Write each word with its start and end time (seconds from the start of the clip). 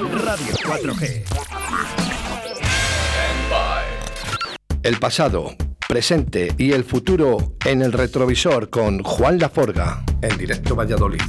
Radio 0.00 0.54
4G. 0.64 1.22
El 4.82 4.96
pasado, 4.98 5.54
presente 5.88 6.54
y 6.56 6.72
el 6.72 6.84
futuro 6.84 7.54
en 7.66 7.82
el 7.82 7.92
retrovisor 7.92 8.70
con 8.70 9.02
Juan 9.02 9.38
Laforga, 9.38 10.02
en 10.22 10.38
directo 10.38 10.74
Valladolid. 10.74 11.20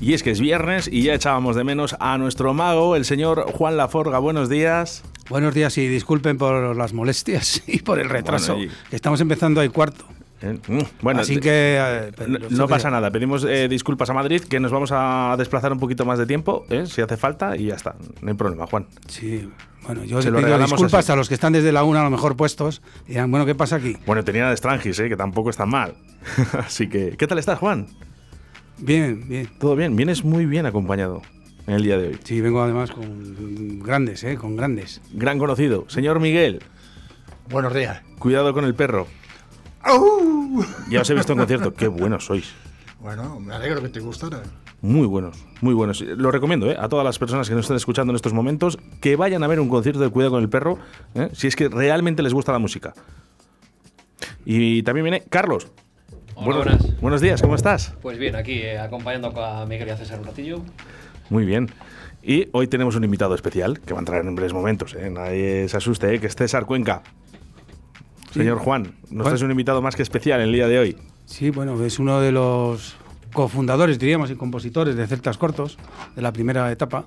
Y 0.00 0.14
es 0.14 0.22
que 0.22 0.30
es 0.30 0.38
viernes 0.40 0.88
y 0.90 1.02
ya 1.02 1.14
echábamos 1.14 1.56
de 1.56 1.64
menos 1.64 1.96
a 1.98 2.16
nuestro 2.18 2.54
mago, 2.54 2.94
el 2.94 3.04
señor 3.04 3.50
Juan 3.52 3.76
Laforga. 3.76 4.20
Buenos 4.20 4.48
días. 4.48 5.02
Buenos 5.30 5.52
días 5.52 5.76
y 5.78 5.88
disculpen 5.88 6.38
por 6.38 6.76
las 6.76 6.92
molestias 6.92 7.62
y 7.66 7.80
por 7.80 7.98
el 7.98 8.08
retraso. 8.08 8.54
Bueno, 8.54 8.72
y- 8.72 8.88
que 8.90 8.96
Estamos 8.96 9.20
empezando 9.20 9.60
ahí 9.60 9.68
cuarto. 9.68 10.04
Eh, 10.42 10.58
mm, 10.66 10.78
Bueno, 11.02 11.20
Así 11.20 11.38
que... 11.38 11.78
eh, 11.80 12.12
no, 12.50 12.68
pasa 12.68 12.90
nada. 12.90 13.10
Pedimos 13.10 13.44
eh, 13.44 13.68
disculpas 13.68 14.10
a 14.10 14.14
Madrid, 14.14 14.42
que 14.42 14.60
nos 14.60 14.72
vamos 14.72 14.90
a 14.92 15.34
desplazar 15.38 15.72
un 15.72 15.78
poquito 15.78 16.04
más 16.04 16.18
de 16.18 16.26
tiempo, 16.26 16.64
eh, 16.70 16.86
si 16.86 17.00
hace 17.00 17.16
falta, 17.16 17.56
y 17.56 17.66
ya 17.66 17.74
está. 17.74 17.94
No 18.20 18.28
hay 18.30 18.34
problema, 18.36 18.66
Juan. 18.66 18.86
Sí, 19.08 19.48
bueno, 19.86 20.04
yo 20.04 20.20
Se 20.22 20.30
lo 20.30 20.38
pido 20.38 20.58
disculpas 20.58 20.94
así. 21.04 21.12
a 21.12 21.16
los 21.16 21.28
que 21.28 21.34
están 21.34 21.52
desde 21.52 21.72
la 21.72 21.84
una 21.84 22.00
a 22.00 22.04
lo 22.04 22.10
mejor 22.10 22.36
puestos. 22.36 22.82
Y 23.06 23.10
dirán, 23.10 23.30
bueno, 23.30 23.46
¿qué 23.46 23.54
pasa 23.54 23.76
aquí? 23.76 23.96
Bueno, 24.06 24.24
tenía 24.24 24.48
de 24.50 24.56
Strangis, 24.56 24.98
eh, 25.00 25.08
que 25.08 25.16
tampoco 25.16 25.50
está 25.50 25.66
mal. 25.66 25.94
Así 26.58 26.88
que, 26.88 27.16
¿qué 27.16 27.26
tal 27.26 27.38
estás, 27.38 27.58
Juan? 27.58 27.86
Bien, 28.78 29.28
bien. 29.28 29.48
¿Todo 29.58 29.76
bien? 29.76 29.94
Vienes 29.96 30.24
muy 30.24 30.46
bien 30.46 30.66
acompañado 30.66 31.22
en 31.66 31.74
el 31.74 31.82
día 31.84 31.98
de 31.98 32.08
hoy. 32.08 32.18
Sí, 32.24 32.40
vengo 32.40 32.62
además 32.62 32.90
con 32.90 33.80
grandes, 33.80 34.24
¿eh? 34.24 34.36
Con 34.36 34.56
grandes. 34.56 35.00
Gran 35.12 35.38
conocido. 35.38 35.84
Señor 35.88 36.18
Miguel, 36.20 36.62
Buenos 37.50 37.74
días. 37.74 38.00
cuidado 38.18 38.52
con 38.54 38.64
el 38.64 38.74
perro. 38.74 39.06
Ya 40.88 41.00
os 41.00 41.10
he 41.10 41.14
visto 41.14 41.32
en 41.32 41.38
concierto. 41.38 41.74
Qué 41.74 41.88
buenos 41.88 42.26
sois. 42.26 42.52
Bueno, 43.00 43.40
me 43.40 43.54
alegro 43.54 43.82
que 43.82 43.88
te 43.88 44.00
gustara. 44.00 44.42
Muy 44.80 45.06
buenos, 45.06 45.44
muy 45.60 45.74
buenos. 45.74 46.00
Lo 46.00 46.30
recomiendo 46.30 46.70
¿eh? 46.70 46.76
a 46.78 46.88
todas 46.88 47.04
las 47.04 47.18
personas 47.18 47.48
que 47.48 47.54
nos 47.54 47.64
estén 47.64 47.76
escuchando 47.76 48.12
en 48.12 48.16
estos 48.16 48.32
momentos 48.32 48.78
que 49.00 49.16
vayan 49.16 49.42
a 49.44 49.46
ver 49.46 49.60
un 49.60 49.68
concierto 49.68 50.00
de 50.00 50.08
Cuidado 50.10 50.32
con 50.32 50.42
el 50.42 50.48
Perro, 50.48 50.78
¿eh? 51.14 51.30
si 51.32 51.46
es 51.46 51.56
que 51.56 51.68
realmente 51.68 52.22
les 52.22 52.34
gusta 52.34 52.52
la 52.52 52.58
música. 52.58 52.92
Y 54.44 54.82
también 54.82 55.04
viene 55.04 55.22
Carlos. 55.28 55.68
Hola, 56.34 56.56
buenas. 56.56 57.00
buenos 57.00 57.20
días, 57.20 57.42
¿cómo 57.42 57.54
estás? 57.54 57.94
Pues 58.02 58.18
bien, 58.18 58.34
aquí 58.34 58.54
eh, 58.54 58.78
acompañando 58.78 59.28
a 59.40 59.66
Miguel 59.66 59.88
y 59.88 59.90
a 59.92 59.96
César 59.96 60.18
un 60.18 60.26
ratillo. 60.26 60.62
Muy 61.30 61.44
bien. 61.44 61.70
Y 62.22 62.48
hoy 62.52 62.68
tenemos 62.68 62.94
un 62.96 63.04
invitado 63.04 63.34
especial 63.34 63.80
que 63.80 63.92
va 63.94 63.98
a 63.98 64.02
entrar 64.02 64.24
en 64.24 64.34
breves 64.34 64.52
momentos. 64.52 64.94
¿eh? 64.94 65.10
Nadie 65.10 65.68
se 65.68 65.76
asuste, 65.76 66.14
¿eh? 66.14 66.20
que 66.20 66.26
es 66.26 66.36
César 66.36 66.66
Cuenca. 66.66 67.02
Señor 68.32 68.58
Juan, 68.58 68.94
nos 69.10 69.26
traes 69.26 69.42
un 69.42 69.50
invitado 69.50 69.82
más 69.82 69.94
que 69.96 70.02
especial 70.02 70.40
en 70.40 70.48
el 70.48 70.52
día 70.52 70.68
de 70.68 70.78
hoy. 70.78 70.96
Sí, 71.26 71.50
bueno, 71.50 71.82
es 71.84 71.98
uno 71.98 72.20
de 72.20 72.32
los 72.32 72.96
cofundadores, 73.32 73.98
diríamos, 73.98 74.30
y 74.30 74.34
compositores 74.34 74.96
de 74.96 75.06
Celtas 75.06 75.38
Cortos, 75.38 75.78
de 76.16 76.22
la 76.22 76.32
primera 76.32 76.70
etapa. 76.72 77.06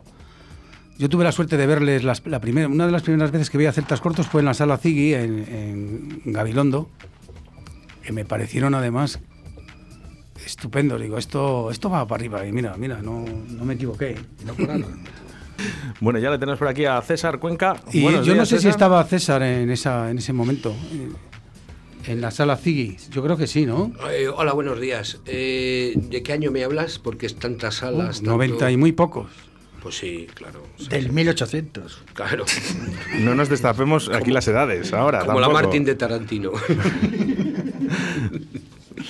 Yo 0.98 1.09
tuve 1.09 1.23
la 1.23 1.32
suerte 1.32 1.58
de 1.58 1.67
verles 1.67 2.04
las- 2.04 2.26
la 2.26 2.40
primera, 2.40 2.67
una 2.67 2.86
de 2.86 2.92
las 2.92 3.02
primeras 3.04 3.32
veces 3.32 3.50
que 3.50 3.58
vi 3.58 3.66
a 3.66 3.72
Celtas 3.73 4.02
Cortos 4.02 4.28
fue 4.28 4.42
en 4.42 4.45
la 4.45 4.54
sala 4.54 4.78
Ziggy 4.78 5.14
en, 5.14 6.20
en 6.26 6.32
Gabilondo, 6.34 6.90
que 8.02 8.12
me 8.14 8.23
parecieron 8.26 8.73
además 8.76 9.20
estupendos. 10.45 11.02
Digo, 11.02 11.17
esto, 11.17 11.70
esto 11.72 11.89
va 11.89 12.08
para 12.08 12.22
arriba 12.22 12.45
y 12.45 12.52
mira, 12.52 12.76
mira, 12.78 13.02
no, 13.02 13.26
no 13.26 13.66
me 13.66 13.73
equivoqué. 13.73 14.16
Bueno, 16.02 16.20
ya 16.20 16.30
le 16.30 16.38
tenemos 16.38 16.59
por 16.59 16.67
aquí 16.67 16.86
a 16.86 17.02
César 17.02 17.39
Cuenca. 17.39 17.75
Y 17.94 18.02
Buenos 18.03 18.25
yo 18.25 18.36
no 18.36 18.45
sé 18.45 18.56
si 18.58 18.64
César. 18.64 18.72
estaba 18.72 19.03
César 19.06 19.42
en, 19.44 19.70
esa, 19.72 20.09
en 20.11 20.17
ese 20.17 20.34
momento, 20.34 20.75
en, 20.92 21.16
en 22.11 22.22
la 22.22 22.31
sala 22.31 22.58
Ziggy. 22.58 22.98
Yo 23.11 23.23
creo 23.23 23.38
que 23.38 23.48
sí, 23.48 23.66
¿no? 23.66 23.92
Eh, 24.11 24.28
hola, 24.28 24.53
buenos 24.53 24.80
días. 24.80 25.20
Eh, 25.26 25.94
¿De 25.95 26.22
qué 26.23 26.33
año 26.33 26.52
me 26.52 26.64
hablas? 26.64 27.00
Porque 27.00 27.26
es 27.26 27.36
tantas 27.36 27.76
salas. 27.76 28.17
tanto- 28.17 28.31
90 28.31 28.72
y 28.72 28.78
muy 28.78 28.92
pocos. 28.92 29.28
Pues 29.81 29.98
sí, 30.00 30.28
claro. 30.33 30.64
sí, 30.78 30.88
Del 30.89 31.11
1800. 31.11 32.03
Claro. 32.16 32.45
No 33.20 33.36
nos 33.36 33.50
destapemos 33.50 34.09
aquí 34.09 34.31
las 34.31 34.48
edades 34.48 34.92
ahora. 34.93 35.20
Como 35.26 35.39
la. 35.39 35.48
Martín 35.49 35.86
de 35.86 35.93
Tarantino. 35.95 36.52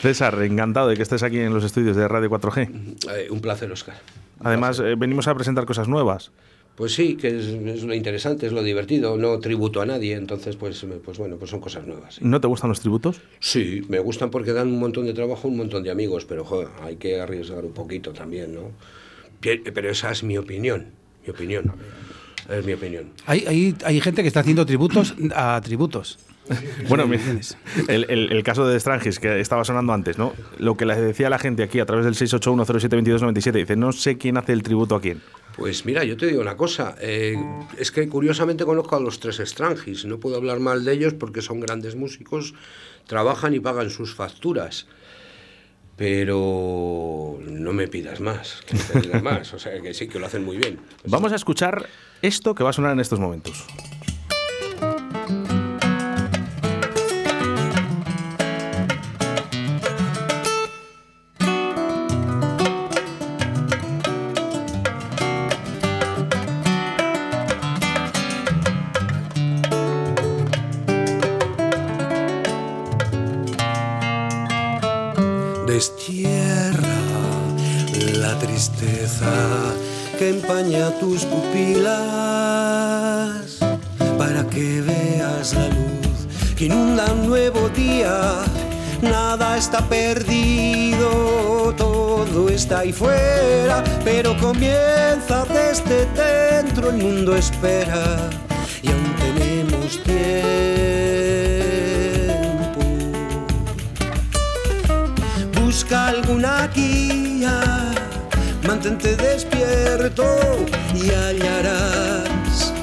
César, 0.02 0.42
encantado 0.44 0.88
de 0.88 0.96
que 0.96 1.04
estés 1.04 1.24
aquí 1.24 1.40
en 1.40 1.54
los 1.54 1.64
estudios 1.64 1.96
de 1.96 2.08
Radio 2.08 2.30
4G. 2.30 2.70
Eh, 3.16 3.28
un 3.30 3.40
placer, 3.40 3.72
Oscar. 3.72 3.96
Además, 4.40 4.80
eh, 4.80 4.96
venimos 4.98 5.28
a 5.28 5.36
presentar 5.36 5.66
cosas 5.66 5.88
nuevas. 5.88 6.32
Pues 6.76 6.94
sí, 6.94 7.16
que 7.16 7.30
es, 7.30 7.46
es 7.46 7.84
lo 7.84 7.94
interesante, 7.94 8.46
es 8.48 8.52
lo 8.52 8.62
divertido. 8.62 9.16
No 9.16 9.40
tributo 9.40 9.82
a 9.82 9.86
nadie, 9.86 10.14
entonces, 10.16 10.58
pues, 10.58 10.86
pues 11.04 11.18
bueno, 11.18 11.38
pues 11.38 11.50
son 11.50 11.62
cosas 11.62 11.88
nuevas. 11.88 12.16
sí. 12.16 12.22
¿No 12.24 12.42
te 12.42 12.48
gustan 12.48 12.70
los 12.70 12.82
tributos? 12.82 13.22
Sí, 13.40 13.82
me 13.88 14.00
gustan 14.00 14.30
porque 14.30 14.52
dan 14.52 14.68
un 14.68 14.80
montón 14.80 15.06
de 15.06 15.14
trabajo, 15.14 15.48
un 15.48 15.58
montón 15.58 15.84
de 15.84 15.92
amigos, 15.92 16.26
pero 16.26 16.44
joder, 16.44 16.68
hay 16.82 16.98
que 16.98 17.22
arriesgar 17.22 17.64
un 17.64 17.74
poquito 17.74 18.12
también, 18.12 18.54
¿no? 18.54 18.72
Pero 19.40 19.90
esa 19.90 20.12
es 20.12 20.24
mi 20.24 20.38
opinión, 20.38 20.88
mi 21.24 21.32
opinión. 21.32 21.72
Es 22.50 22.66
mi 22.66 22.74
opinión. 22.74 23.12
Hay, 23.26 23.46
hay, 23.48 23.76
hay 23.86 24.02
gente 24.02 24.22
que 24.22 24.28
está 24.28 24.42
haciendo 24.42 24.66
tributos 24.66 25.16
a 25.34 25.60
tributos. 25.64 26.20
Bueno, 26.90 27.06
el, 27.88 28.06
el- 28.10 28.32
el 28.32 28.44
caso 28.44 28.68
de 28.68 28.80
Strangis, 28.80 29.20
que 29.20 29.40
estaba 29.40 29.64
sonando 29.64 29.94
antes, 29.94 30.18
¿no? 30.18 30.34
Lo 30.60 30.76
que 30.78 30.86
le 30.86 30.96
decía 30.96 31.30
la 31.30 31.40
gente 31.40 31.64
aquí 31.64 31.80
a 31.80 31.86
través 31.86 32.06
del 32.06 32.14
681072297, 32.16 33.52
dice, 33.54 33.76
no 33.76 33.92
sé 33.92 34.18
quién 34.18 34.38
hace 34.38 34.54
el 34.54 34.62
tributo 34.62 34.96
a 34.96 35.02
quién. 35.02 35.22
Pues 35.58 35.86
mira, 35.86 36.04
yo 36.04 36.18
te 36.18 36.28
digo 36.28 36.42
una 36.42 36.56
cosa, 36.58 36.96
eh, 37.02 37.36
es 37.80 37.92
que 37.92 38.08
curiosamente 38.10 38.66
conozco 38.66 38.96
a 38.96 39.00
los 39.00 39.20
tres 39.20 39.38
Strangis, 39.44 40.06
no 40.06 40.20
puedo 40.20 40.36
hablar 40.36 40.60
mal 40.60 40.84
de 40.86 40.92
ellos 40.94 41.14
porque 41.14 41.42
son 41.42 41.60
grandes 41.62 41.96
músicos, 41.96 42.54
trabajan 43.08 43.54
y 43.54 43.60
pagan 43.60 43.90
sus 43.90 44.14
facturas, 44.14 44.86
pero 45.96 47.40
no 47.42 47.72
me 47.74 47.88
pidas 47.88 48.20
más, 48.20 48.62
que 48.68 48.76
no 48.76 48.82
me 48.94 49.02
pidas 49.02 49.24
más, 49.24 49.54
o 49.54 49.60
sea 49.60 49.80
que 49.82 49.94
sí, 49.94 50.08
que 50.08 50.20
lo 50.20 50.26
hacen 50.26 50.44
muy 50.44 50.58
bien. 50.58 50.78
Vamos 51.06 51.32
a 51.32 51.36
escuchar 51.36 51.88
esto 52.22 52.54
que 52.54 52.64
va 52.64 52.72
a 52.72 52.74
sonar 52.74 52.92
en 52.92 53.00
estos 53.00 53.20
momentos. 53.20 53.64
Tus 81.00 81.26
pupilas 81.26 81.92
para 84.18 84.44
que 84.50 84.82
veas 84.82 85.54
la 85.54 85.68
luz 85.68 85.96
que 86.56 86.66
inunda 86.66 87.06
un 87.12 87.28
nuevo 87.28 87.70
día. 87.70 88.44
Nada 89.02 89.58
está 89.58 89.80
perdido, 89.88 91.74
todo 91.78 92.50
está 92.50 92.80
ahí 92.80 92.94
fuera, 92.94 93.84
pero 94.04 94.36
comienza 94.38 95.46
desde 95.46 96.06
dentro, 96.14 96.90
el 96.90 96.98
mundo 96.98 97.36
espera 97.36 98.30
y 98.82 98.88
aún 98.88 99.16
tenemos 99.20 100.02
tiempo. 100.04 100.16
Busca 105.62 106.08
alguna 106.08 106.68
guía, 106.74 107.85
mantente 108.76 109.16
despierto 109.16 110.26
y 110.94 111.10
hallarás 111.10 112.74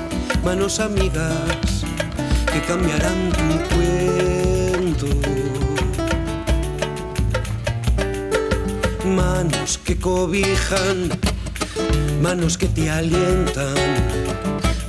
manos 0.43 0.81
amigas 0.81 1.85
que 2.51 2.63
cambiarán 2.63 3.31
tu 3.31 3.75
cuento. 3.75 5.07
Manos 9.05 9.79
que 9.85 9.99
cobijan, 9.99 11.11
manos 12.23 12.57
que 12.57 12.69
te 12.69 12.89
alientan, 12.89 13.75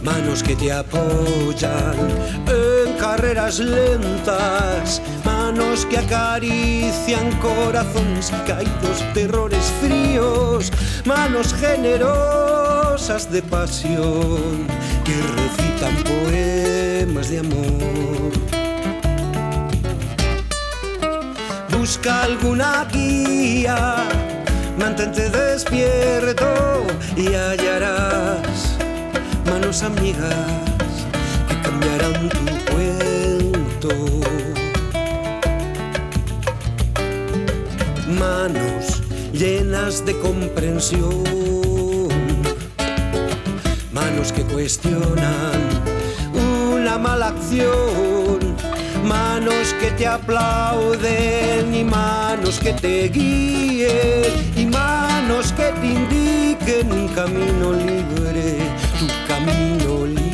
manos 0.03 0.41
que 0.41 0.55
te 0.55 0.71
apoyan 0.71 1.97
en 2.47 2.93
carreras 2.97 3.59
lentas, 3.59 5.01
manos 5.53 5.85
que 5.85 5.97
acarician 5.97 7.31
corazones 7.39 8.31
caídos, 8.47 9.03
terrores 9.13 9.71
fríos, 9.81 10.71
manos 11.05 11.53
generosas 11.53 13.31
de 13.31 13.41
pasión 13.43 14.67
que 15.03 15.15
recitan 15.37 15.95
poemas 16.03 17.29
de 17.29 17.39
amor. 17.39 18.31
Busca 21.77 22.23
alguna 22.23 22.85
guía, 22.91 24.07
mantente 24.79 25.29
despierto 25.29 26.47
y 27.15 27.27
hallarás 27.35 28.77
manos 29.45 29.83
amigas 29.83 31.05
que 31.47 31.61
cambiarán 31.61 32.29
tu 32.29 32.71
cuento. 32.71 34.22
Manos 38.23 39.01
llenas 39.33 40.05
de 40.05 40.17
comprensión. 40.19 41.23
Manos 43.91 44.31
que 44.31 44.43
cuestionan 44.43 45.59
una 46.33 46.97
mala 46.97 47.27
acción. 47.35 48.39
Manos 49.03 49.75
que 49.79 49.91
te 49.91 50.07
aplauden 50.07 51.73
y 51.73 51.83
manos 51.83 52.59
que 52.59 52.71
te 52.71 53.09
guíen 53.09 54.31
y 54.55 54.65
manos 54.67 55.51
que 55.51 55.67
te 55.79 55.87
indiquen 55.87 56.93
un 56.93 57.07
camino 57.09 57.73
libre, 57.73 58.57
tu 58.99 59.07
camino 59.27 60.05
libre. 60.05 60.31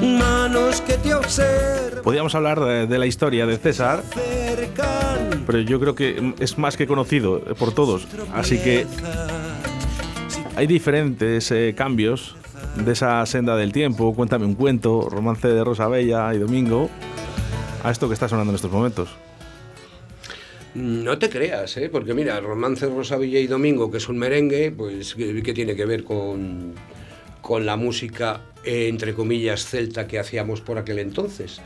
Manos 0.00 0.80
que 0.80 0.94
te 0.94 1.14
observan. 1.14 1.91
Podríamos 2.02 2.34
hablar 2.34 2.60
de, 2.60 2.98
la 2.98 3.06
historia 3.06 3.46
de 3.46 3.56
César, 3.58 4.02
pero 5.46 5.60
yo 5.60 5.78
creo 5.78 5.94
que 5.94 6.34
es 6.40 6.58
más 6.58 6.76
que 6.76 6.86
conocido 6.86 7.40
por 7.58 7.72
todos. 7.72 8.08
Así 8.34 8.58
que 8.58 8.86
hay 10.56 10.66
diferentes 10.66 11.50
eh, 11.52 11.74
cambios 11.76 12.36
de 12.76 12.92
esa 12.92 13.24
senda 13.26 13.56
del 13.56 13.72
tiempo. 13.72 14.14
Cuéntame 14.14 14.46
un 14.46 14.54
cuento, 14.54 15.08
romance 15.08 15.46
de 15.46 15.62
Rosa 15.62 15.86
Bella 15.88 16.34
y 16.34 16.38
Domingo, 16.38 16.90
a 17.84 17.90
esto 17.90 18.08
que 18.08 18.14
está 18.14 18.28
sonando 18.28 18.50
en 18.50 18.56
estos 18.56 18.72
momentos. 18.72 19.10
No 20.74 21.18
te 21.18 21.28
creas, 21.28 21.76
¿eh? 21.76 21.88
porque 21.90 22.14
mira, 22.14 22.40
Romance 22.40 22.86
Rosa 22.86 23.18
Villa 23.18 23.38
y 23.38 23.46
Domingo, 23.46 23.90
que 23.90 23.98
es 23.98 24.08
un 24.08 24.18
merengue, 24.18 24.72
pues 24.72 25.14
que, 25.14 25.42
que 25.42 25.52
tiene 25.52 25.76
que 25.76 25.84
ver 25.84 26.02
con, 26.02 26.74
con 27.42 27.66
la 27.66 27.76
música, 27.76 28.40
eh, 28.64 28.88
entre 28.88 29.14
comillas, 29.14 29.66
celta 29.66 30.06
que 30.06 30.18
hacíamos 30.18 30.62
por 30.62 30.78
aquel 30.78 30.98
entonces. 31.00 31.60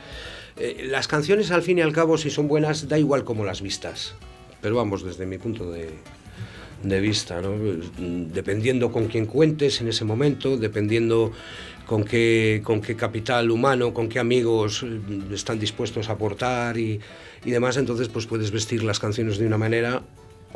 Eh, 0.57 0.87
las 0.89 1.07
canciones, 1.07 1.51
al 1.51 1.63
fin 1.63 1.79
y 1.79 1.83
al 1.83 1.93
cabo, 1.93 2.19
si 2.19 2.31
son 2.31 2.49
buenas, 2.49 2.89
da 2.89 2.99
igual 2.99 3.25
como 3.25 3.45
las 3.45 3.63
vistas. 3.63 4.15
Pero 4.61 4.75
vamos, 4.77 5.05
desde 5.05 5.27
mi 5.27 5.39
punto 5.39 5.71
de, 5.71 5.91
de 6.83 7.01
vista, 7.01 7.41
dependiendo 7.99 8.91
con 8.91 9.07
quién 9.07 9.27
cuentes 9.27 9.81
en 9.81 9.89
ese 9.89 10.05
momento, 10.05 10.57
dependiendo 10.57 11.31
con 11.87 12.05
qué, 12.05 12.63
con 12.65 12.81
qué 12.81 12.97
capital 12.97 13.51
humano, 13.51 13.95
con 13.95 14.09
qué 14.09 14.19
amigos 14.19 14.83
mm, 14.83 15.33
están 15.33 15.59
dispuestos 15.59 16.09
a 16.09 16.13
aportar 16.13 16.79
y, 16.79 17.01
y 17.45 17.51
demás, 17.51 17.77
entonces 17.77 18.09
pues 18.09 18.27
puedes 18.27 18.51
vestir 18.51 18.83
las 18.83 18.99
canciones 18.99 19.39
de 19.39 19.47
una 19.47 19.59
manera 19.59 20.03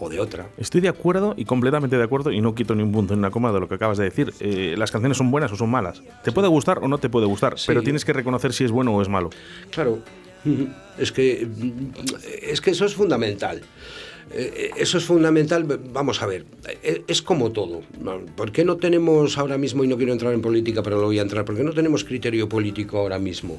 o 0.01 0.09
de 0.09 0.21
otra. 0.21 0.49
Estoy 0.57 0.81
de 0.81 0.89
acuerdo 0.89 1.35
y 1.37 1.45
completamente 1.45 1.97
de 1.97 2.03
acuerdo 2.03 2.31
y 2.33 2.41
no 2.41 2.55
quito 2.55 2.75
ni 2.75 2.83
un 2.83 2.93
punto 2.93 3.15
ni 3.15 3.19
una 3.19 3.31
coma 3.31 3.53
de 3.53 3.61
lo 3.61 3.69
que 3.69 3.75
acabas 3.75 3.99
de 3.99 4.05
decir. 4.05 4.33
Eh, 4.41 4.75
las 4.79 4.91
canciones 4.91 5.19
son 5.19 5.31
buenas 5.31 5.53
o 5.53 5.57
son 5.57 5.71
malas. 5.71 6.03
Te 6.25 6.33
puede 6.33 6.49
gustar 6.49 6.79
o 6.83 6.89
no 6.89 6.99
te 6.99 7.09
puede 7.09 7.27
gustar, 7.27 7.59
Sí. 7.59 7.65
pero 7.69 7.83
tienes 7.83 8.05
que 8.05 8.13
reconocer 8.13 8.53
si 8.53 8.65
es 8.65 8.71
bueno 8.71 8.95
o 8.95 9.03
es 9.03 9.09
malo. 9.09 9.31
Claro, 9.71 9.99
es 10.99 11.13
que, 11.13 11.47
es 12.43 12.61
que 12.61 12.71
eso 12.71 12.85
es 12.85 12.95
fundamental. 12.95 13.63
Eh, 14.33 14.71
Eso 14.77 14.97
es 14.99 15.05
fundamental. 15.05 15.65
Vamos 15.93 16.23
a 16.23 16.27
ver, 16.27 16.45
eh, 16.85 17.03
es 17.09 17.21
como 17.21 17.51
todo. 17.51 17.83
¿Por 18.37 18.53
qué 18.53 18.65
no 18.65 18.77
tenemos 18.77 19.37
ahora 19.39 19.59
mismo, 19.59 19.83
y 19.83 19.89
no 19.89 19.97
quiero 19.97 20.13
entrar 20.13 20.33
en 20.33 20.41
política, 20.41 20.85
pero 20.85 21.01
lo 21.01 21.07
voy 21.07 21.19
a 21.19 21.23
entrar, 21.23 21.45
¿por 21.45 21.57
qué 21.57 21.65
no 21.65 21.73
tenemos 21.73 22.05
criterio 22.05 22.49
político 22.49 22.99
ahora 22.99 23.19
mismo? 23.19 23.59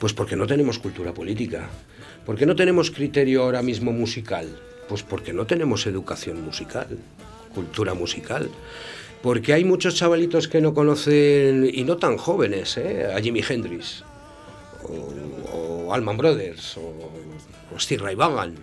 Pues 0.00 0.12
porque 0.12 0.34
no 0.34 0.46
tenemos 0.48 0.80
cultura 0.80 1.14
política. 1.14 1.68
¿Por 2.24 2.34
qué 2.36 2.46
no 2.46 2.56
tenemos 2.56 2.90
criterio 2.90 3.44
ahora 3.44 3.62
mismo 3.62 3.92
musical? 3.92 4.48
Pues 4.88 5.02
porque 5.02 5.32
no 5.32 5.46
tenemos 5.46 5.86
educación 5.86 6.44
musical, 6.44 6.98
cultura 7.54 7.94
musical. 7.94 8.50
Porque 9.22 9.52
hay 9.52 9.64
muchos 9.64 9.96
chavalitos 9.96 10.46
que 10.46 10.60
no 10.60 10.74
conocen, 10.74 11.68
y 11.72 11.84
no 11.84 11.96
tan 11.96 12.16
jóvenes, 12.16 12.76
¿eh? 12.76 13.10
a 13.12 13.20
Jimi 13.20 13.42
Hendrix, 13.48 14.04
o, 14.84 15.56
o 15.56 15.94
Allman 15.94 16.16
Brothers, 16.16 16.76
o, 16.76 16.82
o 17.74 17.78
Steve 17.80 18.02
Ray 18.04 18.14
Vaughan, 18.14 18.54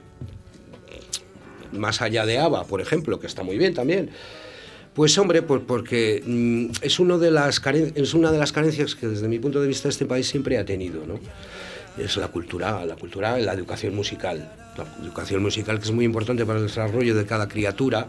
más 1.73 2.01
allá 2.01 2.25
de 2.25 2.37
ABBA, 2.37 2.65
por 2.65 2.81
ejemplo, 2.81 3.19
que 3.19 3.27
está 3.27 3.43
muy 3.43 3.57
bien 3.57 3.73
también. 3.73 4.11
Pues 4.93 5.17
hombre, 5.17 5.41
pues 5.41 5.61
porque 5.65 6.21
mm, 6.25 6.69
es, 6.81 6.93
es 6.93 6.99
una 6.99 7.17
de 7.17 7.31
las 7.31 7.59
carencias 7.59 8.95
que 8.95 9.07
desde 9.07 9.27
mi 9.27 9.39
punto 9.39 9.59
de 9.59 9.67
vista 9.67 9.89
este 9.89 10.05
país 10.05 10.27
siempre 10.27 10.57
ha 10.57 10.65
tenido, 10.65 11.05
¿no? 11.05 11.19
Es 11.97 12.17
la 12.17 12.27
cultura, 12.27 12.85
la 12.85 12.95
cultura, 12.95 13.37
la 13.37 13.53
educación 13.53 13.95
musical. 13.95 14.51
La 14.77 14.85
educación 15.03 15.41
musical 15.43 15.77
que 15.77 15.85
es 15.85 15.91
muy 15.91 16.05
importante 16.05 16.45
para 16.45 16.59
el 16.59 16.65
desarrollo 16.65 17.15
de 17.15 17.25
cada 17.25 17.47
criatura 17.47 18.07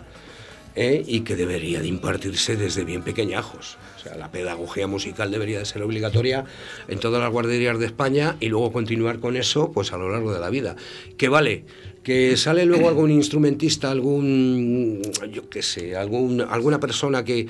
¿eh? 0.75 1.05
y 1.07 1.21
que 1.21 1.37
debería 1.37 1.81
de 1.81 1.89
impartirse 1.89 2.57
desde 2.57 2.85
bien 2.85 3.03
pequeñajos. 3.03 3.77
O 3.97 4.01
sea, 4.01 4.17
la 4.17 4.31
pedagogía 4.31 4.87
musical 4.87 5.31
debería 5.31 5.59
de 5.59 5.65
ser 5.65 5.83
obligatoria 5.83 6.45
en 6.89 6.99
todas 6.99 7.21
las 7.21 7.31
guarderías 7.31 7.79
de 7.79 7.87
España 7.87 8.37
y 8.41 8.49
luego 8.49 8.73
continuar 8.73 9.21
con 9.21 9.37
eso 9.37 9.73
pues 9.73 9.93
a 9.93 9.99
lo 9.99 10.11
largo 10.11 10.33
de 10.33 10.41
la 10.41 10.51
vida. 10.51 10.77
Que 11.17 11.29
vale, 11.29 11.65
que 12.03 12.37
sale 12.37 12.67
luego 12.67 12.89
algún 12.89 13.11
instrumentista, 13.11 13.91
algún, 13.91 15.03
yo 15.31 15.49
qué 15.49 15.63
sé, 15.63 15.97
algún, 15.97 16.41
alguna 16.41 16.81
persona 16.81 17.25
que, 17.25 17.47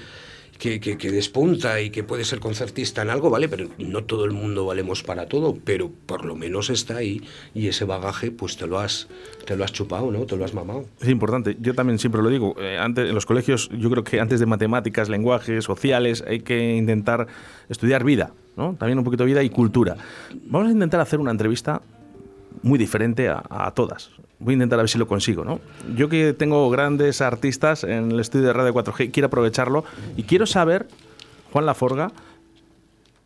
que, 0.64 1.10
despunta 1.10 1.80
y 1.80 1.90
que 1.90 2.04
puede 2.04 2.24
ser 2.24 2.40
concertista 2.40 3.02
en 3.02 3.10
algo, 3.10 3.28
¿vale? 3.28 3.48
Pero 3.48 3.68
no 3.78 4.04
todo 4.04 4.24
el 4.24 4.32
mundo 4.32 4.64
valemos 4.64 5.02
para 5.02 5.26
todo, 5.26 5.58
pero 5.62 5.90
por 6.06 6.24
lo 6.24 6.36
menos 6.36 6.70
está 6.70 6.96
ahí 6.96 7.22
y 7.54 7.68
ese 7.68 7.84
bagaje 7.84 8.30
pues 8.30 8.56
te 8.56 8.66
lo 8.66 8.78
has, 8.78 9.08
te 9.44 9.56
lo 9.56 9.64
has 9.64 9.72
chupado, 9.72 10.10
¿no? 10.10 10.24
Te 10.24 10.36
lo 10.36 10.44
has 10.44 10.54
mamado. 10.54 10.86
Es 11.00 11.08
importante, 11.08 11.56
yo 11.60 11.74
también 11.74 11.98
siempre 11.98 12.22
lo 12.22 12.30
digo, 12.30 12.56
eh, 12.58 12.78
antes, 12.78 13.08
en 13.08 13.14
los 13.14 13.26
colegios 13.26 13.68
yo 13.78 13.90
creo 13.90 14.04
que 14.04 14.20
antes 14.20 14.40
de 14.40 14.46
matemáticas, 14.46 15.10
lenguajes, 15.10 15.64
sociales, 15.64 16.24
hay 16.26 16.40
que 16.40 16.74
intentar 16.74 17.26
estudiar 17.68 18.02
vida, 18.02 18.32
¿no? 18.56 18.74
También 18.78 18.98
un 18.98 19.04
poquito 19.04 19.24
de 19.24 19.28
vida 19.28 19.42
y 19.42 19.50
cultura. 19.50 19.96
Vamos 20.46 20.68
a 20.68 20.72
intentar 20.72 21.00
hacer 21.00 21.20
una 21.20 21.30
entrevista 21.30 21.82
muy 22.62 22.78
diferente 22.78 23.28
a 23.28 23.72
todas. 23.74 24.10
Voy 24.44 24.52
a 24.52 24.56
intentar 24.56 24.78
a 24.78 24.82
ver 24.82 24.90
si 24.90 24.98
lo 24.98 25.08
consigo, 25.08 25.42
¿no? 25.42 25.58
Yo 25.96 26.10
que 26.10 26.34
tengo 26.34 26.68
grandes 26.68 27.22
artistas 27.22 27.82
en 27.82 28.12
el 28.12 28.20
estudio 28.20 28.48
de 28.48 28.52
Radio 28.52 28.74
4G, 28.74 29.10
quiero 29.10 29.28
aprovecharlo 29.28 29.84
y 30.18 30.24
quiero 30.24 30.44
saber, 30.44 30.86
Juan 31.50 31.64
Laforga, 31.64 32.12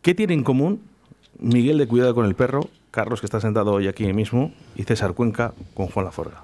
¿qué 0.01 0.15
tiene 0.15 0.33
en 0.33 0.43
común 0.45 0.81
Miguel 1.37 1.77
de 1.77 1.87
Cuidado 1.87 2.15
con 2.15 2.25
el 2.25 2.35
Perro, 2.35 2.69
Carlos 2.91 3.19
que 3.19 3.25
está 3.25 3.41
sentado 3.41 3.73
hoy 3.73 3.89
aquí 3.89 4.11
mismo 4.13 4.53
y 4.77 4.83
César 4.83 5.13
Cuenca 5.13 5.53
con 5.73 5.87
Juan 5.87 6.05
Laforga? 6.05 6.43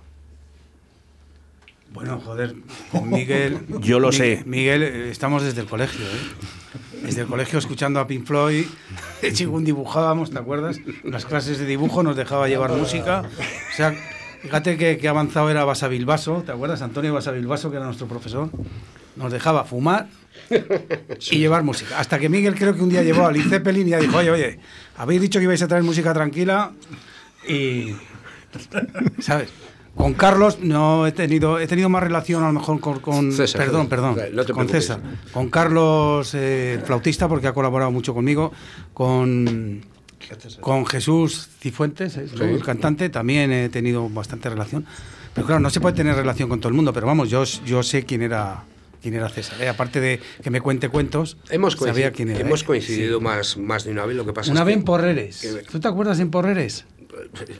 Bueno, 1.94 2.20
joder, 2.20 2.54
con 2.92 3.10
Miguel. 3.10 3.60
Yo 3.80 4.02
lo 4.02 4.12
sé. 4.12 4.44
Miguel, 4.46 4.84
eh, 4.84 5.10
estamos 5.10 5.42
desde 5.44 5.62
el 5.62 5.68
colegio, 5.68 6.06
¿eh? 6.06 7.02
Desde 7.02 7.22
el 7.22 7.28
colegio 7.28 7.60
escuchando 7.60 8.02
a 8.02 8.08
Pink 8.08 8.26
Floyd. 8.26 8.66
Según 9.34 9.64
dibujábamos, 9.64 10.32
¿te 10.32 10.38
acuerdas? 10.38 10.82
Las 11.06 11.26
clases 11.26 11.60
de 11.60 11.66
dibujo 11.66 12.04
nos 12.04 12.18
dejaba 12.18 12.50
llevar 12.50 12.74
música. 12.74 13.24
O 13.72 13.76
sea, 13.78 13.96
fíjate 14.46 14.78
que, 14.78 14.98
que 14.98 15.08
avanzado 15.08 15.50
era 15.50 15.64
Basa 15.66 15.88
Bilbaso, 15.88 16.44
¿te 16.46 16.52
acuerdas? 16.52 16.82
Antonio 16.82 17.14
Basa 17.14 17.32
Bilbaso, 17.32 17.70
que 17.72 17.78
era 17.78 17.86
nuestro 17.86 18.08
profesor. 18.08 18.50
Nos 19.16 19.32
dejaba 19.32 19.64
fumar 19.64 20.08
y 21.32 21.38
llevar 21.38 21.64
música. 21.64 22.00
Hasta 22.00 22.20
que 22.20 22.30
Miguel 22.30 22.56
creo 22.56 22.76
que 22.76 22.82
un 22.82 22.90
día 22.90 23.04
llevó 23.04 23.26
a 23.26 23.32
Led 23.32 23.42
Zeppelin 23.50 23.88
y 23.88 23.92
ya 23.92 24.00
dijo, 24.00 24.18
oye, 24.18 24.32
oye, 24.32 24.60
habéis 24.98 25.22
dicho 25.22 25.40
que 25.40 25.44
ibais 25.46 25.62
a 25.62 25.68
traer 25.68 25.84
música 25.84 26.14
tranquila 26.14 26.72
y... 27.48 27.94
¿Sabes? 29.20 29.50
Con 29.96 30.14
Carlos 30.14 30.60
no 30.62 31.08
he 31.08 31.14
tenido 31.14 31.58
he 31.60 31.68
tenido 31.68 31.88
más 31.88 32.04
relación 32.04 32.44
a 32.44 32.48
lo 32.48 32.54
mejor 32.54 32.82
con, 32.82 33.00
con- 33.00 33.32
César, 33.32 33.62
perdón, 33.62 33.88
perdón, 33.88 34.18
no 34.34 34.46
con. 34.54 34.68
César, 34.68 35.00
con 35.32 35.50
Carlos 35.50 36.34
eh, 36.36 36.74
el 36.74 36.82
flautista 36.82 37.30
porque 37.30 37.48
ha 37.48 37.54
colaborado 37.54 37.92
mucho 37.92 38.14
conmigo, 38.14 38.52
con 38.94 39.82
con 40.62 40.86
Jesús 40.86 41.50
Cifuentes, 41.60 42.18
¿es? 42.18 42.34
el 42.34 42.64
cantante, 42.64 43.10
también 43.10 43.52
he 43.52 43.70
tenido 43.70 44.08
bastante 44.10 44.50
relación. 44.50 44.86
Pero 45.34 45.48
claro, 45.48 45.60
no 45.60 45.70
se 45.70 45.82
puede 45.82 45.96
tener 45.96 46.16
relación 46.16 46.48
con 46.50 46.60
todo 46.60 46.70
el 46.70 46.76
mundo, 46.76 46.94
pero 46.94 47.08
vamos, 47.08 47.30
yo, 47.30 47.44
yo 47.66 47.84
sé 47.84 48.04
quién 48.06 48.22
era 48.22 48.64
quién 49.02 49.14
era 49.14 49.30
César. 49.30 49.62
¿eh? 49.62 49.70
Aparte 49.70 50.00
de 50.00 50.20
que 50.42 50.50
me 50.50 50.62
cuente 50.62 50.90
cuentos, 50.90 51.38
Hemos 51.52 51.74
sabía 51.74 52.12
coincidido, 52.12 52.12
quién 52.14 52.30
era. 52.32 52.40
hemos 52.40 52.62
¿eh? 52.64 52.66
coincidido 52.66 53.22
más, 53.22 53.56
más 53.58 53.84
de 53.84 53.92
una 53.92 54.04
vez, 54.06 54.16
lo 54.18 54.26
que 54.26 54.34
pasa 54.34 54.50
Una 54.52 54.62
es 54.62 54.66
vez 54.66 54.74
que- 54.76 54.80
en 54.80 54.86
Porreres. 54.86 55.42
que- 55.42 55.64
¿Tú 55.72 55.80
te 55.80 55.88
acuerdas 55.88 56.20
en 56.20 56.32
Porreres? 56.32 56.86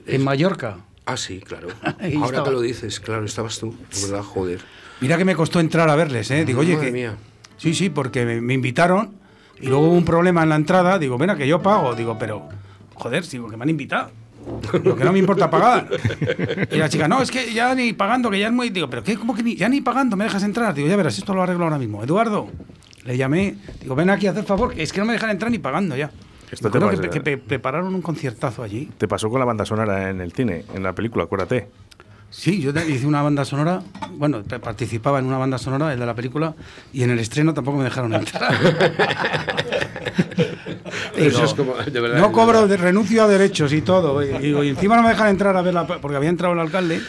En 0.08 0.24
Mallorca. 0.24 0.78
Ah, 1.06 1.18
sí, 1.18 1.40
claro. 1.42 1.68
Ahora 1.84 2.08
estaba. 2.08 2.44
que 2.46 2.52
lo 2.52 2.62
dices, 2.62 3.00
claro, 3.00 3.26
estabas 3.26 3.60
tú, 3.60 3.76
es 3.92 4.10
¿verdad? 4.10 4.24
Joder. 4.24 4.62
Mira 5.02 5.18
que 5.18 5.26
me 5.26 5.36
costó 5.36 5.60
entrar 5.60 5.88
a 5.90 5.96
verles, 5.96 6.32
¿eh? 6.32 6.46
Digo, 6.46 6.62
oye, 6.62 6.74
Madre 6.76 6.88
que... 6.88 6.92
mía. 6.94 7.18
Sí, 7.58 7.74
sí, 7.76 7.90
porque 7.92 8.26
me, 8.26 8.42
me 8.42 8.54
invitaron 8.56 9.14
y 9.60 9.68
luego 9.68 9.88
hubo 9.88 9.94
un 9.96 10.06
problema 10.06 10.44
en 10.44 10.50
la 10.50 10.56
entrada. 10.56 10.98
Digo, 11.00 11.18
ven, 11.18 11.36
que 11.38 11.48
yo 11.48 11.62
pago. 11.62 11.96
Digo, 11.96 12.18
pero, 12.20 12.48
joder, 12.94 13.28
digo, 13.28 13.48
que 13.50 13.58
me 13.58 13.64
han 13.64 13.70
invitado. 13.70 14.12
Lo 14.84 14.96
que 14.96 15.04
no 15.04 15.12
me 15.12 15.18
importa 15.20 15.50
pagar. 15.50 15.88
Y 16.72 16.76
la 16.78 16.88
chica, 16.88 17.08
no, 17.08 17.22
es 17.22 17.32
que 17.32 17.52
ya 17.52 17.74
ni 17.74 17.94
pagando, 17.94 18.30
que 18.30 18.38
ya 18.40 18.48
es 18.48 18.54
muy. 18.54 18.70
Digo, 18.70 18.90
pero 18.90 19.04
¿qué? 19.04 19.16
¿Cómo 19.16 19.34
que 19.34 19.42
ni, 19.42 19.56
ya 19.56 19.68
ni 19.70 19.82
pagando 19.82 20.16
me 20.16 20.24
dejas 20.26 20.44
entrar? 20.44 20.74
Digo, 20.76 20.88
ya 20.88 20.96
verás, 20.96 21.18
esto 21.18 21.34
lo 21.34 21.42
arreglo 21.42 21.64
ahora 21.64 21.80
mismo. 21.80 22.04
Eduardo, 22.04 22.48
le 23.06 23.18
llamé. 23.18 23.56
Digo, 23.82 23.96
ven 23.96 24.10
aquí 24.12 24.28
a 24.28 24.32
hacer 24.32 24.44
favor, 24.44 24.74
que 24.76 24.84
es 24.84 24.94
que 24.94 25.00
no 25.00 25.06
me 25.08 25.14
dejan 25.14 25.32
entrar 25.32 25.50
ni 25.50 25.58
pagando 25.58 25.96
ya. 25.96 26.12
Esto 26.52 26.70
te 26.70 26.78
creo 26.78 26.92
que, 26.92 27.10
que 27.10 27.22
pre- 27.22 27.38
prepararon 27.40 27.96
un 27.96 28.04
conciertazo 28.04 28.62
allí. 28.62 28.88
Te 29.00 29.08
pasó 29.08 29.32
con 29.32 29.40
la 29.40 29.46
banda 29.46 29.66
sonora 29.66 30.12
en 30.12 30.22
el 30.22 30.32
cine, 30.32 30.64
en 30.76 30.84
la 30.84 30.94
película, 30.94 31.24
acuérdate. 31.24 31.68
Sí, 32.30 32.60
yo 32.62 32.72
hice 32.72 33.08
una 33.08 33.22
banda 33.22 33.46
sonora, 33.46 33.82
bueno, 34.18 34.44
pa- 34.44 34.60
participaba 34.60 35.20
en 35.20 35.26
una 35.26 35.38
banda 35.38 35.58
sonora, 35.58 35.94
el 35.94 36.00
de 36.00 36.06
la 36.06 36.16
película, 36.16 36.54
y 36.92 37.04
en 37.04 37.12
el 37.12 37.20
estreno 37.20 37.54
tampoco 37.54 37.78
me 37.78 37.86
dejaron 37.86 38.14
entrar. 38.14 38.54
Eso 41.16 41.46
es 41.46 41.54
como, 41.54 41.76
de 41.76 42.00
verdad, 42.00 42.20
no 42.20 42.28
de 42.28 42.34
cobro, 42.34 42.54
verdad. 42.62 42.68
de- 42.70 42.78
renuncio 42.78 43.24
a 43.24 43.28
derechos 43.28 43.72
y 43.74 43.82
todo. 43.82 44.22
Y, 44.24 44.48
y 44.48 44.70
encima 44.70 44.96
no 44.98 45.04
me 45.04 45.10
dejan 45.10 45.30
entrar 45.30 45.56
a 45.56 45.62
ver 45.62 45.74
la. 45.74 45.88
Porque 45.88 46.18
había 46.18 46.30
entrado 46.30 46.54
el 46.54 46.60
alcalde, 46.60 47.02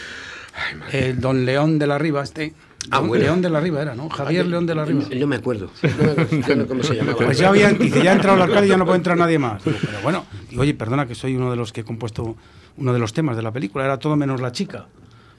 el 0.92 1.20
don 1.20 1.44
León 1.44 1.78
de 1.78 1.86
la 1.86 1.98
Riva, 1.98 2.22
este. 2.22 2.54
Ah, 2.90 3.00
bueno. 3.00 3.24
León 3.24 3.42
de 3.42 3.50
la 3.50 3.58
Riva 3.58 3.82
era, 3.82 3.96
¿no? 3.96 4.08
Javier 4.08 4.46
León 4.46 4.64
de 4.66 4.74
la 4.76 4.84
Riva. 4.84 5.02
No 5.16 5.26
me 5.26 5.36
acuerdo. 5.36 5.70
No 5.82 6.04
me 6.04 6.10
acuerdo 6.12 6.46
yo 6.48 6.56
no- 6.56 6.66
cómo 6.68 6.82
se 6.84 6.94
llamaba. 6.94 7.18
Pues 7.18 7.38
ya 7.38 7.48
había, 7.48 7.70
dice, 7.72 8.00
ya 8.02 8.12
ha 8.12 8.14
entrado 8.14 8.36
el 8.36 8.42
alcalde 8.44 8.68
y 8.68 8.70
ya 8.70 8.76
no 8.76 8.84
puede 8.84 8.98
entrar 8.98 9.16
nadie 9.18 9.38
más. 9.40 9.64
Digo, 9.64 9.76
pero 9.84 10.00
bueno, 10.02 10.24
digo, 10.48 10.62
oye, 10.62 10.74
perdona 10.74 11.06
que 11.06 11.16
soy 11.16 11.34
uno 11.34 11.50
de 11.50 11.56
los 11.56 11.72
que 11.72 11.80
he 11.80 11.84
compuesto 11.84 12.36
uno 12.76 12.92
de 12.92 12.98
los 13.00 13.12
temas 13.12 13.36
de 13.36 13.42
la 13.42 13.50
película, 13.52 13.84
era 13.84 13.98
todo 13.98 14.14
menos 14.16 14.40
la 14.40 14.52
chica. 14.52 14.86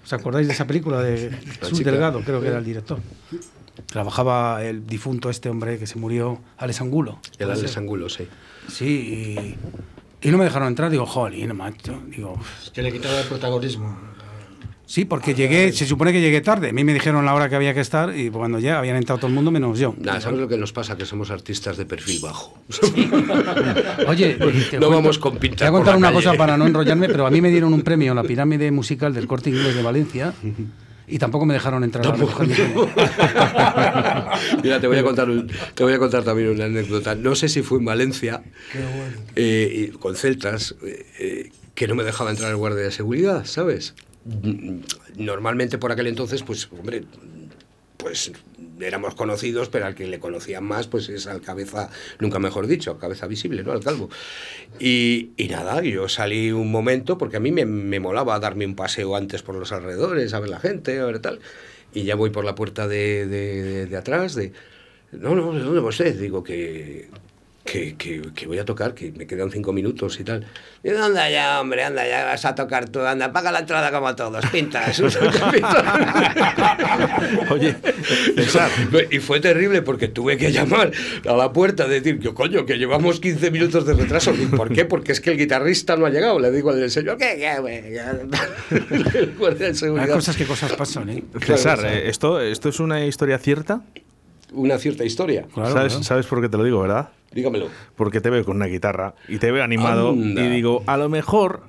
¿Os 0.08 0.14
acordáis 0.14 0.48
de 0.48 0.54
esa 0.54 0.66
película 0.66 1.04
de 1.04 1.32
Jesús. 1.60 1.84
Delgado? 1.84 2.22
Creo 2.22 2.40
que 2.40 2.48
era 2.48 2.60
el 2.60 2.64
director. 2.64 2.98
Trabajaba 3.88 4.64
el 4.64 4.88
difunto 4.88 5.30
este 5.30 5.50
hombre 5.50 5.78
que 5.78 5.86
se 5.86 6.00
murió, 6.00 6.40
Alex 6.58 6.80
Angulo. 6.80 7.20
El 7.38 7.52
Alex 7.52 7.76
Angulo, 7.76 8.08
sí. 8.08 8.26
Sí, 8.70 9.58
y, 10.22 10.26
y 10.26 10.32
no 10.32 10.38
me 10.38 10.46
dejaron 10.46 10.70
entrar. 10.70 10.90
Digo, 10.90 11.06
jolín, 11.06 11.54
macho. 11.58 12.02
Digo, 12.08 12.40
Es 12.64 12.70
que 12.70 12.84
le 12.84 12.94
quitaba 12.94 13.20
el 13.20 13.28
protagonismo. 13.28 13.98
Sí, 14.88 15.06
porque 15.06 15.36
llegué, 15.36 15.72
se 15.74 15.86
supone 15.86 16.12
que 16.12 16.22
llegué 16.22 16.42
tarde. 16.42 16.70
A 16.70 16.74
mí 16.74 16.84
me 16.84 16.94
dijeron 16.96 17.24
la 17.26 17.36
hora 17.36 17.50
que 17.50 17.56
había 17.56 17.76
que 17.76 17.82
estar 17.82 18.18
y 18.18 18.32
cuando 18.32 18.58
ya 18.58 18.80
habían 18.80 18.96
entrado 18.96 19.20
todo 19.20 19.28
el 19.28 19.34
mundo 19.36 19.52
menos 19.52 19.78
yo. 19.78 19.94
Nada, 20.00 20.20
¿sabes 20.22 20.40
lo 20.40 20.48
que 20.48 20.58
nos 20.58 20.74
pasa? 20.74 20.98
Que 20.98 21.06
somos 21.06 21.30
artistas 21.30 21.78
de 21.78 21.86
perfil 21.86 22.20
bajo. 22.22 22.58
Oye, 24.08 24.34
te 24.34 24.40
No 24.40 24.46
cuento- 24.46 24.90
vamos 24.90 25.20
con 25.20 25.38
pintas 25.38 25.66
Te 25.66 25.70
voy 25.70 25.82
a 25.82 25.84
contar 25.84 25.98
una 25.98 26.08
calle. 26.12 26.24
cosa 26.24 26.36
para 26.38 26.58
no 26.58 26.66
enrollarme, 26.68 27.08
pero 27.08 27.28
a 27.28 27.30
mí 27.30 27.40
me 27.42 27.50
dieron 27.52 27.72
un 27.74 27.82
premio 27.84 28.12
en 28.12 28.16
la 28.16 28.24
pirámide 28.24 28.72
musical 28.72 29.14
del 29.14 29.28
Corte 29.28 29.50
Inglés 29.52 29.76
de 29.76 29.84
Valencia 29.84 30.34
y 31.10 31.20
tampoco 31.20 31.46
me 31.46 31.54
dejaron 31.54 31.84
entrar 31.84 32.06
a 32.06 32.10
la 32.10 32.18
mejor 32.18 32.48
Mira, 34.64 34.80
te 34.80 34.88
voy 34.88 34.98
a 34.98 35.04
contar 35.04 35.30
un- 35.30 35.50
te 35.74 35.84
voy 35.84 35.94
a 35.94 36.00
contar 36.00 36.24
también 36.24 36.50
una 36.50 36.66
anécdota. 36.66 37.16
No 37.16 37.36
sé 37.36 37.50
si 37.50 37.62
fue 37.62 37.80
en 37.80 37.86
Valencia, 37.86 38.44
eh, 39.36 39.92
con 40.00 40.16
celtas, 40.16 40.76
eh, 40.86 41.06
eh, 41.20 41.52
que 41.76 41.88
no 41.88 41.96
me 41.96 42.04
dejaba 42.04 42.32
entrar 42.32 42.50
el 42.52 42.58
guardia 42.58 42.84
de 42.84 42.92
seguridad, 42.92 43.46
¿sabes? 43.46 43.94
Normalmente 45.16 45.78
por 45.78 45.92
aquel 45.92 46.08
entonces, 46.08 46.44
pues, 46.44 46.68
hombre, 46.72 47.04
pues 47.98 48.32
éramos 48.80 49.16
conocidos, 49.16 49.70
pero 49.70 49.86
al 49.88 49.96
que 49.96 50.08
le 50.08 50.20
conocían 50.20 50.64
más, 50.64 50.88
pues 50.88 51.10
es 51.10 51.26
al 51.28 51.42
cabeza, 51.42 51.90
nunca 52.20 52.38
mejor 52.40 52.68
dicho, 52.68 52.98
cabeza 53.00 53.26
visible, 53.28 53.64
¿no? 53.64 53.72
Al 53.72 53.84
calvo. 53.84 54.10
Y, 54.80 55.32
y 55.38 55.48
nada, 55.48 55.82
yo 55.82 56.08
salí 56.08 56.52
un 56.52 56.70
momento, 56.72 57.18
porque 57.18 57.38
a 57.38 57.40
mí 57.40 57.52
me, 57.52 57.66
me 57.66 58.00
molaba 58.00 58.40
darme 58.40 58.66
un 58.66 58.76
paseo 58.76 59.16
antes 59.16 59.42
por 59.42 59.56
los 59.56 59.72
alrededores, 59.72 60.34
a 60.34 60.40
ver 60.40 60.50
la 60.50 60.60
gente, 60.60 61.00
a 61.00 61.06
ver 61.06 61.20
tal. 61.20 61.40
Y 61.94 62.04
ya 62.04 62.16
voy 62.16 62.30
por 62.30 62.46
la 62.46 62.54
puerta 62.54 62.88
de, 62.88 63.26
de- 63.26 63.64
de- 63.64 63.86
de 63.88 63.98
atrás, 63.98 64.36
de... 64.36 64.52
No, 65.12 65.34
no, 65.36 65.54
¿de 65.54 65.62
dónde 65.62 65.80
va 65.80 65.88
usted? 65.90 66.20
Digo 66.20 66.44
que, 66.44 67.10
que, 67.68 67.96
que, 67.98 68.22
que 68.34 68.48
voy 68.48 68.58
a 68.58 68.66
tocar, 68.66 68.96
que 68.96 69.12
me 69.12 69.28
quedan 69.28 69.52
cinco 69.52 69.74
minutos 69.74 70.18
y 70.20 70.24
tal. 70.24 70.48
Y 70.84 70.90
anda 70.90 71.30
ya, 71.30 71.60
hombre, 71.60 71.84
anda 71.84 72.08
ya, 72.08 72.24
vas 72.26 72.46
a 72.46 72.56
tocar 72.56 72.88
tú, 72.90 73.02
anda, 73.02 73.34
paga 73.34 73.52
la 73.52 73.60
entrada 73.60 73.92
como 73.92 74.16
todos, 74.16 74.44
pintas. 74.48 75.00
Oye, 77.52 77.76
César, 78.36 78.72
Y 79.12 79.20
fue 79.20 79.42
terrible 79.42 79.82
porque 79.82 80.08
tuve 80.08 80.38
que 80.38 80.50
llamar 80.52 80.92
a 81.28 81.34
la 81.34 81.52
puerta 81.52 81.88
decir 81.88 82.20
que 82.20 82.32
coño, 82.34 82.64
que 82.66 82.78
llevamos 82.78 83.20
15 83.20 83.52
minutos 83.52 83.86
de 83.86 83.94
retraso. 83.94 84.34
¿Y 84.34 84.46
por 84.46 84.74
qué? 84.74 84.86
Porque 84.86 85.12
es 85.12 85.20
que 85.20 85.32
el 85.32 85.38
guitarrista 85.38 85.98
no 85.98 86.06
ha 86.06 86.10
llegado. 86.10 86.40
Le 86.40 86.50
digo 86.52 86.70
al 86.70 86.90
señor, 86.90 87.18
¿qué? 87.18 87.36
qué, 87.38 87.48
Hay 90.00 90.08
cosas 90.08 90.38
que 90.38 90.46
cosas 90.46 90.72
pasan, 90.74 91.10
¿eh? 91.10 91.24
César, 91.46 91.80
eh, 91.86 92.08
¿esto, 92.08 92.40
¿esto 92.40 92.70
es 92.70 92.80
una 92.80 93.06
historia 93.06 93.38
cierta? 93.38 93.82
Una 94.58 94.78
cierta 94.78 95.06
historia. 95.06 95.46
Claro, 95.54 95.72
¿Sabes, 95.72 95.94
claro. 95.94 96.04
¿Sabes 96.04 96.26
por 96.26 96.42
qué 96.42 96.50
te 96.50 96.58
lo 96.58 96.64
digo, 96.64 96.82
verdad? 96.82 97.10
Dígamelo. 97.32 97.68
Porque 97.96 98.22
te 98.22 98.30
veo 98.30 98.44
con 98.46 98.56
una 98.56 98.68
guitarra 98.68 99.14
y 99.28 99.38
te 99.38 99.52
veo 99.52 99.64
animado 99.64 100.10
Anda. 100.12 100.46
y 100.46 100.50
digo, 100.50 100.84
a 100.88 100.98
lo 100.98 101.10
mejor 101.10 101.64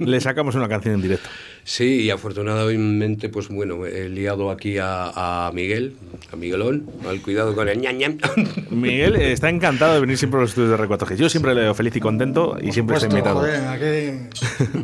le 0.00 0.20
sacamos 0.20 0.54
una 0.56 0.68
canción 0.68 0.96
en 0.96 1.02
directo. 1.02 1.28
Sí, 1.64 2.02
y 2.02 2.10
afortunadamente, 2.10 3.28
pues 3.28 3.48
bueno, 3.48 3.86
he 3.86 4.08
liado 4.08 4.50
aquí 4.50 4.78
a, 4.78 5.46
a 5.46 5.52
Miguel, 5.52 5.94
a 6.32 6.36
Miguelón, 6.36 6.86
al 7.08 7.22
cuidado 7.22 7.54
con 7.54 7.68
el 7.68 7.80
ñam 7.80 7.96
ñam. 7.96 8.18
Miguel 8.70 9.16
está 9.16 9.48
encantado 9.48 9.94
de 9.94 10.00
venir 10.00 10.18
siempre 10.18 10.38
a 10.38 10.40
los 10.42 10.50
estudios 10.50 10.70
de 10.78 10.86
R4G. 10.86 11.16
Yo 11.16 11.28
siempre 11.28 11.54
le 11.54 11.62
veo 11.62 11.74
feliz 11.74 11.94
y 11.96 12.00
contento 12.00 12.58
y 12.60 12.72
siempre 12.72 12.96
está 12.96 13.08
invitado. 13.08 13.40
joder, 13.40 13.66
¿a 13.66 13.78
qué 13.78 14.28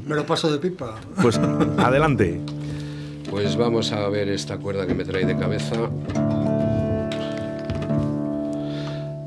me 0.07 0.15
lo 0.15 0.25
paso 0.27 0.51
de 0.53 0.59
pipa. 0.59 0.95
Pues 1.21 1.39
adelante. 1.39 2.41
Pues 3.31 3.57
vamos 3.57 3.91
a 3.93 4.09
ver 4.11 4.29
esta 4.29 4.59
cuerda 4.59 4.87
que 4.87 4.95
me 4.95 5.05
trae 5.05 5.25
de 5.27 5.37
cabeza. 5.37 5.75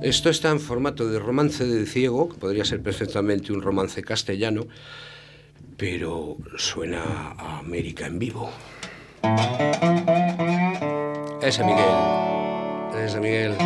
Esto 0.07 0.29
está 0.29 0.51
en 0.51 0.61
formato 0.61 1.09
de 1.09 1.19
romance 1.19 1.65
de 1.65 1.85
ciego, 1.85 2.29
que 2.29 2.37
podría 2.37 2.63
ser 2.63 2.81
perfectamente 2.81 3.51
un 3.51 3.61
romance 3.61 4.01
castellano, 4.01 4.65
pero 5.75 6.37
suena 6.57 7.35
a 7.37 7.59
América 7.59 8.07
en 8.07 8.17
vivo. 8.17 8.49
Ese 11.41 11.61
Miguel. 11.61 11.95
Ese 13.03 13.19
Miguel. 13.19 13.57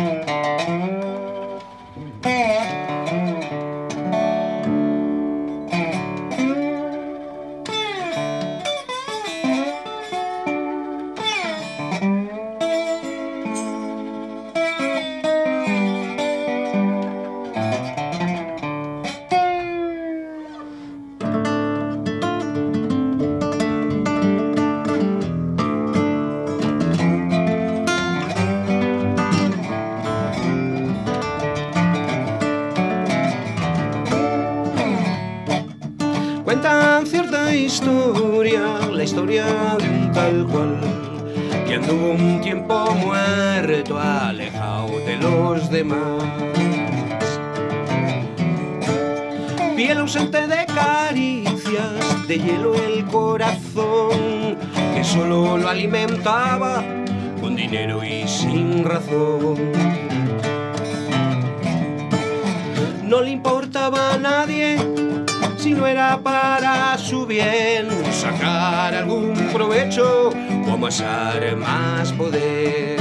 O 71.00 71.04
amasar 71.04 71.56
más 71.56 72.12
poder. 72.12 73.00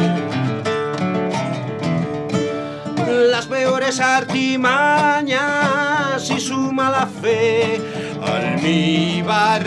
Las 3.30 3.48
peores 3.48 4.00
artimañas 4.00 5.40
y 6.30 6.40
su 6.40 6.72
mala 6.72 7.06
fe, 7.22 7.82
almíbar 8.22 9.61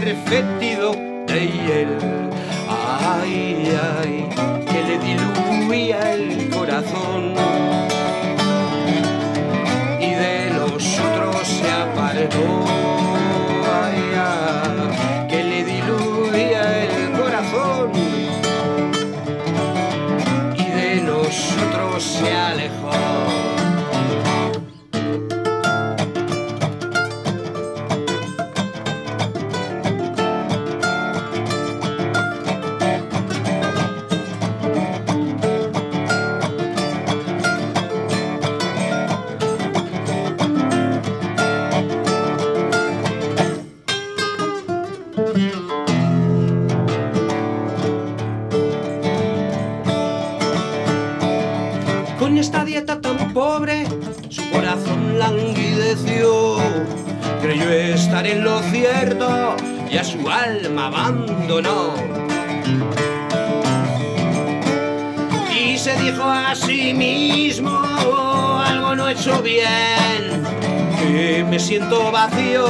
siento 71.84 72.10
vacío 72.10 72.64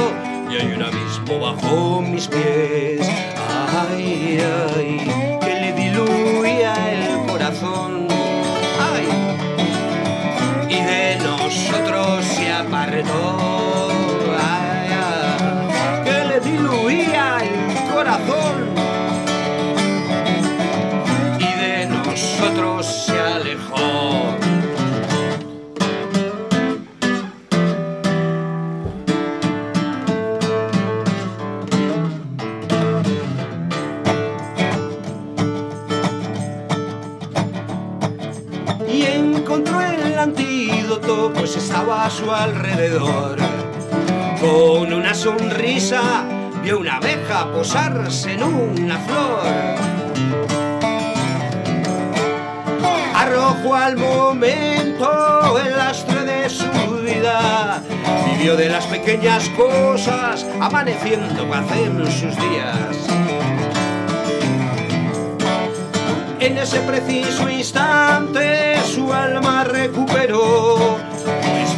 y 0.49 0.55
hay 0.55 0.73
un 0.73 0.83
abismo 0.83 1.39
bajo 1.39 2.01
mis 2.01 2.27
pies. 2.27 3.07
Ay, 3.89 4.39
ay, 4.75 4.94
su 42.15 42.31
alrededor. 42.31 43.37
Con 44.39 44.93
una 44.93 45.13
sonrisa 45.13 46.23
vio 46.63 46.79
una 46.79 46.95
abeja 46.97 47.51
posarse 47.51 48.33
en 48.33 48.43
una 48.43 48.97
flor. 48.99 49.43
Arrojó 53.13 53.75
al 53.75 53.97
momento 53.97 55.59
el 55.59 55.75
lastre 55.75 56.23
de 56.23 56.49
su 56.49 56.69
vida. 57.03 57.81
Vivió 58.31 58.55
de 58.55 58.69
las 58.69 58.85
pequeñas 58.85 59.49
cosas, 59.49 60.45
amaneciendo 60.61 61.49
paz 61.49 61.65
en 61.75 62.05
sus 62.05 62.35
días. 62.37 63.25
En 66.39 66.57
ese 66.59 66.79
preciso 66.81 67.49
instante 67.49 68.79
su 68.85 69.11
alma 69.11 69.63
recuperó, 69.63 70.99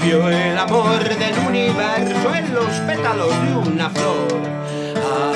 el 0.09 0.57
amor 0.57 1.03
del 1.03 1.37
universo 1.45 2.33
en 2.33 2.53
los 2.53 2.71
pétalos 2.87 3.29
de 3.41 3.69
una 3.69 3.89
flor. 3.89 4.41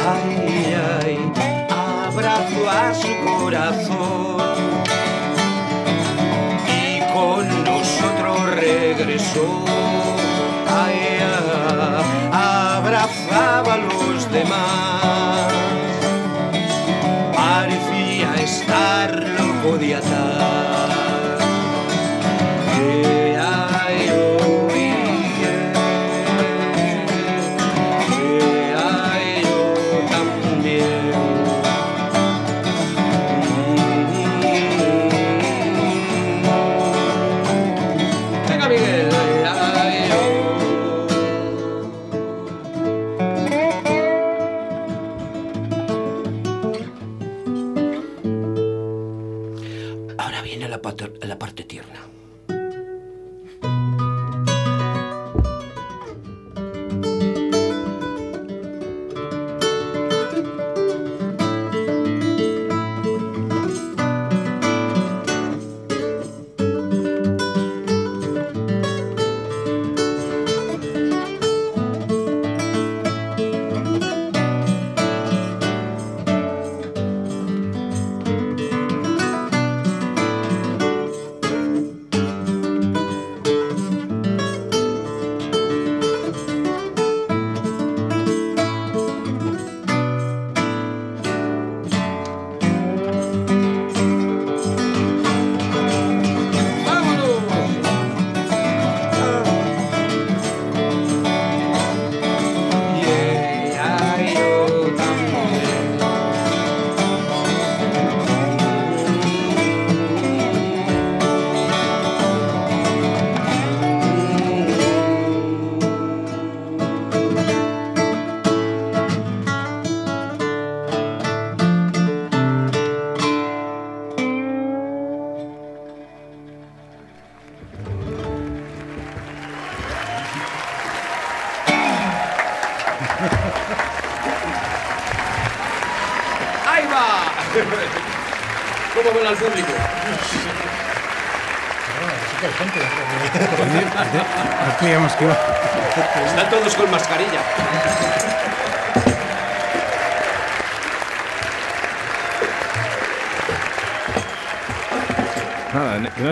Ay, 0.08 0.74
ay, 1.04 1.32
abrazó 1.70 2.70
a 2.70 2.94
su 2.94 3.10
corazón 3.26 4.42
y 6.68 7.02
con 7.14 7.64
nosotros 7.66 8.56
regresó. 8.56 9.66
Ay, 10.70 11.20
abrazaba 12.32 13.74
a 13.74 13.78
los 13.78 14.32
demás 14.32 15.52
parecía 17.34 18.36
estar 18.36 19.12
loco 19.38 19.78
de 19.78 19.96
atar. 19.96 20.21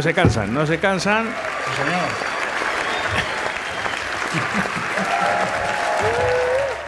No 0.10 0.16
se 0.16 0.22
cansan, 0.22 0.54
no 0.56 0.66
se 0.66 0.80
cansan. 0.80 1.28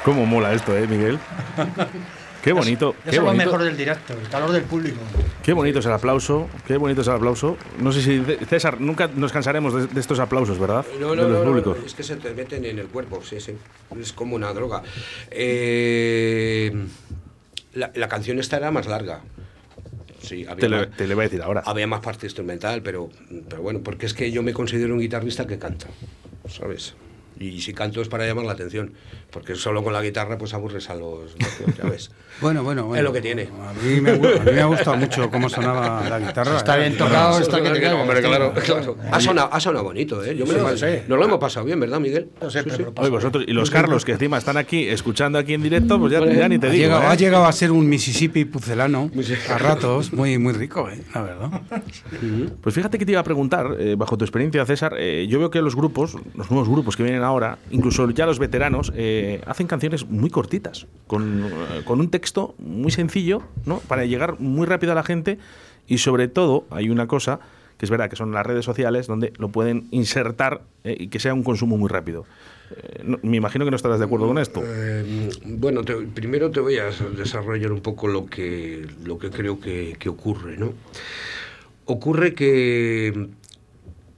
¿Cómo 0.04 0.26
mola 0.26 0.54
esto, 0.54 0.76
eh, 0.76 0.88
Miguel? 0.88 1.20
Qué 2.44 2.52
bonito, 2.54 2.96
Eso 2.96 3.04
qué 3.04 3.10
es 3.12 3.16
lo 3.18 3.26
bonito, 3.26 3.46
mejor 3.46 3.64
del 3.64 3.78
directo, 3.78 4.14
el 4.20 4.28
calor 4.28 4.52
del 4.52 4.64
público. 4.64 4.98
qué 5.44 5.54
bonito 5.54 5.78
es 5.78 5.86
el 5.86 5.92
aplauso, 5.92 6.50
qué 6.66 6.78
bonito 6.78 7.02
es 7.02 7.08
el 7.08 7.14
aplauso. 7.14 7.58
No 7.78 7.92
sé 7.92 8.02
si 8.02 8.24
César, 8.50 8.82
nunca 8.82 9.08
nos 9.14 9.32
cansaremos 9.32 9.76
de, 9.76 9.86
de 9.86 10.00
estos 10.00 10.18
aplausos, 10.18 10.58
¿verdad? 10.58 10.84
No, 11.00 11.12
de 11.12 11.18
no, 11.18 11.22
los 11.22 11.32
no, 11.32 11.40
no, 11.44 11.46
públicos. 11.46 11.78
es 11.86 11.94
que 11.94 12.02
se 12.02 12.16
te 12.16 12.34
meten 12.34 12.66
en 12.66 12.80
el 12.80 12.88
cuerpo, 12.88 13.22
sí, 13.24 13.40
sí. 13.40 13.56
Es 14.02 14.14
como 14.14 14.36
una 14.36 14.52
droga. 14.54 14.82
Eh, 15.30 16.74
la, 17.76 17.92
la 17.94 18.08
canción 18.08 18.40
esta 18.40 18.58
era 18.58 18.72
más 18.72 18.88
larga. 18.88 19.22
Sí, 20.32 20.46
había, 20.48 20.56
Te 20.56 20.70
le, 20.70 20.78
más, 20.78 20.96
te 20.96 21.08
le 21.08 21.14
voy 21.14 21.24
a 21.24 21.26
decir 21.26 21.42
ahora. 21.42 21.62
había 21.66 21.88
más 21.88 22.00
parte 22.00 22.26
instrumental, 22.26 22.82
pero, 22.82 23.10
pero 23.50 23.62
bueno, 23.62 23.82
porque 23.84 24.06
es 24.06 24.14
que 24.14 24.32
yo 24.32 24.42
me 24.44 24.54
considero 24.54 24.94
un 24.94 25.02
guitarrista 25.02 25.46
que 25.46 25.60
canta, 25.60 25.88
¿sabes? 26.48 26.96
Y 27.42 27.60
si 27.62 27.74
canto 27.74 28.02
es 28.02 28.08
para 28.08 28.26
llamar 28.28 28.46
la 28.46 28.52
atención, 28.54 28.94
porque 29.32 29.56
solo 29.56 29.84
con 29.84 29.94
la 29.94 30.02
guitarra 30.02 30.38
pues 30.38 30.54
aburres 30.54 30.90
a 30.90 30.96
los 30.96 31.36
ya 31.78 31.90
ves. 31.90 32.12
Bueno, 32.40 32.64
bueno, 32.64 32.86
bueno. 32.86 32.98
Es 32.98 33.04
lo 33.04 33.14
que 33.14 33.22
tiene. 33.22 33.44
A 33.44 33.74
mí, 33.74 34.02
me, 34.02 34.12
a 34.12 34.16
mí 34.16 34.52
me 34.52 34.62
ha 34.62 34.66
gustado 34.66 34.98
mucho 34.98 35.30
cómo 35.30 35.48
sonaba 35.48 36.10
la 36.10 36.18
guitarra. 36.18 36.58
Está 36.58 36.76
bien 36.76 36.98
tocado, 36.98 37.40
está 37.40 37.62
que 37.62 37.70
te. 37.70 37.88
Hombre, 37.90 38.20
claro, 38.22 38.52
claro. 38.54 38.98
Ha 39.12 39.20
sonado, 39.20 39.50
ha 39.54 39.60
sonado 39.60 39.84
bonito, 39.84 40.24
¿eh? 40.24 40.36
Yo 40.36 40.48
me 40.48 40.54
lo, 40.54 40.70
Sí, 40.76 40.78
sí. 40.80 41.02
nos 41.08 41.20
lo 41.20 41.26
hemos 41.26 41.38
pasado 41.38 41.68
bien, 41.68 41.80
¿verdad, 41.80 42.00
Miguel? 42.00 42.30
No 42.42 42.50
sé, 42.50 42.60
Sí, 42.64 42.64
pero 42.66 42.78
sí. 42.78 42.84
lo 42.84 42.94
Oye, 43.02 43.10
vosotros, 43.12 43.44
y 43.48 43.52
los 43.54 43.70
Carlos, 43.70 44.06
que 44.06 44.14
encima 44.14 44.40
están 44.40 44.58
aquí, 44.58 44.88
escuchando 44.88 45.38
aquí 45.38 45.54
en 45.54 45.62
directo, 45.62 46.00
pues 46.00 46.14
ya, 46.14 46.26
ya 46.26 46.50
ni 46.50 46.58
te 46.58 46.68
Ha 46.68 46.70
digo. 46.72 46.84
llegado, 46.86 47.04
¿eh? 47.04 47.08
ha 47.08 47.16
llegado 47.16 47.46
a 47.46 47.52
ser 47.52 47.72
un 47.72 47.88
Mississippi 47.88 48.46
pucelano 48.46 49.12
a 49.50 49.58
ratos, 49.60 50.12
muy, 50.12 50.40
muy 50.40 50.54
rico, 50.54 50.90
eh, 50.90 51.00
la 51.14 51.22
verdad. 51.22 51.62
Pues 52.62 52.74
fíjate 52.74 52.98
que 52.98 53.06
te 53.06 53.12
iba 53.12 53.22
a 53.22 53.26
preguntar, 53.26 53.76
eh, 53.78 53.96
bajo 53.96 54.18
tu 54.18 54.26
experiencia, 54.26 54.66
César, 54.66 54.96
eh, 54.98 55.28
yo 55.30 55.38
veo 55.38 55.52
que 55.52 55.62
los 55.62 55.76
grupos, 55.76 56.16
los 56.36 56.50
nuevos 56.50 56.70
grupos 56.70 56.96
que 56.96 57.04
vienen 57.04 57.22
ahora, 57.22 57.31
incluso 57.72 58.10
ya 58.12 58.26
los 58.26 58.40
veteranos, 58.40 58.92
eh, 58.96 59.42
hacen 59.46 59.68
canciones 59.68 60.08
muy 60.08 60.30
cortitas, 60.30 60.88
con, 61.08 61.46
eh, 61.46 61.82
con 61.86 62.00
un 62.00 62.10
texto 62.10 62.56
muy 62.60 62.92
sencillo, 62.92 63.44
¿no? 63.66 63.80
Para 63.80 64.06
llegar 64.06 64.40
muy 64.40 64.66
rápido 64.66 64.92
a 64.92 64.96
la 64.96 65.04
gente 65.04 65.38
y 65.88 66.00
sobre 66.00 66.28
todo 66.28 66.66
hay 66.70 66.90
una 66.90 67.08
cosa 67.08 67.40
que 67.78 67.86
es 67.86 67.90
verdad 67.90 68.10
que 68.10 68.16
son 68.16 68.32
las 68.32 68.46
redes 68.46 68.64
sociales 68.64 69.08
donde 69.08 69.34
lo 69.38 69.50
pueden 69.50 69.88
insertar 69.90 70.62
eh, 70.84 70.96
y 71.00 71.08
que 71.08 71.20
sea 71.20 71.34
un 71.34 71.44
consumo 71.44 71.78
muy 71.78 71.90
rápido. 71.90 72.26
Me 73.24 73.36
imagino 73.36 73.66
que 73.66 73.72
no 73.72 73.76
estarás 73.76 74.00
de 74.00 74.06
acuerdo 74.06 74.28
con 74.28 74.38
esto. 74.38 74.64
Bueno, 75.44 75.82
primero 76.14 76.52
te 76.52 76.62
voy 76.62 76.78
a 76.78 76.86
desarrollar 77.18 77.74
un 77.74 77.82
poco 77.82 78.08
lo 78.08 78.28
que, 78.28 78.88
lo 79.04 79.18
que 79.18 79.30
creo 79.30 79.60
que, 79.60 79.98
que 80.00 80.08
ocurre, 80.08 80.56
¿no? 80.58 80.72
Ocurre 81.86 82.34
que, 82.34 83.30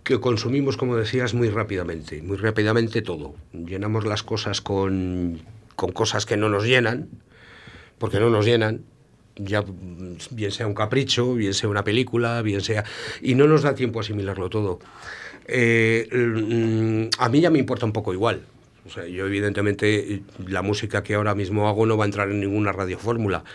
que 0.04 0.20
consumimos, 0.20 0.78
como 0.78 0.96
decías, 0.98 1.34
muy 1.34 1.50
rápidamente, 1.50 2.22
muy 2.22 2.38
rápidamente 2.38 3.02
todo. 3.02 3.36
Llenamos 3.54 4.06
las 4.06 4.24
cosas 4.24 4.62
con, 4.62 5.42
con 5.76 5.92
cosas 5.92 6.26
que 6.26 6.38
no 6.38 6.50
nos 6.50 6.66
llenan, 6.66 7.10
porque 7.98 8.20
no 8.20 8.30
nos 8.30 8.46
llenan, 8.46 8.84
ya 9.36 9.62
mm, 9.62 10.18
bien 10.32 10.52
sea 10.52 10.68
un 10.68 10.74
capricho, 10.74 11.34
bien 11.36 11.54
sea 11.54 11.70
una 11.70 11.84
película, 11.84 12.42
bien 12.42 12.62
sea... 12.62 12.84
Y 13.22 13.36
no 13.36 13.48
nos 13.48 13.64
da 13.64 13.76
tiempo 13.76 14.00
a 14.00 14.02
asimilarlo 14.02 14.50
todo. 14.50 14.80
Eh, 15.48 16.08
mm, 16.12 17.22
a 17.22 17.30
mí 17.30 17.42
ya 17.42 17.50
me 17.50 17.60
importa 17.60 17.86
un 17.86 17.94
poco 17.94 18.14
igual. 18.14 18.42
O 18.86 18.90
sea, 18.90 19.08
yo 19.08 19.26
evidentemente 19.26 20.24
la 20.46 20.62
música 20.62 21.04
que 21.04 21.16
ahora 21.16 21.36
mismo 21.36 21.70
hago 21.70 21.86
no 21.86 21.96
va 21.96 22.04
a 22.04 22.08
entrar 22.08 22.30
en 22.30 22.42
ninguna 22.42 22.74
radiofórmula, 22.74 23.46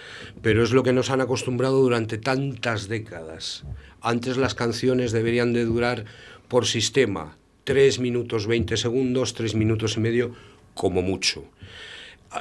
pero 0.40 0.62
es 0.62 0.72
lo 0.72 0.82
que 0.82 0.94
nos 0.94 1.10
han 1.10 1.20
acostumbrado 1.20 1.82
durante 1.82 2.16
tantas 2.16 2.88
décadas. 2.88 3.64
Antes 4.00 4.38
las 4.38 4.54
canciones 4.54 5.12
deberían 5.12 5.52
de 5.52 5.66
durar 5.66 6.06
por 6.48 6.66
sistema 6.66 7.36
3 7.64 7.98
minutos 8.00 8.46
20 8.46 8.76
segundos, 8.76 9.34
3 9.34 9.54
minutos 9.54 9.96
y 9.96 10.00
medio 10.00 10.34
como 10.74 11.02
mucho. 11.02 11.44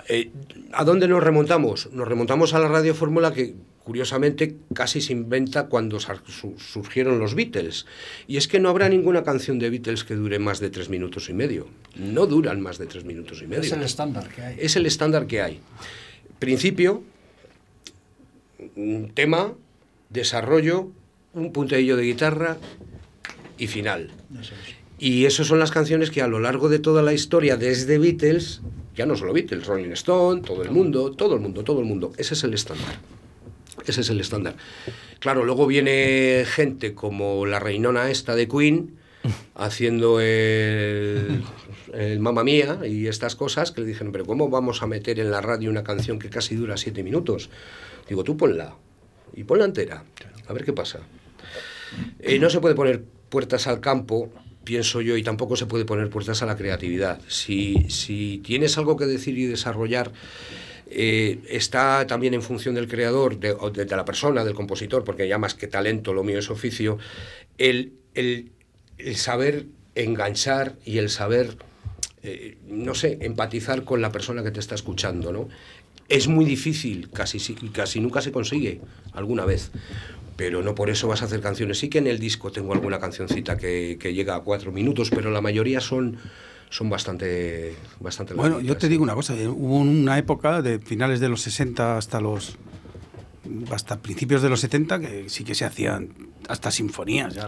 Eh, 0.07 0.31
¿A 0.73 0.83
dónde 0.83 1.07
nos 1.07 1.23
remontamos? 1.23 1.91
Nos 1.91 2.07
remontamos 2.07 2.53
a 2.53 2.59
la 2.59 2.67
radiofórmula 2.67 3.33
que 3.33 3.55
curiosamente 3.83 4.55
casi 4.73 4.99
se 4.99 5.13
inventa 5.13 5.67
cuando 5.67 5.99
surgieron 5.99 7.19
los 7.19 7.35
Beatles. 7.35 7.85
Y 8.27 8.37
es 8.37 8.47
que 8.47 8.59
no 8.59 8.69
habrá 8.69 8.89
ninguna 8.89 9.23
canción 9.23 9.59
de 9.59 9.69
Beatles 9.69 10.03
que 10.03 10.15
dure 10.15 10.39
más 10.39 10.59
de 10.59 10.69
tres 10.69 10.89
minutos 10.89 11.29
y 11.29 11.33
medio. 11.33 11.67
No 11.95 12.25
duran 12.25 12.61
más 12.61 12.77
de 12.77 12.85
tres 12.85 13.05
minutos 13.05 13.41
y 13.41 13.47
medio. 13.47 13.63
Es 13.63 13.71
el 13.71 13.83
estándar 13.83 14.27
que 14.29 14.41
hay. 14.41 14.55
Es 14.59 14.75
el 14.75 14.85
estándar 14.85 15.25
que 15.27 15.41
hay. 15.41 15.59
Principio, 16.39 17.01
un 18.75 19.11
tema, 19.13 19.53
desarrollo, 20.09 20.91
un 21.33 21.53
punteillo 21.53 21.95
de 21.95 22.03
guitarra 22.03 22.57
y 23.57 23.67
final. 23.67 24.11
Y 24.99 25.25
esas 25.25 25.47
son 25.47 25.59
las 25.59 25.71
canciones 25.71 26.09
que 26.09 26.21
a 26.21 26.27
lo 26.27 26.39
largo 26.39 26.69
de 26.69 26.79
toda 26.79 27.01
la 27.01 27.13
historia, 27.13 27.55
desde 27.55 27.97
Beatles, 27.99 28.61
ya 28.95 29.05
no 29.05 29.15
solo 29.15 29.33
Beatles, 29.33 29.67
Rolling 29.67 29.91
Stone, 29.91 30.41
todo 30.41 30.63
el 30.63 30.71
mundo, 30.71 31.11
todo 31.11 31.35
el 31.35 31.41
mundo, 31.41 31.63
todo 31.63 31.79
el 31.79 31.85
mundo, 31.85 32.13
ese 32.17 32.33
es 32.33 32.43
el 32.43 32.53
estándar. 32.53 32.99
Ese 33.85 34.01
es 34.01 34.09
el 34.09 34.19
estándar. 34.19 34.55
Claro, 35.19 35.45
luego 35.45 35.67
viene 35.67 36.43
gente 36.45 36.93
como 36.93 37.45
la 37.45 37.59
reinona 37.59 38.09
esta 38.09 38.35
de 38.35 38.47
Queen, 38.47 38.97
haciendo 39.55 40.19
el, 40.19 41.43
el 41.93 42.19
Mamma 42.19 42.43
Mía 42.43 42.79
y 42.87 43.07
estas 43.07 43.35
cosas, 43.35 43.71
que 43.71 43.81
le 43.81 43.87
dijeron, 43.87 44.11
pero 44.11 44.25
¿cómo 44.25 44.49
vamos 44.49 44.81
a 44.81 44.87
meter 44.87 45.19
en 45.19 45.29
la 45.29 45.41
radio 45.41 45.69
una 45.69 45.83
canción 45.83 46.17
que 46.17 46.29
casi 46.29 46.55
dura 46.55 46.75
siete 46.75 47.03
minutos? 47.03 47.49
Digo, 48.09 48.23
tú 48.23 48.35
ponla, 48.35 48.75
y 49.33 49.43
ponla 49.43 49.65
entera, 49.65 50.03
a 50.47 50.53
ver 50.53 50.65
qué 50.65 50.73
pasa. 50.73 51.01
Eh, 52.19 52.39
no 52.39 52.49
se 52.49 52.59
puede 52.59 52.75
poner 52.75 53.03
puertas 53.29 53.67
al 53.67 53.79
campo, 53.79 54.29
pienso 54.63 55.01
yo, 55.01 55.15
y 55.17 55.23
tampoco 55.23 55.55
se 55.55 55.65
puede 55.65 55.85
poner 55.85 56.09
puertas 56.09 56.41
a 56.41 56.45
la 56.45 56.57
creatividad. 56.57 57.21
Si, 57.27 57.89
si 57.89 58.41
tienes 58.43 58.77
algo 58.77 58.97
que 58.97 59.05
decir 59.05 59.37
y 59.37 59.45
desarrollar, 59.45 60.11
eh, 60.89 61.39
está 61.49 62.05
también 62.07 62.33
en 62.33 62.41
función 62.41 62.75
del 62.75 62.87
creador, 62.87 63.39
de, 63.39 63.53
de 63.71 63.95
la 63.95 64.05
persona, 64.05 64.43
del 64.45 64.53
compositor, 64.53 65.03
porque 65.03 65.27
ya 65.27 65.37
más 65.37 65.53
que 65.53 65.67
talento, 65.67 66.13
lo 66.13 66.23
mío 66.23 66.39
es 66.39 66.49
oficio, 66.49 66.97
el, 67.57 67.93
el- 68.13 68.51
el 68.97 69.15
saber 69.15 69.65
enganchar 69.95 70.75
y 70.85 70.97
el 70.97 71.09
saber, 71.09 71.57
eh, 72.23 72.57
no 72.67 72.95
sé, 72.95 73.17
empatizar 73.21 73.83
con 73.83 74.01
la 74.01 74.11
persona 74.11 74.43
que 74.43 74.51
te 74.51 74.59
está 74.59 74.75
escuchando, 74.75 75.31
¿no? 75.31 75.49
Es 76.09 76.27
muy 76.27 76.45
difícil, 76.45 77.09
casi, 77.11 77.39
si- 77.39 77.53
casi 77.55 77.99
nunca 77.99 78.21
se 78.21 78.31
consigue, 78.31 78.81
alguna 79.13 79.45
vez. 79.45 79.71
Pero 80.37 80.61
no 80.61 80.75
por 80.75 80.89
eso 80.89 81.07
vas 81.07 81.21
a 81.21 81.25
hacer 81.25 81.41
canciones. 81.41 81.79
Sí 81.79 81.89
que 81.89 81.97
en 81.97 82.07
el 82.07 82.19
disco 82.19 82.51
tengo 82.51 82.71
alguna 82.73 82.99
cancioncita 82.99 83.57
que, 83.57 83.97
que 83.99 84.13
llega 84.13 84.35
a 84.35 84.41
cuatro 84.41 84.71
minutos, 84.71 85.09
pero 85.09 85.31
la 85.31 85.41
mayoría 85.41 85.81
son, 85.81 86.17
son 86.69 86.89
bastante, 86.89 87.73
bastante 87.99 88.35
Bueno, 88.35 88.61
yo 88.61 88.77
te 88.77 88.87
digo 88.87 89.01
una 89.03 89.15
cosa, 89.15 89.35
eh, 89.35 89.47
hubo 89.47 89.77
una 89.79 90.17
época 90.17 90.61
de 90.61 90.79
finales 90.79 91.19
de 91.19 91.29
los 91.29 91.41
60 91.41 91.97
hasta 91.97 92.21
los 92.21 92.55
hasta 93.71 94.01
principios 94.01 94.41
de 94.41 94.49
los 94.49 94.59
70 94.59 94.99
que 94.99 95.29
sí 95.29 95.43
que 95.43 95.55
se 95.55 95.65
hacían 95.65 96.09
hasta 96.47 96.71
sinfonías. 96.71 97.33
ya. 97.35 97.47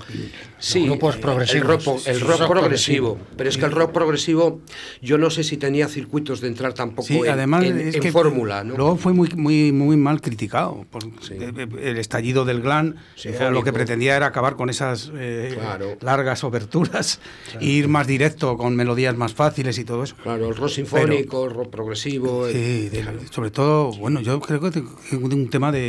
Sí, 0.60 0.86
grupos 0.86 1.16
eh, 1.16 1.20
progresivos. 1.20 1.62
El 1.62 1.68
rock, 1.86 2.08
el 2.08 2.16
Sí, 2.16 2.22
rock 2.22 2.40
rock 2.40 2.50
progresivo. 2.50 3.14
progresivo. 3.16 3.18
Pero 3.38 3.50
es 3.50 3.58
que 3.58 3.66
el 3.66 3.72
rock 3.72 3.92
progresivo, 3.94 4.62
yo 5.02 5.18
no 5.18 5.30
sé 5.30 5.44
si 5.44 5.58
tenía 5.58 5.88
circuitos 5.88 6.42
de 6.42 6.48
entrar 6.50 6.74
tampoco 6.74 7.08
Sí, 7.08 7.18
en, 7.20 7.30
además 7.30 7.64
en- 7.64 7.80
es 7.80 7.96
en 7.96 8.02
que 8.02 8.12
fórmula, 8.12 8.64
¿no? 8.64 8.76
luego 8.76 8.98
fue 8.98 9.14
muy 9.14 9.30
muy 9.36 9.72
muy 9.72 9.96
mal 9.98 10.20
criticado 10.22 10.86
por 10.92 11.04
Sí. 11.22 11.36
eh, 11.40 11.52
eh, 11.56 11.68
el 11.84 11.98
estallido 11.98 12.44
del 12.46 12.62
glam 12.62 12.96
eh, 13.24 13.50
lo 13.52 13.64
que 13.64 13.72
pretendía 13.72 14.18
era 14.18 14.26
acabar 14.28 14.56
con 14.58 14.70
esas 14.70 15.12
eh, 15.16 15.52
Claro. 15.58 15.98
largas 16.02 16.44
oberturas 16.44 17.20
e 17.60 17.66
ir 17.66 17.88
más 17.88 18.06
directo 18.08 18.58
con 18.58 18.76
melodías 18.76 19.16
más 19.16 19.34
fáciles 19.34 19.78
y 19.80 19.86
todo 19.86 20.04
eso 20.04 20.16
Claro, 20.24 20.50
el 20.50 20.56
rock 20.56 20.70
sinfónico, 20.70 21.46
el 21.46 21.54
rock 21.54 21.70
progresivo. 21.70 22.48
el- 22.48 22.54
Sí, 22.54 22.90
de- 22.90 23.28
sobre 23.32 23.52
todo, 23.52 23.92
bueno, 23.94 24.20
yo 24.22 24.40
creo 24.42 24.60
que 24.60 24.72
de 24.72 24.84
un 25.18 25.50
tema 25.50 25.72
de. 25.72 25.89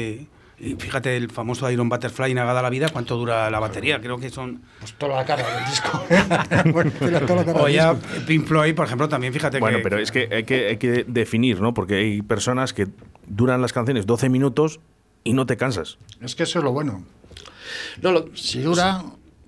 Y 0.62 0.74
fíjate, 0.74 1.16
el 1.16 1.30
famoso 1.30 1.70
Iron 1.70 1.88
Butterfly, 1.88 2.34
Nagada 2.34 2.60
la 2.60 2.68
vida, 2.68 2.88
¿cuánto 2.90 3.16
dura 3.16 3.50
la 3.50 3.58
batería? 3.60 3.98
Creo 4.00 4.18
que 4.18 4.28
son. 4.28 4.60
Pues 4.78 4.92
toda 4.94 5.16
la 5.16 5.24
cara 5.24 5.42
del 5.42 5.64
disco. 5.66 6.04
Bueno, 6.72 6.90
toda 7.26 7.36
la 7.36 7.44
cara 7.46 7.62
O 7.62 7.68
ya 7.68 7.94
disco. 7.94 8.08
Pink 8.26 8.46
Floyd, 8.46 8.74
por 8.74 8.84
ejemplo, 8.86 9.08
también 9.08 9.32
fíjate 9.32 9.58
Bueno, 9.58 9.78
que. 9.78 9.82
pero 9.84 9.98
es 9.98 10.12
que 10.12 10.28
hay, 10.30 10.44
que 10.44 10.68
hay 10.68 10.76
que 10.76 11.04
definir, 11.08 11.60
¿no? 11.60 11.72
Porque 11.72 11.94
hay 11.96 12.22
personas 12.22 12.72
que 12.74 12.88
duran 13.26 13.62
las 13.62 13.72
canciones 13.72 14.04
12 14.06 14.28
minutos 14.28 14.80
y 15.24 15.32
no 15.32 15.46
te 15.46 15.56
cansas. 15.56 15.96
Es 16.20 16.34
que 16.34 16.42
eso 16.42 16.58
es 16.58 16.64
lo 16.64 16.72
bueno. 16.72 17.04
No, 18.02 18.12
lo- 18.12 18.28
Si 18.34 18.60
dura, 18.60 19.02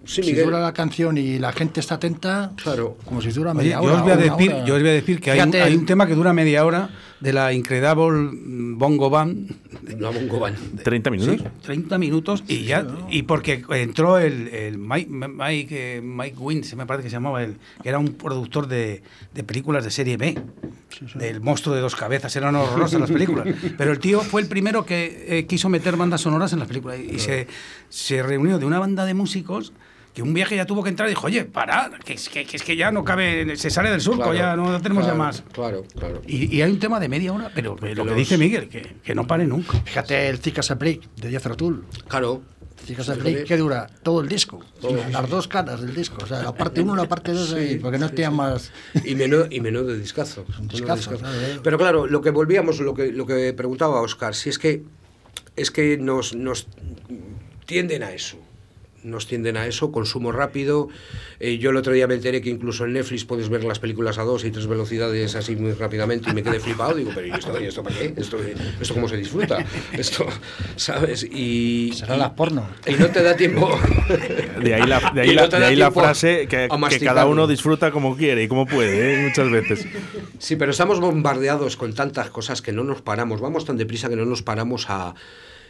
Sí, 0.05 0.23
si 0.23 0.31
Miguel. 0.31 0.47
dura 0.47 0.61
la 0.61 0.73
canción 0.73 1.17
y 1.17 1.39
la 1.39 1.53
gente 1.53 1.79
está 1.79 1.95
atenta, 1.97 2.53
Claro. 2.63 2.97
como 3.05 3.21
si 3.23 3.31
dura 3.31 3.53
Oye, 3.53 3.59
media 3.59 3.77
yo 3.77 3.83
hora. 3.83 3.95
os 3.97 4.03
voy 4.03 4.11
a 4.13 4.17
decir, 4.17 4.53
hora. 4.53 4.65
yo 4.65 4.75
os 4.75 4.81
voy 4.81 4.91
a 4.91 4.95
decir 4.95 5.21
que 5.21 5.31
hay 5.31 5.41
un, 5.41 5.55
hay 5.55 5.75
un 5.77 5.87
tema 5.87 6.07
que 6.07 6.15
dura 6.15 6.33
media 6.33 6.65
hora 6.65 6.89
de 7.23 7.33
la 7.33 7.53
Incredible 7.53 8.31
Bongo 8.75 9.09
Band. 9.09 9.51
la 9.99 10.11
Bongo 10.11 10.41
Band. 10.41 10.83
30 10.83 11.11
minutos. 11.11 11.37
Sí, 11.39 11.45
30 11.63 11.99
minutos 11.99 12.45
y 12.49 12.65
ya 12.65 12.85
y 13.11 13.23
porque 13.23 13.65
entró 13.71 14.19
el, 14.19 14.49
el 14.49 14.79
Mike, 14.79 15.09
Mike, 15.11 15.97
eh, 15.97 16.01
Mike 16.03 16.37
Wynn, 16.39 16.65
se 16.65 16.75
me 16.75 16.85
parece 16.85 17.05
que 17.05 17.11
se 17.11 17.17
llamaba 17.17 17.43
él, 17.45 17.57
que 17.83 17.89
era 17.89 17.99
un 17.99 18.15
productor 18.15 18.67
de, 18.67 19.03
de 19.33 19.45
películas 19.45 19.85
de 19.85 19.91
serie 19.91 20.17
B, 20.17 20.37
del 21.15 21.41
monstruo 21.41 21.75
de 21.75 21.81
dos 21.81 21.95
cabezas, 21.95 22.35
eran 22.37 22.57
horrorosas 22.57 23.01
las 23.01 23.11
películas, 23.11 23.47
pero 23.79 23.93
el 23.93 23.99
tío 24.01 24.21
fue 24.21 24.43
el 24.43 24.49
primero 24.49 24.85
que 24.85 25.27
eh, 25.29 25.47
quiso 25.47 25.69
meter 25.69 25.97
bandas 25.97 26.23
sonoras 26.23 26.53
en 26.53 26.59
las 26.59 26.69
películas 26.69 26.99
y, 26.99 27.15
y 27.15 27.19
se, 27.21 27.47
se 27.89 28.23
reunió 28.23 28.59
de 28.59 28.67
una 28.67 28.79
banda 28.79 29.05
de 29.05 29.15
músicos 29.15 29.73
que 30.15 30.23
un 30.23 30.35
viaje 30.35 30.57
ya 30.57 30.67
tuvo 30.67 30.83
que 30.83 30.91
entrar 30.91 31.09
y 31.09 31.13
dijo, 31.13 31.27
oye, 31.27 31.45
para, 31.45 31.91
que, 32.05 32.15
es 32.15 32.29
que, 32.29 32.45
que 32.45 32.57
es 32.57 32.63
que 32.63 32.77
ya 32.77 32.91
no 32.91 33.03
cabe, 33.05 33.57
se 33.57 33.71
sale 33.71 33.91
del 33.91 34.01
surco, 34.01 34.31
Claro, 34.31 34.35
ya 34.35 34.57
no 34.57 34.81
tenemos 34.81 35.05
claro, 35.05 35.19
ya 35.19 35.25
más. 35.25 35.45
Claro, 35.53 35.85
claro. 35.99 36.21
Y, 36.27 36.55
y 36.55 36.63
hay 36.63 36.71
un 36.71 36.79
tema 36.79 37.01
de 37.01 37.09
media 37.09 37.33
hora, 37.33 37.51
pero, 37.55 37.77
pero 37.77 38.05
lo 38.05 38.11
que 38.11 38.15
dice 38.19 38.37
Miguel, 38.37 38.69
que, 38.69 38.97
que 39.03 39.15
no 39.15 39.27
pare 39.27 39.47
nunca. 39.47 39.81
Fíjate 39.85 40.29
el 40.29 40.39
Zika 40.39 40.63
Break 40.75 41.15
de 41.17 41.31
Jethro 41.31 41.57
Tull. 41.57 41.85
Claro. 42.09 42.43
Zika 42.85 43.03
Fíjate. 43.05 43.21
Break 43.21 43.45
que 43.47 43.57
dura 43.57 43.87
todo 44.03 44.21
el 44.21 44.29
disco. 44.29 44.61
Todo. 44.81 44.99
Las 45.11 45.31
dos 45.31 45.49
caras 45.49 45.81
del 45.81 45.95
disco. 45.95 46.19
O 46.23 46.27
sea, 46.27 46.43
la 46.43 46.53
parte 46.53 46.83
1 46.83 46.97
la 46.97 47.09
parte 47.09 47.33
2, 47.33 47.49
Sí, 47.49 47.79
porque 47.81 47.99
no 47.99 48.09
sí, 48.09 48.15
tenía 48.15 48.31
sí. 48.31 48.37
más. 48.37 48.73
Y 49.05 49.15
menudo, 49.15 49.47
y 49.51 49.61
menudo 49.61 49.95
discazo. 49.95 50.45
Un 50.59 50.67
menudo 50.67 50.77
discazo, 50.77 51.17
claro, 51.17 51.41
eh. 51.41 51.61
Pero 51.63 51.79
claro, 51.79 52.07
lo 52.07 52.21
que 52.21 52.31
volvíamos, 52.31 52.81
lo 52.81 52.93
que, 52.93 53.13
lo 53.13 53.25
que 53.25 53.53
preguntaba 53.53 54.01
Oscar, 54.01 54.35
si 54.35 54.51
es 54.51 54.59
que 54.59 54.83
es 55.57 55.71
que 55.71 55.97
nos, 55.97 56.35
nos 56.35 56.67
tienden 57.67 58.03
a 58.03 58.13
eso. 58.13 58.37
Nos 59.03 59.27
tienden 59.27 59.57
a 59.57 59.67
eso, 59.67 59.93
consumo 59.93 60.33
rápido. 60.33 60.89
Eh, 61.41 61.59
yo 61.59 61.71
el 61.71 61.77
otro 61.77 61.93
día 61.93 62.07
me 62.07 62.15
enteré 62.15 62.41
que 62.41 62.51
incluso 62.51 62.85
en 62.85 62.95
Netflix 62.95 63.25
puedes 63.25 63.49
ver 63.49 63.65
las 63.65 63.79
películas 63.79 64.19
a 64.19 64.23
dos 64.23 64.45
y 64.45 64.51
tres 64.51 64.67
velocidades 64.67 65.35
así 65.35 65.57
muy 65.57 65.73
rápidamente 65.73 66.31
y 66.31 66.35
me 66.35 66.43
quedé 66.43 66.61
flipado. 66.61 66.95
Digo, 66.95 67.11
pero 67.15 67.27
¿y 67.27 67.31
esto, 67.31 67.61
¿y 67.61 67.65
esto 67.65 67.83
para 67.83 67.97
qué? 67.97 68.15
¿Esto, 68.17 68.39
¿Esto 68.81 68.95
cómo 68.95 69.09
se 69.09 69.17
disfruta? 69.17 69.65
Esto, 69.93 70.27
¿sabes? 70.77 71.25
Y, 71.25 71.93
Será 71.95 72.17
las 72.17 72.31
porno. 72.31 72.67
y 72.87 72.93
no 72.95 73.09
te 73.09 73.23
da 73.23 73.37
tiempo. 73.37 73.79
De 74.63 74.75
ahí 74.75 74.87
la, 74.87 75.01
de 75.15 75.21
ahí 75.21 75.35
la, 75.35 75.49
de 75.49 75.65
ahí 75.65 75.77
la 75.77 75.91
frase 75.91 76.47
que, 76.49 76.69
que 76.91 77.01
cada 77.01 77.27
uno 77.27 77.47
disfruta 77.47 77.91
como 77.91 78.17
quiere 78.17 78.45
y 78.45 78.49
como 78.49 78.67
puede, 78.67 79.15
¿eh? 79.15 79.23
muchas 79.27 79.51
veces. 79.51 79.87
Sí, 80.39 80.57
pero 80.57 80.71
estamos 80.71 81.01
bombardeados 81.01 81.77
con 81.77 81.95
tantas 81.95 82.31
cosas 82.31 82.63
que 82.63 82.73
no 82.73 82.85
nos 82.85 83.03
paramos. 83.03 83.41
Vamos 83.41 83.65
tan 83.65 83.77
deprisa 83.77 84.09
que 84.09 84.17
no 84.17 84.25
nos 84.25 84.43
paramos 84.43 84.87
a. 84.89 85.15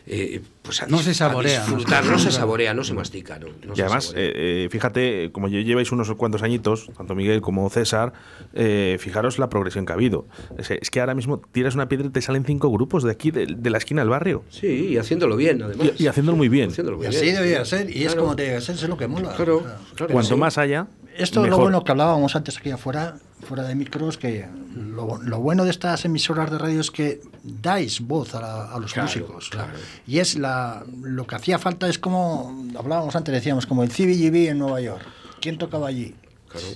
eh, 0.07 0.41
pues 0.63 0.83
a 0.83 0.87
No 0.87 0.99
se 0.99 1.15
saborea, 1.15 1.61
no 1.61 1.65
se 1.67 1.71
disfrutar, 1.73 2.05
no 2.05 2.19
se 2.19 2.31
saborea. 2.33 2.75
no 2.75 2.85
se 2.85 2.95
mastica. 2.95 3.39
No, 3.39 3.47
no 3.65 3.73
Y 3.73 3.77
se 3.77 3.83
además, 3.83 4.13
eh, 4.17 4.65
eh, 4.65 4.69
fíjate, 4.71 5.31
como 5.33 5.49
lleváis 5.49 5.93
unos 5.93 6.13
cuantos 6.15 6.43
añitos, 6.43 6.91
tanto 6.97 7.15
Miguel 7.15 7.41
como 7.41 7.69
César, 7.71 8.13
eh, 8.53 8.97
fijaros 9.01 9.39
la 9.39 9.49
progresión 9.49 9.87
que 9.87 9.93
ha 9.93 9.95
habido. 9.95 10.27
Es, 10.59 10.71
es 10.71 10.91
que 10.91 11.01
ahora 11.01 11.15
mismo 11.15 11.41
tiras 11.53 11.75
una 11.75 11.89
piedra 11.89 12.07
y 12.07 12.11
te 12.11 12.21
salen 12.23 12.45
cinco 12.45 12.71
grupos 12.71 13.03
de 13.05 13.11
aquí, 13.13 13.31
de, 13.31 13.47
de 13.47 13.71
la 13.71 13.79
esquina 13.79 14.03
del 14.03 14.11
barrio. 14.11 14.45
Sí, 14.51 14.67
y 14.91 14.97
haciéndolo 14.99 15.37
bien, 15.37 15.63
además. 15.63 15.91
Y, 15.99 16.05
y 16.05 16.07
haciéndolo 16.07 16.37
muy 16.37 16.49
bien. 16.49 16.71
Haciéndolo 16.71 17.03
Y 17.03 17.07
así 17.07 17.23
bien. 17.23 17.35
debería 17.37 17.65
ser, 17.65 17.95
y 17.95 18.05
es 18.05 18.15
como 18.15 18.35
debe 18.35 18.61
ser, 18.61 18.75
es 18.77 18.89
lo 18.89 18.97
que 18.97 19.07
mola. 19.09 19.35
Claro, 19.35 19.65
claro. 19.95 20.13
Cuanto 20.13 20.35
sí. 20.35 20.41
más 20.41 20.59
haya, 20.59 20.87
Esto 21.17 21.45
es 21.45 21.51
lo 21.51 21.59
bueno 21.59 21.85
que 21.85 21.91
hablábamos 21.93 22.35
antes 22.37 22.59
aquí 22.59 22.71
afuera, 22.71 23.17
fuera 23.47 23.65
de 23.65 23.75
micros, 23.75 24.17
que 24.19 24.47
lo, 24.77 25.21
lo 25.23 25.39
bueno 25.41 25.65
de 25.65 25.71
estas 25.71 26.05
emisoras 26.05 26.51
de 26.51 26.59
radio 26.59 26.81
es 26.81 26.91
que 26.91 27.21
dais 27.43 28.01
voz 28.01 28.35
a, 28.35 28.41
la- 28.41 28.65
a 28.73 28.79
los 28.79 28.93
Claro, 28.93 29.09
músicos. 29.09 29.49
claro. 29.51 29.73
Y 30.07 30.19
es 30.19 30.37
la, 30.37 30.85
lo 31.03 31.27
que 31.27 31.35
hacía 31.35 31.59
falta 31.59 31.89
es 31.89 31.99
como, 31.99 32.67
hablábamos 32.79 33.15
antes, 33.17 33.35
decíamos, 33.35 33.67
como 33.67 33.83
el 33.83 33.91
CBGB 33.91 34.51
en 34.51 34.59
Nueva 34.59 34.81
York. 34.81 35.03
¿Quién 35.41 35.59
tocaba 35.59 35.89
allí? 35.89 36.15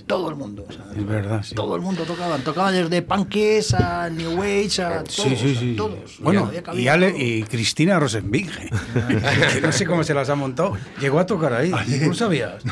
Todo 0.07 0.29
el 0.31 0.35
mundo. 0.35 0.65
o 0.67 0.71
sea, 0.71 0.85
Es 0.97 1.05
verdad, 1.05 1.43
sí. 1.43 1.53
Todo 1.53 1.75
el 1.75 1.83
mundo 1.83 2.01
tocaba. 2.03 2.35
Tocaba 2.39 2.71
desde 2.71 3.03
punkies 3.03 3.75
a 3.75 4.09
New 4.09 4.41
Age 4.41 4.81
a 4.81 5.03
todos. 5.03 5.13
Sí, 5.13 5.35
sí, 5.35 5.55
sí. 5.55 5.75
todos. 5.77 6.17
Bueno, 6.19 6.49
cabida 6.63 6.81
y, 6.81 6.87
Ale- 6.87 7.11
todo. 7.11 7.21
y 7.21 7.43
Cristina 7.43 7.99
Rosenbinge, 7.99 8.69
que 9.53 9.61
no 9.61 9.71
sé 9.71 9.85
cómo 9.85 10.03
se 10.03 10.15
las 10.15 10.29
ha 10.29 10.35
montado, 10.35 10.73
llegó 10.99 11.19
a 11.19 11.27
tocar 11.27 11.53
ahí. 11.53 11.69
¿No 11.69 12.07
lo 12.07 12.13
sabías? 12.15 12.63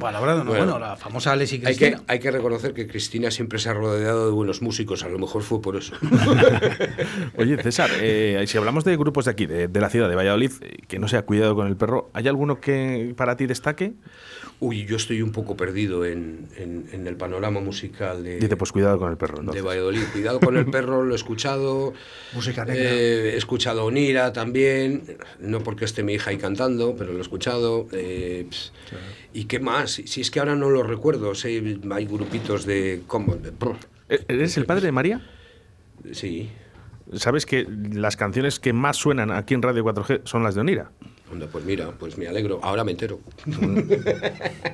Palabra 0.00 0.32
de 0.36 0.38
no. 0.44 0.50
Bueno, 0.50 0.64
Bueno, 0.64 0.78
la 0.78 0.96
famosa 0.96 1.32
Alessi 1.32 1.56
Hay 1.56 1.60
que, 1.76 1.88
Cristina. 1.90 2.02
hay 2.06 2.18
que 2.18 2.30
reconocer 2.30 2.74
que 2.74 2.86
Cristina 2.86 3.30
siempre 3.30 3.58
se 3.58 3.68
ha 3.68 3.74
rodeado 3.74 4.26
de 4.26 4.32
buenos 4.32 4.62
músicos, 4.62 5.04
a 5.04 5.08
lo 5.08 5.18
mejor 5.18 5.42
fue 5.42 5.60
por 5.60 5.76
eso. 5.76 5.94
Oye, 7.36 7.62
César, 7.62 7.90
eh, 8.00 8.42
si 8.46 8.58
hablamos 8.58 8.84
de 8.84 8.96
grupos 8.96 9.26
de 9.26 9.30
aquí, 9.30 9.46
de, 9.46 9.68
de 9.68 9.80
la 9.80 9.90
ciudad 9.90 10.08
de 10.08 10.14
Valladolid, 10.16 10.50
eh, 10.60 10.76
que 10.88 10.98
no 10.98 11.08
se 11.08 11.16
ha 11.16 11.22
cuidado 11.22 11.54
con 11.54 11.66
el 11.66 11.76
perro, 11.76 12.10
¿hay 12.14 12.28
alguno 12.28 12.60
que 12.60 13.14
para 13.16 13.36
ti 13.36 13.46
destaque? 13.46 13.94
Uy, 14.58 14.86
yo 14.86 14.96
estoy 14.96 15.20
un 15.20 15.32
poco 15.32 15.54
perdido 15.54 16.06
en, 16.06 16.48
en- 16.56 16.86
en 16.92 17.06
el 17.06 17.16
panorama 17.16 17.60
musical 17.60 18.24
de, 18.24 18.38
Dice, 18.38 18.56
pues 18.56 18.72
cuidado 18.72 18.98
con 18.98 19.10
el 19.10 19.18
perro. 19.18 19.34
de 19.34 19.40
entonces. 19.40 19.62
Valladolid. 19.64 20.00
Cuidado 20.12 20.40
con 20.40 20.56
el 20.56 20.64
perro, 20.70 21.04
lo 21.04 21.12
he 21.12 21.16
escuchado. 21.16 21.92
Música 22.32 22.64
negra. 22.64 22.82
Eh, 22.90 23.32
he 23.34 23.36
escuchado 23.36 23.82
a 23.82 23.84
Onira 23.84 24.32
también, 24.32 25.02
no 25.40 25.60
porque 25.60 25.84
esté 25.84 26.02
mi 26.02 26.14
hija 26.14 26.30
ahí 26.30 26.38
cantando, 26.38 26.96
pero 26.96 27.12
lo 27.12 27.18
he 27.18 27.22
escuchado. 27.22 27.86
eh, 27.92 28.46
¿Y 29.34 29.44
qué 29.44 29.60
más? 29.60 29.90
Si, 30.06 30.20
es 30.22 30.30
que 30.30 30.38
ahora 30.40 30.56
no 30.56 30.70
lo 30.70 30.82
recuerdo, 30.82 31.34
sé, 31.34 31.62
hay 31.92 32.06
grupitos 32.06 32.64
de... 32.64 33.02
¿Cómo? 33.06 33.36
De- 33.36 33.50
brr, 33.50 33.76
Eh, 34.08 34.24
¿Eres 34.28 34.56
el 34.56 34.64
padre 34.64 34.86
de 34.86 34.92
María? 34.92 35.20
sí. 36.12 36.48
¿Sabes 37.12 37.46
que 37.46 37.66
las 37.92 38.16
canciones 38.16 38.58
que 38.58 38.72
más 38.72 38.96
suenan 38.96 39.30
aquí 39.30 39.54
en 39.54 39.62
Radio 39.62 39.84
4G 39.84 40.22
son 40.24 40.42
las 40.42 40.56
de 40.56 40.62
Onira? 40.62 40.90
Onda, 41.32 41.48
pues 41.48 41.64
mira, 41.64 41.90
pues 41.98 42.16
me 42.16 42.28
alegro. 42.28 42.60
Ahora 42.62 42.84
me 42.84 42.92
entero. 42.92 43.18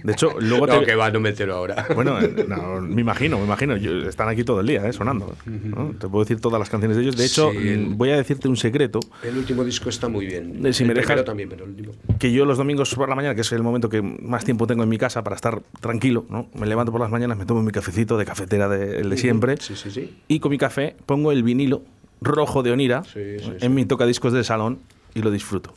De 0.05 0.13
hecho, 0.13 0.39
luego 0.39 0.67
No, 0.73 0.81
te... 0.81 0.85
que 0.87 0.95
va, 0.95 1.11
no 1.11 1.19
me 1.21 1.31
entero 1.31 1.55
ahora. 1.55 1.87
Bueno, 1.95 2.21
eh, 2.21 2.45
no, 2.47 2.81
me 2.83 3.01
imagino, 3.01 3.39
me 3.39 3.45
imagino. 3.45 3.77
Yo- 3.79 4.09
están 4.09 4.29
aquí 4.29 4.45
todo 4.45 4.61
el 4.61 4.67
día, 4.67 4.87
eh, 4.87 4.93
sonando. 4.93 5.35
¿no? 5.47 5.95
Te 5.99 6.09
puedo 6.09 6.25
decir 6.25 6.41
todas 6.41 6.59
las 6.59 6.69
canciones 6.69 6.97
de 6.99 7.05
ellos. 7.05 7.17
De 7.17 7.25
hecho, 7.25 7.51
Sí, 7.53 7.59
mm, 7.59 7.97
voy 7.97 8.11
a 8.11 8.17
decirte 8.17 8.49
un 8.49 8.57
secreto. 8.57 9.01
El 9.23 9.39
último 9.39 9.65
disco 9.65 9.89
está 9.89 10.09
muy 10.09 10.27
bien. 10.27 10.65
Eh, 10.67 10.73
si 10.73 10.83
el 10.85 10.89
me 10.89 10.95
dejas- 10.95 11.25
también, 11.25 11.49
pero 11.49 11.65
el 11.65 11.71
último. 11.71 11.93
que 12.19 12.33
yo 12.33 12.45
los 12.45 12.59
domingos 12.59 12.95
por 12.95 13.09
la 13.09 13.15
mañana, 13.15 13.35
que 13.35 13.41
es 13.43 13.53
el 13.53 13.63
momento 13.63 13.89
que 13.89 14.03
más 14.03 14.45
tiempo 14.45 14.67
tengo 14.67 14.83
en 14.83 14.89
mi 14.89 14.99
casa 14.99 15.23
para 15.25 15.37
estar 15.37 15.63
tranquilo, 15.81 16.27
¿no? 16.29 16.49
Me 16.55 16.67
levanto 16.67 16.93
por 16.93 17.01
las 17.01 17.11
mañanas, 17.11 17.39
me 17.39 17.47
tomo 17.47 17.63
mi 17.63 17.73
cafecito 17.73 18.19
de 18.19 18.25
cafetera 18.25 18.69
de, 18.69 18.99
el 19.01 19.09
de 19.11 19.17
siempre 19.17 19.57
Sí, 19.59 19.75
sí, 19.77 19.91
sí. 19.91 20.19
y 20.29 20.41
con 20.41 20.51
mi 20.51 20.59
café 20.59 20.97
pongo 21.07 21.33
el 21.33 21.43
vinilo 21.43 21.83
rojo 22.21 22.63
de 22.63 22.71
Onira 22.73 23.03
Sí, 23.05 23.39
sí, 23.39 23.53
en 23.61 23.75
mi 23.75 23.85
tocadiscos 23.85 24.33
del 24.33 24.45
salón 24.45 24.79
y 25.15 25.23
lo 25.23 25.31
disfruto. 25.31 25.75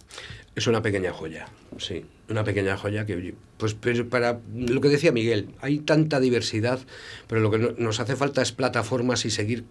Es 0.55 0.67
una 0.67 0.81
pequeña 0.81 1.11
joya, 1.11 1.47
sí. 1.77 2.05
Una 2.29 2.43
pequeña 2.45 2.77
joya 2.77 3.05
que, 3.05 3.33
pues 3.57 3.73
pero 3.73 4.07
para 4.07 4.39
lo 4.55 4.79
que 4.81 4.87
decía 4.89 5.11
Miguel, 5.11 5.49
hay 5.61 5.79
tanta 5.79 6.19
diversidad, 6.21 6.79
pero 7.27 7.41
lo 7.41 7.51
que 7.51 7.57
no- 7.57 7.71
nos 7.77 7.99
hace 7.99 8.15
falta 8.15 8.41
es 8.41 8.51
plataformas 8.53 9.25
y 9.25 9.31
seguir 9.31 9.65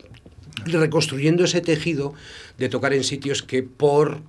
reconstruyendo 0.67 1.45
ese 1.45 1.61
tejido 1.63 2.13
de 2.59 2.69
tocar 2.69 2.93
en 2.93 3.03
sitios 3.05 3.43
que 3.43 3.63
por 3.63 4.21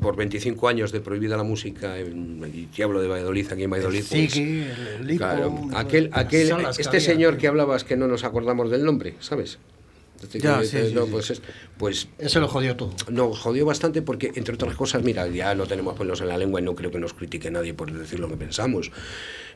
por 0.00 0.16
25 0.16 0.68
años 0.68 0.92
de 0.92 1.00
prohibida 1.00 1.34
la 1.36 1.44
música, 1.44 1.98
en, 1.98 2.68
y 2.76 2.82
hablo 2.82 3.00
de 3.00 3.08
Valladolid, 3.08 3.50
aquí 3.50 3.62
en 3.62 3.70
Valladolid. 3.70 4.04
pues, 4.06 4.32
Ziggy, 4.34 4.64
el- 5.00 5.16
claro, 5.16 5.54
aquel, 5.74 6.10
aquel, 6.12 6.48
que 6.48 6.68
este 6.70 6.88
había. 6.88 7.00
señor 7.00 7.38
que 7.38 7.48
hablabas 7.48 7.82
que 7.84 7.96
no 7.96 8.06
nos 8.06 8.22
acordamos 8.24 8.70
del 8.70 8.84
nombre, 8.84 9.14
¿sabes? 9.20 9.58
Este 10.22 10.38
Ya, 10.38 10.60
que- 10.60 10.66
sí, 10.66 10.92
no, 10.94 11.04
sí. 11.04 11.10
pues, 11.10 11.30
es- 11.30 11.42
pues 11.76 12.08
Ese 12.18 12.38
lo 12.40 12.48
jodió 12.48 12.76
todo. 12.76 12.94
nos 13.10 13.38
jodió 13.38 13.66
bastante 13.66 14.02
porque, 14.02 14.32
entre 14.36 14.54
otras 14.54 14.76
cosas, 14.76 15.02
mira, 15.02 15.26
ya 15.28 15.54
no 15.54 15.66
tenemos 15.66 15.98
pelos 15.98 16.20
en 16.20 16.28
la 16.28 16.38
lengua 16.38 16.60
y 16.60 16.64
no 16.64 16.74
creo 16.74 16.90
que 16.90 16.98
nos 17.00 17.12
critique 17.14 17.50
nadie 17.50 17.74
por 17.74 17.92
decir 17.92 18.20
lo 18.20 18.28
que 18.28 18.36
pensamos, 18.36 18.90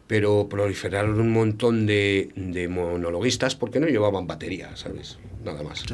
pero 0.07 0.48
proliferaron 0.48 1.20
un 1.20 1.33
montón 1.33 1.87
de, 1.87 2.31
de 2.37 2.68
monologuistas 2.68 3.55
porque 3.57 3.81
no 3.81 3.87
llevaban 3.87 4.26
batería, 4.26 4.76
¿sabes? 4.76 5.18
Nada 5.44 5.62
más. 5.62 5.85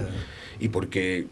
Y 0.60 0.68
porque 0.68 1.26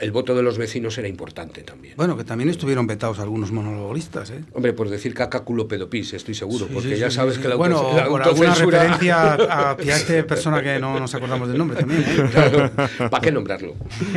el 0.00 0.10
voto 0.12 0.34
de 0.34 0.42
los 0.42 0.58
vecinos 0.58 0.96
era 0.98 1.08
importante 1.08 1.62
también. 1.62 1.94
Bueno, 1.96 2.16
que 2.16 2.24
también 2.24 2.50
estuvieron 2.50 2.86
vetados 2.86 3.18
algunos 3.18 3.50
monologuistas, 3.52 4.30
¿eh? 4.30 4.44
Hombre, 4.52 4.72
por 4.72 4.88
decir 4.88 5.14
caca, 5.14 5.40
culo, 5.40 5.66
pedopis, 5.68 6.12
estoy 6.14 6.34
seguro, 6.34 6.66
Sí, 6.66 6.70
porque 6.74 6.94
sí, 6.94 7.00
ya 7.00 7.10
sí, 7.10 7.16
sabes 7.16 7.36
sí. 7.36 7.42
que 7.42 7.48
la, 7.48 7.56
Bueno, 7.56 7.92
la 7.96 8.06
por 8.06 8.22
alguna 8.22 8.54
referencia 8.54 9.32
a- 9.34 9.70
hacia 9.72 9.96
esta 9.96 10.26
persona 10.26 10.62
que 10.62 10.78
no 10.78 10.98
nos 11.00 11.14
acordamos 11.14 11.48
del 11.48 11.58
nombre 11.58 11.78
también, 11.78 12.02
¿eh? 12.02 12.28
Claro, 12.32 12.70
¿para 13.10 13.20
qué 13.20 13.32
nombrarlo? 13.32 13.74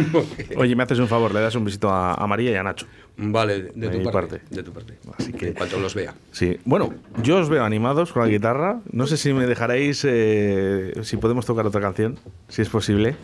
Oye, 0.57 0.75
me 0.75 0.83
haces 0.83 0.99
un 0.99 1.07
favor, 1.07 1.33
le 1.33 1.41
das 1.41 1.55
un 1.55 1.63
besito 1.65 1.89
a, 1.89 2.13
a 2.15 2.27
María 2.27 2.51
y 2.51 2.55
a 2.55 2.63
Nacho. 2.63 2.85
vale, 3.17 3.71
de 3.73 3.89
De 3.89 3.97
tu 3.97 4.03
parte, 4.03 4.11
parte. 4.39 4.41
De 4.55 4.63
tu 4.63 4.71
parte. 4.73 4.93
Así 5.17 5.33
que- 5.33 5.47
En 5.47 5.53
cuanto 5.53 5.79
los 5.79 5.95
vea. 5.95 6.13
Sí, 6.31 6.57
bueno, 6.65 6.93
yo 7.23 7.37
os 7.37 7.49
veo 7.49 7.63
animados 7.63 8.11
con 8.11 8.23
la 8.23 8.27
guitarra. 8.29 8.79
No 8.91 9.07
sé 9.07 9.17
si 9.17 9.33
me 9.33 9.45
dejaréis, 9.47 10.01
eh, 10.07 10.93
si 11.03 11.17
podemos 11.17 11.45
tocar 11.45 11.65
otra 11.65 11.81
canción, 11.81 12.19
si 12.49 12.61
es 12.61 12.69
posible. 12.69 13.15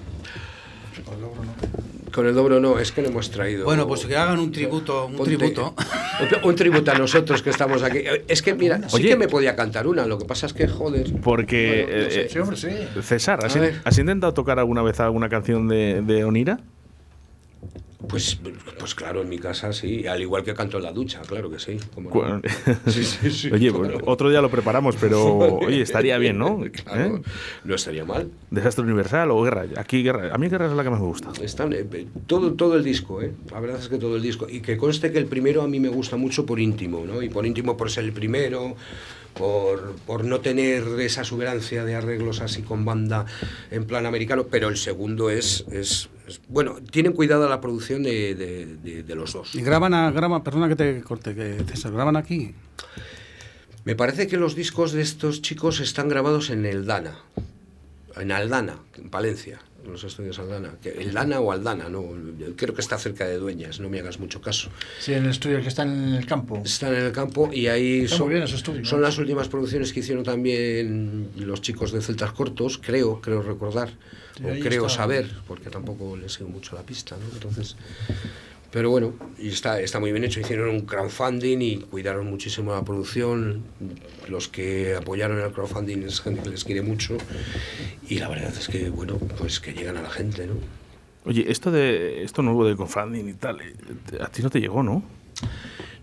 Con 2.15 2.25
el 2.27 2.33
dobro 2.33 2.61
no, 2.61 2.79
es 2.79 2.93
que 2.93 3.01
no 3.01 3.09
hemos 3.09 3.29
traído. 3.29 3.65
Bueno, 3.65 3.85
pues 3.89 4.05
que 4.05 4.15
hagan 4.15 4.39
un 4.39 4.49
tributo, 4.49 5.07
un 5.07 5.17
Ponte- 5.17 5.35
tributo. 5.35 5.75
Un, 6.43 6.55
tributo 6.55 6.89
a 6.91 6.95
nosotros 6.97 7.41
que 7.41 7.49
estamos 7.49 7.83
aquí. 7.83 8.03
Es 8.29 8.41
que, 8.41 8.53
mira, 8.53 8.87
sí 8.87 8.95
Oye. 8.95 9.09
que 9.09 9.15
me 9.17 9.27
podía 9.27 9.53
cantar 9.53 9.85
una, 9.85 10.05
lo 10.05 10.17
que 10.17 10.23
pasa 10.23 10.45
es 10.45 10.53
que, 10.53 10.65
joder. 10.65 11.11
Porque, 11.21 11.85
Bueno, 11.85 12.05
no 12.05 12.09
sé, 12.11 12.21
eh, 12.21 12.29
Sí, 12.29 12.39
hombre, 12.39 12.55
sí. 12.55 12.69
César, 13.01 13.39
¿has, 13.83 13.97
intentado 13.97 14.33
tocar 14.33 14.59
alguna 14.59 14.81
vez 14.81 14.97
alguna 15.01 15.27
canción 15.27 15.67
de, 15.67 16.01
de 16.03 16.23
Onira? 16.23 16.61
Pues, 18.07 18.39
pues 18.79 18.95
claro, 18.95 19.21
en 19.21 19.29
mi 19.29 19.37
casa 19.39 19.73
sí, 19.73 20.05
al 20.07 20.21
igual 20.21 20.43
que 20.43 20.53
canto 20.53 20.77
en 20.77 20.83
la 20.83 20.91
ducha, 20.91 21.21
claro 21.21 21.49
que 21.49 21.59
sí. 21.59 21.77
no. 21.97 22.09
Cu- 22.09 22.23
Sí, 22.87 23.03
sí, 23.03 23.31
sí, 23.31 23.49
Oye, 23.51 23.71
claro. 23.71 23.99
otro 24.05 24.29
día 24.29 24.41
lo 24.41 24.49
preparamos, 24.49 24.95
pero 24.99 25.25
oye, 25.59 25.81
estaría 25.81 26.17
bien, 26.17 26.37
¿no? 26.37 26.59
Claro, 26.83 27.17
¿Eh? 27.17 27.21
no 27.63 27.75
estaría 27.75 28.05
mal. 28.05 28.29
Desastre 28.51 28.83
universal 28.83 29.31
o 29.31 29.41
guerra. 29.43 29.65
Aquí 29.77 30.03
guerra. 30.03 30.33
A 30.33 30.37
mí 30.37 30.47
guerra 30.49 30.67
es 30.67 30.73
la 30.73 30.83
que 30.83 30.89
más 30.89 30.99
me 30.99 31.07
gusta. 31.07 31.31
Están, 31.41 31.73
eh, 31.73 31.85
todo, 32.27 32.53
todo 32.53 32.75
el 32.75 32.83
disco, 32.83 33.21
¿eh? 33.21 33.31
La 33.51 33.59
verdad 33.59 33.79
es 33.79 33.87
que 33.89 33.97
todo 33.97 34.15
el 34.15 34.21
disco. 34.21 34.47
Y 34.49 34.61
que 34.61 34.77
conste 34.77 35.11
que 35.11 35.17
el 35.17 35.25
primero 35.25 35.61
a 35.61 35.67
mí 35.67 35.79
me 35.79 35.89
gusta 35.89 36.17
mucho 36.17 36.45
por 36.45 36.59
íntimo, 36.59 37.03
¿no? 37.05 37.21
Y 37.21 37.29
por 37.29 37.45
íntimo 37.45 37.75
por 37.77 37.89
ser 37.91 38.03
el 38.05 38.13
primero, 38.13 38.75
por, 39.33 39.93
por 40.05 40.23
no 40.23 40.39
tener 40.39 40.83
esa 40.99 41.21
exuberancia 41.21 41.83
de 41.83 41.95
arreglos 41.95 42.39
así 42.41 42.61
con 42.61 42.85
banda 42.85 43.25
en 43.71 43.85
plan 43.85 44.05
americano, 44.05 44.45
pero 44.49 44.69
el 44.69 44.77
segundo 44.77 45.29
es, 45.29 45.65
es- 45.71 46.09
bueno, 46.47 46.75
tienen 46.91 47.13
cuidado 47.13 47.47
la 47.49 47.59
producción 47.61 48.03
de, 48.03 48.35
de- 48.35 48.77
de- 48.77 49.03
de 49.03 49.15
los 49.15 49.33
dos. 49.33 49.53
Y 49.55 49.61
graban, 49.61 49.93
a, 49.93 50.11
graban, 50.11 50.43
perdona 50.43 50.67
que 50.69 50.75
te 50.75 51.01
corte, 51.01 51.35
que 51.35 51.63
César, 51.67 51.91
graban 51.91 52.15
aquí. 52.15 52.53
Me 53.83 53.95
parece 53.95 54.27
que 54.27 54.37
los 54.37 54.55
discos 54.55 54.91
de 54.93 55.01
estos 55.01 55.41
chicos 55.41 55.79
están 55.79 56.09
grabados 56.09 56.49
en 56.49 56.65
el 56.65 56.85
Dana, 56.85 57.19
en 58.17 58.31
Aldana, 58.31 58.79
en 58.97 59.09
Palencia, 59.09 59.59
en 59.74 59.74
los 59.93 60.03
estudios 60.03 60.39
Aldana. 60.39 60.75
Que 60.81 60.89
el 60.89 61.13
Dana 61.13 61.39
o 61.39 61.51
Aldana, 61.51 61.89
no, 61.89 62.03
creo 62.55 62.73
que 62.73 62.81
está 62.81 62.97
cerca 62.97 63.25
de 63.25 63.37
Dueñas, 63.37 63.79
no 63.79 63.89
me 63.89 63.99
hagas 63.99 64.19
mucho 64.19 64.41
caso. 64.41 64.69
Sí, 64.99 65.13
en 65.13 65.25
el 65.25 65.31
estudio 65.31 65.61
que 65.61 65.67
está 65.67 65.83
en 65.83 66.13
el 66.13 66.25
campo. 66.25 66.61
Están 66.63 66.93
en 66.95 67.05
el 67.05 67.11
campo 67.11 67.49
y 67.51 67.67
ahí 67.67 68.07
son, 68.07 68.33
las 69.01 69.17
últimas 69.17 69.47
producciones 69.47 69.93
que 69.93 69.99
hicieron 70.01 70.23
también 70.23 71.29
los 71.37 71.61
chicos 71.61 71.91
de 71.91 72.01
Celtas 72.01 72.31
Cortos, 72.31 72.77
creo, 72.77 73.21
creo 73.21 73.41
recordar, 73.41 73.89
Sí, 74.37 74.43
o 74.43 74.59
creo 74.59 74.87
está. 74.87 74.97
saber, 74.97 75.29
porque 75.47 75.69
tampoco 75.69 76.17
les 76.17 76.33
sigo 76.33 76.49
mucho 76.49 76.75
la 76.75 76.83
pista, 76.83 77.15
¿no? 77.15 77.25
Entonces, 77.33 77.77
Pero 78.75 78.89
bueno, 78.89 79.13
y 79.39 79.47
está, 79.47 79.79
está 79.79 80.01
muy 80.01 80.11
bien 80.11 80.25
hecho. 80.25 80.41
Hicieron 80.41 80.67
un 80.67 80.81
crowdfunding 80.81 81.59
y 81.61 81.77
cuidaron 81.77 82.27
muchísimo 82.27 82.73
la 82.73 82.83
producción. 82.83 83.63
Los 84.27 84.49
que 84.49 84.95
apoyaron 84.95 85.39
el 85.39 85.53
crowdfunding 85.53 85.99
es 85.99 86.19
gente 86.19 86.41
que 86.41 86.49
les 86.49 86.65
quiere 86.65 86.81
mucho. 86.81 87.15
Y 88.09 88.19
la 88.19 88.27
verdad 88.27 88.53
es 88.53 88.67
que, 88.67 88.89
bueno, 88.89 89.17
pues 89.39 89.61
que 89.61 89.71
llegan 89.71 89.95
a 89.95 90.01
la 90.01 90.09
gente, 90.09 90.45
¿no? 90.45 90.55
Oye, 91.23 91.49
esto 91.49 91.71
de 91.71 92.23
esto 92.23 92.41
nuevo 92.41 92.67
de 92.67 92.75
crowdfunding 92.75 93.29
y 93.29 93.33
tal, 93.35 93.61
eh, 93.61 93.75
a 94.19 94.27
ti 94.27 94.43
no 94.43 94.49
te 94.49 94.59
llegó, 94.59 94.83
¿no? 94.83 95.01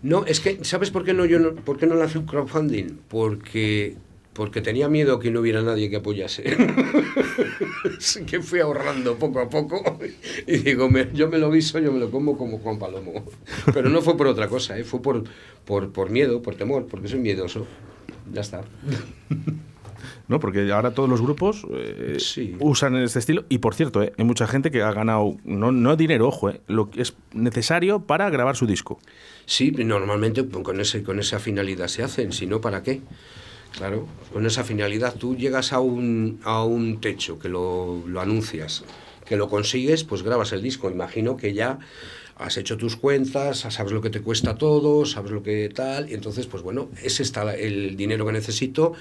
No, 0.01 0.25
es 0.25 0.39
que, 0.39 0.65
¿sabes 0.65 0.89
por 0.89 1.05
qué 1.05 1.13
no, 1.13 1.25
yo 1.25 1.37
no, 1.37 1.53
por 1.53 1.77
qué 1.77 1.85
no 1.85 1.93
lancé 1.93 2.17
un 2.17 2.25
crowdfunding? 2.25 3.01
Porque, 3.07 3.97
porque 4.33 4.61
tenía 4.61 4.89
miedo 4.89 5.19
que 5.19 5.31
no 5.31 5.39
hubiera 5.41 5.61
nadie 5.61 5.89
que 5.89 5.97
apoyase. 5.97 6.43
Así 7.97 8.23
que 8.25 8.41
fui 8.41 8.59
ahorrando 8.59 9.15
poco 9.17 9.39
a 9.39 9.49
poco 9.49 9.99
y 10.47 10.57
digo, 10.57 10.89
me- 10.89 11.09
yo 11.13 11.29
me 11.29 11.37
lo 11.37 11.49
viso, 11.49 11.79
yo 11.79 11.91
me 11.91 11.99
lo 11.99 12.09
como 12.11 12.37
como 12.37 12.57
Juan 12.59 12.79
Palomo. 12.79 13.25
Pero 13.73 13.89
no 13.89 14.01
fue 14.01 14.17
por 14.17 14.27
otra 14.27 14.47
cosa, 14.47 14.77
¿eh? 14.77 14.83
fue 14.83 15.01
por, 15.01 15.23
por, 15.65 15.91
por 15.91 16.09
miedo, 16.09 16.41
por 16.41 16.55
temor, 16.55 16.87
porque 16.87 17.07
soy 17.07 17.19
miedoso. 17.19 17.65
Ya 18.33 18.41
está. 18.41 18.63
¿No? 20.27 20.39
Porque 20.39 20.71
ahora 20.71 20.93
todos 20.93 21.09
los 21.09 21.21
grupos 21.21 21.65
eh, 21.71 22.15
Sí. 22.19 22.55
usan 22.59 22.95
este 22.95 23.19
estilo. 23.19 23.43
Y 23.49 23.57
por 23.59 23.75
cierto, 23.75 24.01
eh, 24.01 24.13
hay 24.17 24.23
mucha 24.25 24.47
gente 24.47 24.71
que 24.71 24.81
ha 24.81 24.91
ganado, 24.93 25.35
no, 25.43 25.71
no 25.71 25.95
dinero, 25.97 26.27
ojo, 26.27 26.49
eh, 26.49 26.61
lo 26.67 26.89
que 26.89 27.01
es 27.01 27.13
necesario 27.33 27.99
para 28.01 28.29
grabar 28.29 28.55
su 28.55 28.65
disco. 28.65 28.99
Sí, 29.45 29.71
normalmente 29.71 30.47
con, 30.47 30.79
ese, 30.79 31.03
con 31.03 31.19
esa 31.19 31.39
finalidad 31.39 31.87
se 31.89 32.03
hacen, 32.03 32.31
si 32.31 32.47
no, 32.47 32.61
¿para 32.61 32.83
qué? 32.83 33.01
Claro, 33.77 34.07
con 34.31 34.45
esa 34.45 34.63
finalidad 34.63 35.15
tú 35.15 35.35
llegas 35.35 35.73
a 35.73 35.79
un, 35.79 36.39
a 36.43 36.63
un 36.63 37.01
techo 37.01 37.39
que 37.39 37.49
lo, 37.49 38.03
lo 38.07 38.21
anuncias, 38.21 38.83
que 39.25 39.35
lo 39.35 39.49
consigues, 39.49 40.03
pues 40.03 40.21
grabas 40.21 40.53
el 40.53 40.61
disco. 40.61 40.91
Imagino 40.91 41.37
que 41.37 41.53
ya 41.53 41.79
has 42.37 42.57
hecho 42.57 42.77
tus 42.77 42.95
cuentas, 42.95 43.59
sabes 43.59 43.91
lo 43.91 44.01
que 44.01 44.09
te 44.09 44.21
cuesta 44.21 44.55
todo, 44.55 45.05
sabes 45.05 45.31
lo 45.31 45.43
que 45.43 45.69
tal, 45.69 46.09
y 46.09 46.13
entonces, 46.13 46.45
pues 46.47 46.61
bueno, 46.63 46.89
ese 47.01 47.23
está 47.23 47.55
el 47.55 47.95
dinero 47.95 48.25
que 48.25 48.31
necesito 48.31 48.93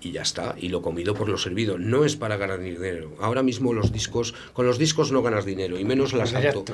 y 0.00 0.12
ya 0.12 0.22
está, 0.22 0.54
y 0.60 0.68
lo 0.68 0.80
comido 0.80 1.14
por 1.14 1.28
lo 1.28 1.38
servido. 1.38 1.76
No 1.78 2.04
es 2.04 2.14
para 2.14 2.36
ganar 2.36 2.60
dinero. 2.60 3.16
Ahora 3.20 3.42
mismo 3.42 3.72
los 3.72 3.90
discos, 3.92 4.32
con 4.52 4.64
los 4.66 4.78
discos 4.78 5.10
no 5.10 5.22
ganas 5.22 5.44
dinero, 5.44 5.78
y 5.78 5.84
menos 5.84 6.12
las 6.12 6.34
auto, 6.34 6.64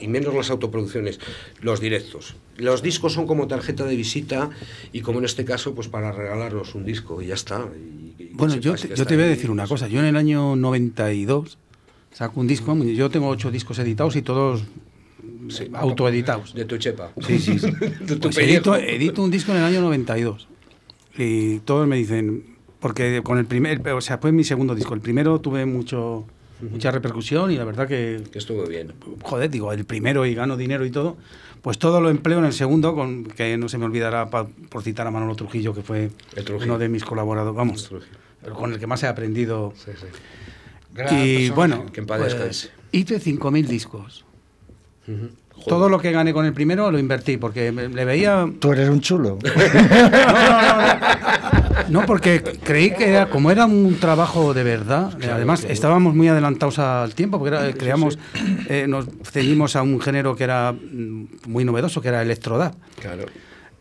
y 0.00 0.08
menos 0.08 0.34
las 0.34 0.50
autoproducciones, 0.50 1.18
los 1.60 1.80
directos. 1.80 2.34
Los 2.56 2.82
discos 2.82 3.14
son 3.14 3.26
como 3.26 3.46
tarjeta 3.48 3.84
de 3.84 3.96
visita 3.96 4.50
y 4.92 5.00
como 5.00 5.20
en 5.20 5.24
este 5.24 5.44
caso, 5.44 5.74
pues 5.74 5.88
para 5.88 6.12
regalarnos 6.12 6.74
un 6.74 6.84
disco 6.84 7.22
y 7.22 7.28
ya 7.28 7.34
está. 7.34 7.66
y- 7.74 8.22
y 8.22 8.26
que 8.28 8.34
Bueno, 8.34 8.56
yo, 8.56 8.74
te, 8.74 8.88
que 8.88 8.94
yo 8.96 9.06
te 9.06 9.14
voy 9.14 9.24
a 9.24 9.26
ahí, 9.28 9.34
decir 9.34 9.50
una 9.50 9.66
cosa. 9.66 9.88
Yo 9.88 10.00
en 10.00 10.06
el 10.06 10.16
año 10.16 10.54
92 10.56 11.56
saco 12.12 12.40
un 12.40 12.46
disco. 12.46 12.76
Yo 12.84 13.08
tengo 13.10 13.28
ocho 13.28 13.50
discos 13.50 13.78
editados 13.78 14.16
y 14.16 14.22
todos 14.22 14.64
sí, 15.48 15.68
autoeditados. 15.72 16.52
De 16.54 16.66
tu 16.66 16.76
chepa. 16.76 17.12
Sí, 17.26 17.38
sí. 17.38 17.58
sí. 17.58 17.68
Pues 18.20 18.36
edito 18.36 19.22
un 19.22 19.30
disco 19.30 19.52
en 19.52 19.58
el 19.58 19.64
año 19.64 19.80
92. 19.80 20.48
Y 21.16 21.58
todos 21.60 21.86
me 21.86 21.96
dicen, 21.96 22.56
porque 22.80 23.20
con 23.22 23.38
el 23.38 23.46
primer, 23.46 23.86
o 23.90 24.00
sea, 24.00 24.18
fue 24.18 24.32
mi 24.32 24.44
segundo 24.44 24.74
disco. 24.74 24.94
El 24.94 25.00
primero 25.00 25.40
tuve 25.40 25.66
mucho, 25.66 26.24
mucha 26.70 26.90
repercusión 26.90 27.50
y 27.50 27.56
la 27.56 27.64
verdad 27.64 27.86
que, 27.86 28.22
Que 28.32 28.38
estuvo 28.38 28.64
bien. 28.66 28.92
joder, 29.22 29.50
digo, 29.50 29.72
el 29.72 29.84
primero 29.84 30.24
y 30.26 30.34
gano 30.34 30.56
dinero 30.56 30.84
y 30.86 30.90
todo, 30.90 31.16
pues 31.60 31.78
todo 31.78 32.00
lo 32.00 32.08
empleo 32.10 32.38
en 32.38 32.44
el 32.46 32.52
segundo, 32.52 32.94
con, 32.94 33.24
que 33.24 33.56
no 33.56 33.68
se 33.68 33.78
me 33.78 33.84
olvidará 33.84 34.30
pa- 34.30 34.48
por 34.68 34.82
citar 34.82 35.06
a 35.06 35.10
Manolo 35.10 35.36
Trujillo, 35.36 35.74
que 35.74 35.82
fue 35.82 36.10
Trujillo. 36.34 36.64
uno 36.64 36.78
de 36.78 36.88
mis 36.88 37.04
colaboradores, 37.04 37.56
vamos, 37.56 37.90
el 38.44 38.52
con 38.52 38.72
el 38.72 38.78
que 38.80 38.86
más 38.86 39.02
he 39.02 39.06
aprendido. 39.06 39.72
Sí, 39.76 39.92
sí. 39.94 40.06
Gran 40.94 41.26
y 41.26 41.48
bueno, 41.50 41.86
Que 41.92 42.00
en 42.00 42.06
paz 42.06 42.34
pues, 42.34 42.70
hice 42.90 43.18
5.000 43.20 43.66
discos. 43.66 44.24
Ujú. 45.08 45.28
Joder. 45.64 45.68
Todo 45.78 45.88
lo 45.88 45.98
que 46.00 46.12
gané 46.12 46.32
con 46.32 46.44
el 46.46 46.52
primero 46.52 46.90
lo 46.90 46.98
invertí, 46.98 47.36
porque 47.36 47.72
me- 47.72 47.88
le 47.88 48.04
veía 48.04 48.46
Tú 48.58 48.72
eres 48.72 48.88
un 48.88 49.00
chulo. 49.00 49.38
No, 51.88 52.06
porque 52.06 52.42
creí 52.62 52.92
que 52.92 53.08
era, 53.10 53.28
como 53.28 53.50
era 53.50 53.66
un 53.66 53.98
trabajo 53.98 54.54
de 54.54 54.62
verdad, 54.62 55.10
eh, 55.20 55.28
además 55.30 55.64
estábamos 55.68 56.14
muy 56.14 56.28
adelantados 56.28 56.78
al 56.78 57.14
tiempo, 57.14 57.38
porque 57.38 57.54
era- 57.56 57.72
creamos, 57.72 58.18
eh, 58.68 58.86
nos 58.88 59.06
ceñimos 59.24 59.76
a 59.76 59.82
un 59.82 60.00
género 60.00 60.34
que 60.36 60.44
era 60.44 60.72
mm, 60.72 61.24
muy 61.48 61.64
novedoso, 61.64 62.00
que 62.00 62.08
era 62.08 62.22
electrodap. 62.22 62.74
Claro. 63.00 63.24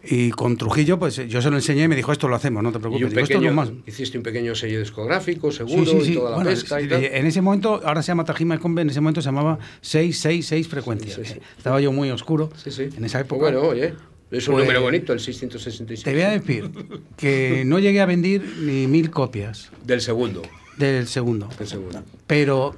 Y 0.03 0.31
con 0.31 0.57
Trujillo, 0.57 0.97
pues 0.97 1.15
yo 1.27 1.41
se 1.41 1.49
lo 1.51 1.57
enseñé 1.57 1.83
y 1.83 1.87
me 1.87 1.95
dijo, 1.95 2.11
esto 2.11 2.27
lo 2.27 2.35
hacemos, 2.35 2.63
no 2.63 2.71
te 2.71 2.79
Y 2.79 2.81
preocupes. 2.81 3.03
un 3.03 3.09
Digo, 3.09 3.21
esto 3.21 3.33
es 3.33 3.37
pequeño, 3.39 3.49
lo 3.51 3.55
más. 3.55 3.71
hiciste 3.85 4.17
un 4.17 4.23
pequeño 4.23 4.55
sello 4.55 4.79
discográfico, 4.79 5.51
seguro, 5.51 5.85
sí, 5.85 5.99
sí. 6.05 6.11
y 6.13 6.15
toda 6.15 6.31
la 6.31 6.35
Bueno, 6.37 6.49
pesca 6.49 6.81
y 6.81 6.87
tal. 6.87 7.03
en 7.03 7.25
ese 7.27 7.41
momento, 7.41 7.81
ahora 7.85 8.01
se 8.01 8.07
llama 8.07 8.25
Tajima 8.25 8.57
Combe, 8.59 8.81
en 8.81 8.89
ese 8.89 8.99
momento 8.99 9.21
se 9.21 9.27
llamaba 9.27 9.59
666 9.81 10.67
frecuencias. 10.67 11.19
Estaba 11.57 11.79
yo 11.81 11.91
muy 11.91 12.09
oscuro 12.09 12.49
Sí, 12.55 12.71
sí. 12.71 12.89
en 12.97 13.05
esa 13.05 13.19
época. 13.19 13.41
Bueno, 13.41 13.61
oye, 13.61 13.93
es 14.31 14.47
un 14.47 14.53
Pues- 14.55 14.65
número 14.65 14.81
bonito, 14.81 15.13
el 15.13 15.19
666. 15.19 16.03
Te 16.03 16.13
voy 16.13 16.21
a 16.23 16.29
decir 16.31 16.71
que 17.17 17.63
no 17.65 17.77
llegué 17.79 18.01
a 18.01 18.05
vender 18.07 18.41
ni 18.59 18.87
mil 18.87 19.11
copias 19.11 19.69
Del 19.85 20.01
segundo. 20.01 20.41
del 20.77 21.07
segundo. 21.07 21.47
Del 21.59 21.67
segundo. 21.67 22.03
Pero 22.25 22.75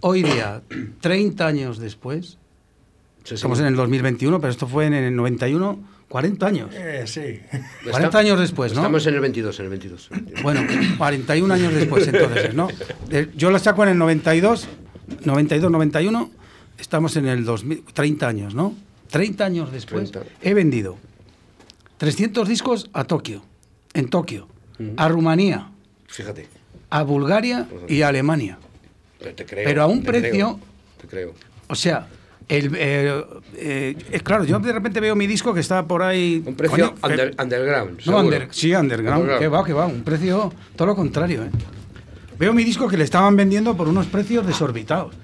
hoy 0.00 0.24
día, 0.24 0.62
30 1.00 1.46
años 1.46 1.78
después, 1.78 2.38
estamos 3.24 3.60
en 3.60 3.66
el 3.66 3.76
2021, 3.76 4.40
pero 4.40 4.50
esto 4.50 4.66
fue 4.66 4.86
en 4.86 4.94
el 4.94 5.14
91, 5.14 5.78
40 6.08 6.46
años. 6.46 6.70
Eh, 6.72 7.04
sí. 7.06 7.40
40 7.90 8.18
años 8.18 8.38
después, 8.40 8.72
¿no? 8.72 8.80
Estamos 8.80 9.06
en 9.06 9.14
el 9.14 9.20
22, 9.20 9.58
en 9.58 9.64
el 9.64 9.70
22. 9.70 10.08
Bueno, 10.42 10.62
41 10.98 11.52
años 11.54 11.74
después, 11.74 12.06
entonces, 12.08 12.54
¿no? 12.54 12.68
De- 13.08 13.28
Yo 13.36 13.50
la 13.50 13.58
saco 13.58 13.82
en 13.82 13.90
el 13.90 13.98
92, 13.98 14.68
92, 15.24 15.70
91, 15.70 16.30
estamos 16.78 17.16
en 17.16 17.26
el 17.26 17.44
2000, 17.44 17.82
30 17.92 18.28
años, 18.28 18.54
¿no? 18.54 18.74
30 19.10 19.44
años 19.44 19.72
después 19.72 20.10
30. 20.10 20.30
he 20.42 20.54
vendido 20.54 20.96
300 21.98 22.48
discos 22.48 22.90
a 22.92 23.04
Tokio, 23.04 23.42
en 23.94 24.08
Tokio, 24.08 24.48
a 24.96 25.08
Rumanía, 25.08 25.70
Fíjate. 26.08 26.48
a 26.90 27.02
Bulgaria 27.02 27.66
y 27.88 28.02
a 28.02 28.08
Alemania. 28.08 28.58
Pero, 29.18 29.34
te 29.34 29.46
creo, 29.46 29.64
Pero 29.64 29.82
a 29.82 29.86
un 29.86 30.02
te 30.02 30.08
precio- 30.08 30.30
creo, 30.30 30.60
te 31.00 31.06
creo. 31.08 31.34
O 31.68 31.74
sea, 31.74 32.06
el, 32.48 32.74
eh, 32.76 33.24
eh, 33.56 33.96
eh, 34.12 34.20
claro, 34.20 34.44
yo 34.44 34.58
de 34.60 34.72
repente 34.72 35.00
veo 35.00 35.16
mi 35.16 35.26
disco 35.26 35.52
que 35.52 35.60
está 35.60 35.84
por 35.86 36.02
ahí. 36.02 36.42
Un 36.46 36.54
precio 36.54 36.94
coño, 36.94 36.94
under- 37.02 37.34
que- 37.36 37.42
underground. 37.42 37.90
no, 37.96 38.02
seguro. 38.02 38.18
under- 38.24 38.48
sí, 38.52 38.74
underground. 38.74 39.22
Underground. 39.22 39.40
Que 39.40 39.48
va, 39.48 39.64
que 39.64 39.72
va. 39.72 39.86
Un 39.86 40.02
precio, 40.02 40.52
todo 40.76 40.86
lo 40.86 40.94
contrario. 40.96 41.42
¿eh? 41.44 41.50
Veo 42.38 42.52
mi 42.52 42.64
disco 42.64 42.86
que 42.88 42.96
le 42.96 43.04
estaban 43.04 43.34
vendiendo 43.36 43.76
por 43.76 43.88
unos 43.88 44.06
precios 44.06 44.46
desorbitados. 44.46 45.14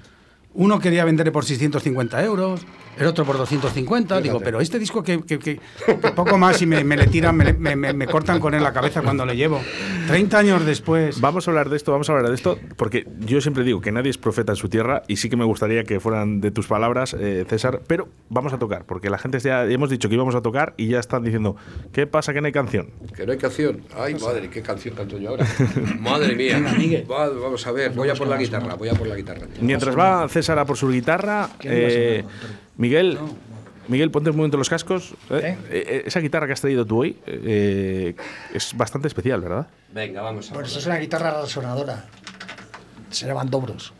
Uno 0.55 0.79
quería 0.79 1.05
venderle 1.05 1.31
por 1.31 1.45
650 1.45 2.23
euros, 2.23 2.61
el 2.97 3.05
otro 3.07 3.25
por 3.25 3.37
250. 3.37 4.21
Digo, 4.21 4.33
Fíjate. 4.35 4.45
pero 4.45 4.61
este 4.61 4.79
disco 4.79 5.03
que, 5.03 5.21
que- 5.21 5.39
que- 5.39 5.59
que 5.59 6.11
poco 6.15 6.37
más 6.37 6.61
y 6.61 6.65
me, 6.65 6.83
me 6.83 6.95
le 6.97 7.07
tiran, 7.07 7.35
me, 7.35 7.45
le- 7.45 7.53
me- 7.53 7.75
me- 7.75 7.93
me 7.93 8.07
cortan 8.07 8.39
con 8.39 8.53
él 8.53 8.63
la 8.63 8.73
cabeza 8.73 9.01
cuando 9.01 9.25
le 9.25 9.35
llevo. 9.35 9.59
30 10.07 10.37
años 10.37 10.65
después. 10.65 11.19
Vamos 11.21 11.47
a 11.47 11.51
hablar 11.51 11.69
de 11.69 11.77
esto, 11.77 11.91
vamos 11.91 12.09
a 12.09 12.13
hablar 12.13 12.29
de 12.29 12.35
esto, 12.35 12.57
porque 12.77 13.07
yo 13.19 13.39
siempre 13.41 13.63
digo 13.63 13.81
que 13.81 13.91
nadie 13.91 14.09
es 14.09 14.17
profeta 14.17 14.51
en 14.51 14.55
su 14.57 14.69
tierra 14.69 15.03
y 15.07 15.17
sí 15.17 15.29
que 15.29 15.37
me 15.37 15.45
gustaría 15.45 15.83
que 15.83 15.99
fueran 15.99 16.41
de 16.41 16.51
tus 16.51 16.67
palabras, 16.67 17.15
eh, 17.19 17.45
César, 17.47 17.81
pero 17.87 18.09
vamos 18.29 18.53
a 18.53 18.59
tocar, 18.59 18.85
porque 18.85 19.09
la 19.09 19.17
gente 19.17 19.39
ya 19.39 19.63
hemos 19.65 19.89
dicho 19.89 20.09
que 20.09 20.15
íbamos 20.15 20.35
a 20.35 20.41
tocar 20.41 20.73
y 20.77 20.87
ya 20.89 20.99
están 20.99 21.23
diciendo, 21.23 21.55
¿qué 21.93 22.05
pasa 22.07 22.33
que 22.33 22.41
no 22.41 22.47
hay 22.47 22.53
canción? 22.53 22.91
Que 23.15 23.25
no 23.25 23.31
hay 23.31 23.37
canción. 23.37 23.81
Ay, 23.97 24.15
madre, 24.15 24.49
qué 24.49 24.61
canción 24.61 24.95
canto 24.95 25.17
yo 25.17 25.29
ahora. 25.29 25.45
madre 25.99 26.35
mía. 26.35 26.61
Va- 27.09 27.29
Vamos 27.29 27.65
a 27.67 27.71
ver, 27.71 27.91
voy 27.91 28.09
a 28.09 28.13
por 28.15 28.27
la 28.27 28.37
guitarra, 28.37 28.75
voy 28.75 28.89
a 28.89 28.93
por 28.93 29.07
la 29.07 29.15
guitarra. 29.15 29.47
Mientras 29.61 29.97
va 29.97 30.27
César 30.29 30.59
a 30.59 30.65
por 30.65 30.77
su 30.77 30.89
guitarra, 30.89 31.49
eh, 31.63 32.23
Miguel, 32.77 33.19
Miguel, 33.87 34.11
ponte 34.11 34.29
un 34.29 34.37
momento 34.37 34.57
los 34.57 34.69
cascos. 34.69 35.13
eh. 35.29 35.57
Eh, 35.69 36.03
esa 36.05 36.19
guitarra 36.19 36.47
que 36.47 36.53
has 36.53 36.61
traído 36.61 36.85
tú 36.85 37.01
hoy 37.01 37.17
eh, 37.25 38.15
es 38.53 38.75
bastante 38.75 39.07
especial, 39.07 39.41
¿verdad? 39.41 39.67
Venga, 39.93 40.21
vamos 40.21 40.51
a 40.51 40.61
esto 40.61 40.79
es 40.79 40.85
una 40.85 40.97
guitarra 40.97 41.41
resonadora. 41.41 42.05
Se 43.09 43.27
llaman 43.27 43.49
dobros. 43.49 43.93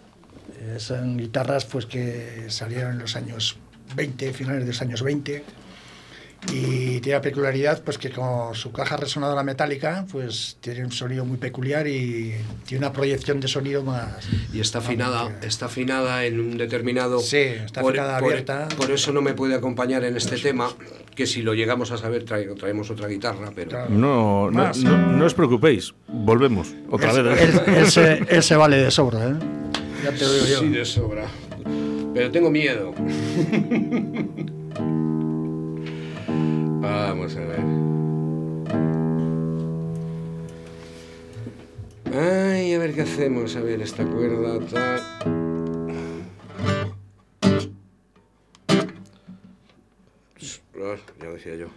Eh, 0.59 0.79
son 0.79 1.17
guitarras 1.17 1.65
pues 1.65 1.85
que 1.85 2.45
salieron 2.49 2.93
en 2.93 2.99
los 2.99 3.15
años 3.15 3.57
20, 3.95 4.33
finales 4.33 4.61
de 4.61 4.67
los 4.67 4.81
años 4.81 5.03
20. 5.03 5.43
Y 6.51 6.99
tiene 6.99 7.17
la 7.17 7.21
peculiaridad 7.21 7.81
pues 7.83 7.97
que 7.97 8.09
con 8.11 8.53
su 8.53 8.71
caja 8.71 8.97
resonadora 8.97 9.43
metálica 9.43 10.05
pues 10.11 10.57
tiene 10.61 10.83
un 10.83 10.91
sonido 10.91 11.23
muy 11.25 11.37
peculiar 11.37 11.87
y 11.87 12.33
tiene 12.65 12.85
una 12.85 12.93
proyección 12.93 13.39
de 13.39 13.47
sonido 13.47 13.83
más... 13.83 14.27
Y 14.53 14.59
está 14.59 14.79
afinada, 14.79 15.39
está 15.41 15.67
afinada 15.67 16.25
en 16.25 16.39
un 16.39 16.57
determinado. 16.57 17.19
Sí, 17.19 17.37
está 17.37 17.81
afinada 17.81 18.17
abierta. 18.17 18.67
Por 18.75 18.91
eso 18.91 19.11
no 19.13 19.21
me 19.21 19.33
puede 19.33 19.55
acompañar 19.55 20.03
en 20.03 20.17
este 20.17 20.37
tema, 20.37 20.69
que 21.15 21.25
si 21.25 21.41
lo 21.41 21.53
llegamos 21.53 21.91
a 21.91 21.97
saber 21.97 22.25
trae- 22.25 22.53
traemos 22.59 22.89
otra 22.91 23.07
guitarra, 23.07 23.51
pero 23.55 23.69
Claro. 23.69 23.89
No, 23.89 24.51
no, 24.51 24.71
no, 24.73 24.97
no 25.13 25.25
os 25.25 25.33
preocupéis, 25.33 25.93
volvemos 26.07 26.73
otra 26.91 27.13
vez. 27.13 27.39
¿eh? 27.39 27.43
Él, 27.67 27.75
él 27.77 27.87
se, 27.91 28.13
él 28.29 28.43
se 28.43 28.55
vale 28.55 28.77
de 28.77 28.91
sobra, 28.91 29.29
¿eh? 29.29 29.33
Ya 30.03 30.11
te 30.11 30.25
lo 30.25 30.33
digo 30.33 30.45
yo. 30.45 30.59
sí 30.59 30.67
de 30.69 30.85
sobra. 30.85 31.25
Pero 32.13 32.29
tengo 32.31 32.51
miedo. 32.51 32.93
Vamos 36.83 37.33
a 37.37 37.39
ver. 37.39 37.61
Ay, 42.13 42.73
a 42.73 42.77
ver 42.77 42.93
qué 42.93 43.03
hacemos. 43.03 43.55
A 43.55 43.61
ver, 43.61 43.81
esta 43.81 44.03
cuerda 44.05 44.59
tal. 44.69 45.01
Ya 51.21 51.29
decía 51.29 51.55
yo. 51.55 51.67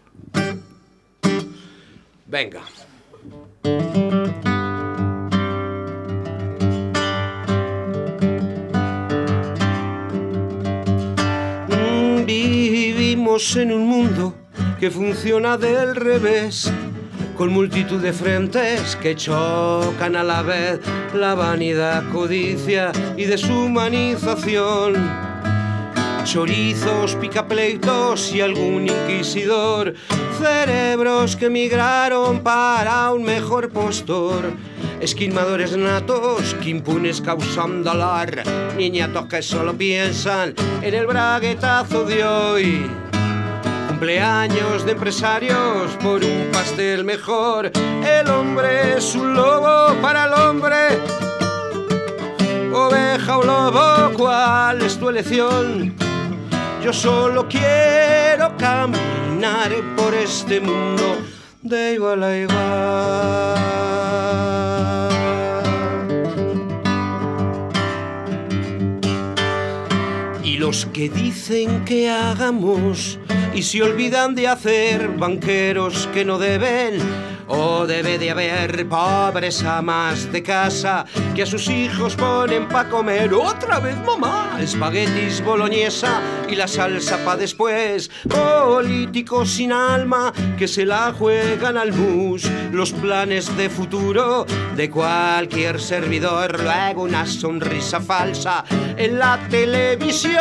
Venga. 2.27 2.63
Vivimos 12.27 13.55
en 13.55 13.71
un 13.73 13.87
mundo 13.87 14.46
que 14.79 14.91
funciona 14.91 15.57
del 15.57 15.97
revés, 15.97 16.71
con 17.37 17.53
multitud 17.53 18.01
de 18.01 18.13
frentes 18.13 18.97
que 18.97 19.17
chocan 19.17 20.17
a 20.17 20.23
la 20.23 20.43
vez, 20.43 20.81
la 21.15 21.35
vanidad, 21.35 22.05
codicia 22.13 22.93
y 23.17 23.25
deshumanización. 23.25 24.95
Chorizos, 26.25 27.15
picapleitos 27.17 28.35
y 28.35 28.41
algún 28.41 28.89
inquisidor, 28.89 29.95
cerebros 30.41 31.37
que 31.37 31.49
migraron 31.49 32.41
para 32.43 33.13
un 33.13 33.23
mejor 33.23 33.71
postor. 33.71 34.53
Esquimadores 35.01 35.77
natos 35.77 36.55
que 36.55 36.71
impunes 36.71 37.21
causan 37.21 37.85
dolor, 37.85 38.43
niñatos 38.77 39.27
que 39.27 39.41
solo 39.41 39.75
piensan 39.75 40.55
en 40.83 40.95
el 40.95 41.07
braguetazo 41.07 42.05
de 42.05 42.25
hoy. 42.25 43.06
Cumpleaños 43.97 44.85
de 44.85 44.93
empresarios 44.93 45.91
por 46.03 46.23
un 46.23 46.51
pastel 46.53 47.03
mejor. 47.03 47.73
El 48.05 48.29
hombre 48.29 48.99
es 48.99 49.15
un 49.15 49.33
lobo 49.33 49.99
para 50.03 50.27
el 50.27 50.35
hombre. 50.35 51.01
Oveja 52.75 53.39
o 53.39 53.43
lobo, 53.43 54.13
¿cuál 54.15 54.83
es 54.83 54.99
tu 54.99 55.09
elección? 55.09 55.95
Yo 56.85 56.93
solo 56.93 57.49
quiero 57.49 58.55
caminar 58.59 59.73
por 59.97 60.13
este 60.13 60.61
mundo 60.61 61.17
de 61.63 61.95
igual 61.95 62.23
a 62.23 62.37
igual. 62.37 63.57
Y 70.45 70.59
los 70.59 70.85
que 70.85 71.09
dicen 71.09 71.83
que 71.87 72.11
hagamos 72.11 73.19
y 73.57 73.63
se 73.63 73.83
olvidan 73.83 74.35
de 74.35 74.49
hacer 74.49 75.09
banqueros 75.09 76.11
que 76.13 76.27
no 76.27 76.39
deben. 76.39 77.01
O 77.49 77.87
debe 77.87 78.19
de 78.19 78.31
haber 78.31 78.89
pobres 78.89 79.63
amas 79.63 80.31
de 80.33 80.43
casa 80.43 81.05
que 81.35 81.43
a 81.43 81.47
sus 81.47 81.69
hijos 81.69 82.17
ponen 82.17 82.67
pa' 82.69 82.89
comer 82.89 83.33
otra 83.33 83.79
vez 83.79 83.97
mamá. 84.05 84.59
Espaguetis 84.61 85.45
boloñesa 85.45 86.21
y 86.49 86.57
la 86.57 86.67
salsa 86.67 87.25
pa' 87.25 87.37
después. 87.37 88.11
Políticos 88.29 89.51
sin 89.51 89.73
alma 89.73 90.33
que 90.59 90.67
se 90.67 90.85
la 90.85 91.13
juegan 91.13 91.77
al 91.77 91.93
mus. 91.93 92.51
Los 92.73 92.93
planes 92.93 93.57
de 93.57 93.71
futuro 93.71 94.47
de 94.75 94.91
cualquier 94.91 95.81
servidor. 95.81 96.61
Luego 96.61 97.03
una 97.03 97.27
sonrisa 97.27 98.01
falsa 98.01 98.65
en 98.97 99.19
la 99.19 99.39
televisión. 99.49 100.37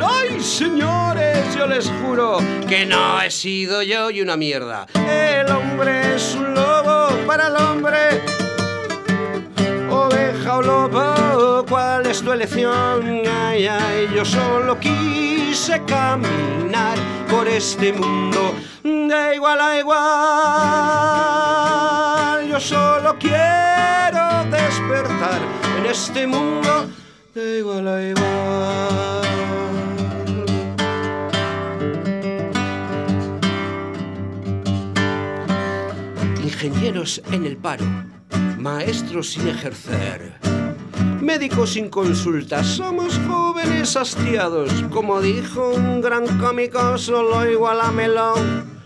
¡Ay, 0.00 0.40
señores! 0.40 1.56
Yo 1.56 1.66
les 1.66 1.90
juro 2.00 2.38
que 2.68 2.86
no 2.86 3.20
he 3.20 3.30
sido 3.30 3.82
yo 3.82 4.10
y 4.10 4.20
una 4.20 4.36
mierda. 4.36 4.86
El 4.94 5.50
hombre 5.50 5.87
es 5.88 6.34
un 6.34 6.54
lobo 6.54 7.08
para 7.26 7.48
el 7.48 7.56
hombre. 7.56 8.22
Oveja 9.90 10.58
o 10.58 10.62
lobo, 10.62 11.64
¿cuál 11.68 12.06
es 12.06 12.22
tu 12.22 12.32
elección? 12.32 13.22
Ay, 13.46 13.66
ay, 13.66 14.08
yo 14.14 14.24
solo 14.24 14.78
quise 14.78 15.82
caminar 15.84 16.96
por 17.30 17.48
este 17.48 17.92
mundo 17.92 18.54
de 18.82 19.34
igual 19.34 19.60
a 19.60 19.78
igual. 19.78 19.98
Yo 22.48 22.60
solo 22.60 23.16
quiero 23.18 24.44
despertar 24.50 25.40
en 25.78 25.86
este 25.86 26.26
mundo 26.26 26.88
de 27.34 27.58
igual 27.58 27.88
a 27.88 28.02
igual. 28.02 29.27
Ingenieros 36.60 37.22
en 37.30 37.46
el 37.46 37.56
paro, 37.56 37.84
maestros 38.58 39.28
sin 39.30 39.46
ejercer, 39.46 40.32
médicos 41.20 41.74
sin 41.74 41.88
consulta, 41.88 42.64
somos 42.64 43.16
jóvenes 43.28 43.96
hastiados, 43.96 44.68
como 44.90 45.20
dijo 45.20 45.70
un 45.70 46.00
gran 46.00 46.26
cómico, 46.40 46.98
solo 46.98 47.48
igual 47.48 47.80
a 47.80 47.92
melón. 47.92 48.77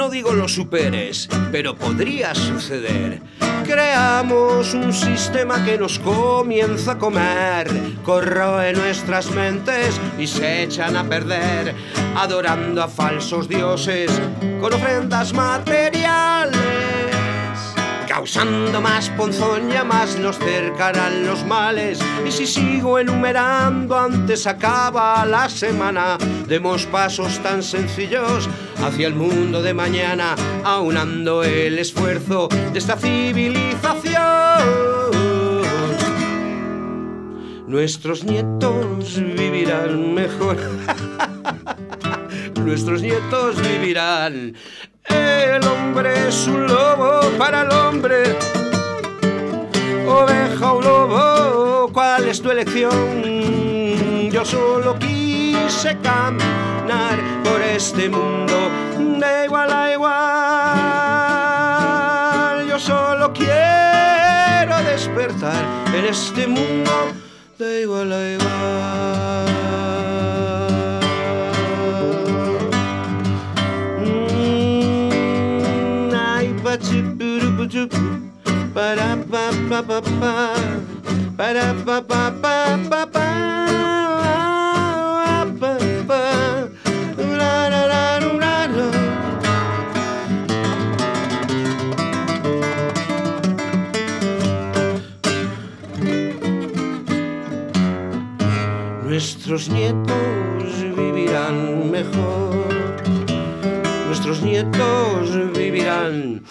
No 0.00 0.08
digo 0.08 0.32
lo 0.32 0.48
superes, 0.48 1.28
pero 1.52 1.76
podría 1.76 2.34
suceder. 2.34 3.20
Creamos 3.66 4.72
un 4.72 4.94
sistema 4.94 5.62
que 5.62 5.76
nos 5.76 5.98
comienza 5.98 6.92
a 6.92 6.98
comer, 6.98 7.68
corroe 8.02 8.72
nuestras 8.72 9.30
mentes 9.30 10.00
y 10.18 10.26
se 10.26 10.62
echan 10.62 10.96
a 10.96 11.04
perder, 11.04 11.74
adorando 12.16 12.82
a 12.82 12.88
falsos 12.88 13.46
dioses 13.46 14.10
con 14.62 14.72
ofrendas 14.72 15.34
materiales. 15.34 16.99
Causando 18.10 18.80
más 18.80 19.08
ponzoña, 19.10 19.84
más 19.84 20.18
nos 20.18 20.36
cercarán 20.36 21.24
los 21.24 21.46
males. 21.46 22.00
Y 22.26 22.32
si 22.32 22.44
sigo 22.44 22.98
enumerando, 22.98 23.96
antes 23.96 24.48
acaba 24.48 25.24
la 25.24 25.48
semana. 25.48 26.18
Demos 26.48 26.86
pasos 26.86 27.38
tan 27.38 27.62
sencillos 27.62 28.48
hacia 28.82 29.06
el 29.06 29.14
mundo 29.14 29.62
de 29.62 29.74
mañana, 29.74 30.34
aunando 30.64 31.44
el 31.44 31.78
esfuerzo 31.78 32.48
de 32.72 32.80
esta 32.80 32.96
civilización. 32.96 34.16
Nuestros 37.68 38.24
nietos 38.24 39.22
vivirán 39.22 40.14
mejor. 40.14 40.56
Nuestros 42.56 43.02
nietos 43.02 43.62
vivirán. 43.62 44.56
El 45.04 45.64
hombre 45.64 46.28
es 46.28 46.46
un 46.46 46.66
lobo 46.66 47.20
para 47.38 47.62
el 47.62 47.72
hombre. 47.72 48.36
Oveja 50.06 50.72
o 50.72 50.80
lobo, 50.80 51.90
¿cuál 51.92 52.28
es 52.28 52.40
tu 52.42 52.50
elección? 52.50 54.30
Yo 54.30 54.44
solo 54.44 54.98
quise 54.98 55.96
caminar 55.98 57.18
por 57.44 57.60
este 57.62 58.08
mundo 58.08 58.70
de 59.18 59.44
igual 59.44 59.72
a 59.72 59.92
igual. 59.92 60.10
Yo 62.68 62.78
solo 62.78 63.32
quiero 63.32 64.82
despertar 64.84 65.64
en 65.94 66.04
este 66.06 66.46
mundo 66.46 66.90
de 67.58 67.82
igual 67.82 68.12
a 68.12 68.28
igual. 68.30 69.59
Pa 81.86 82.02
pa, 82.02 82.26
pa 82.90 83.06
pa, 86.08 86.22
ra 87.38 87.54
ra 87.70 87.82
ra 87.92 88.18
ru, 88.22 88.30
ra 88.42 88.66
ra. 88.66 88.88
Nuestros 99.06 99.68
nietos 99.68 100.70
vivirán 100.96 101.90
mejor. 101.90 102.66
Nuestros 104.08 104.42
nietos 104.42 105.54
vivirán. 105.54 106.42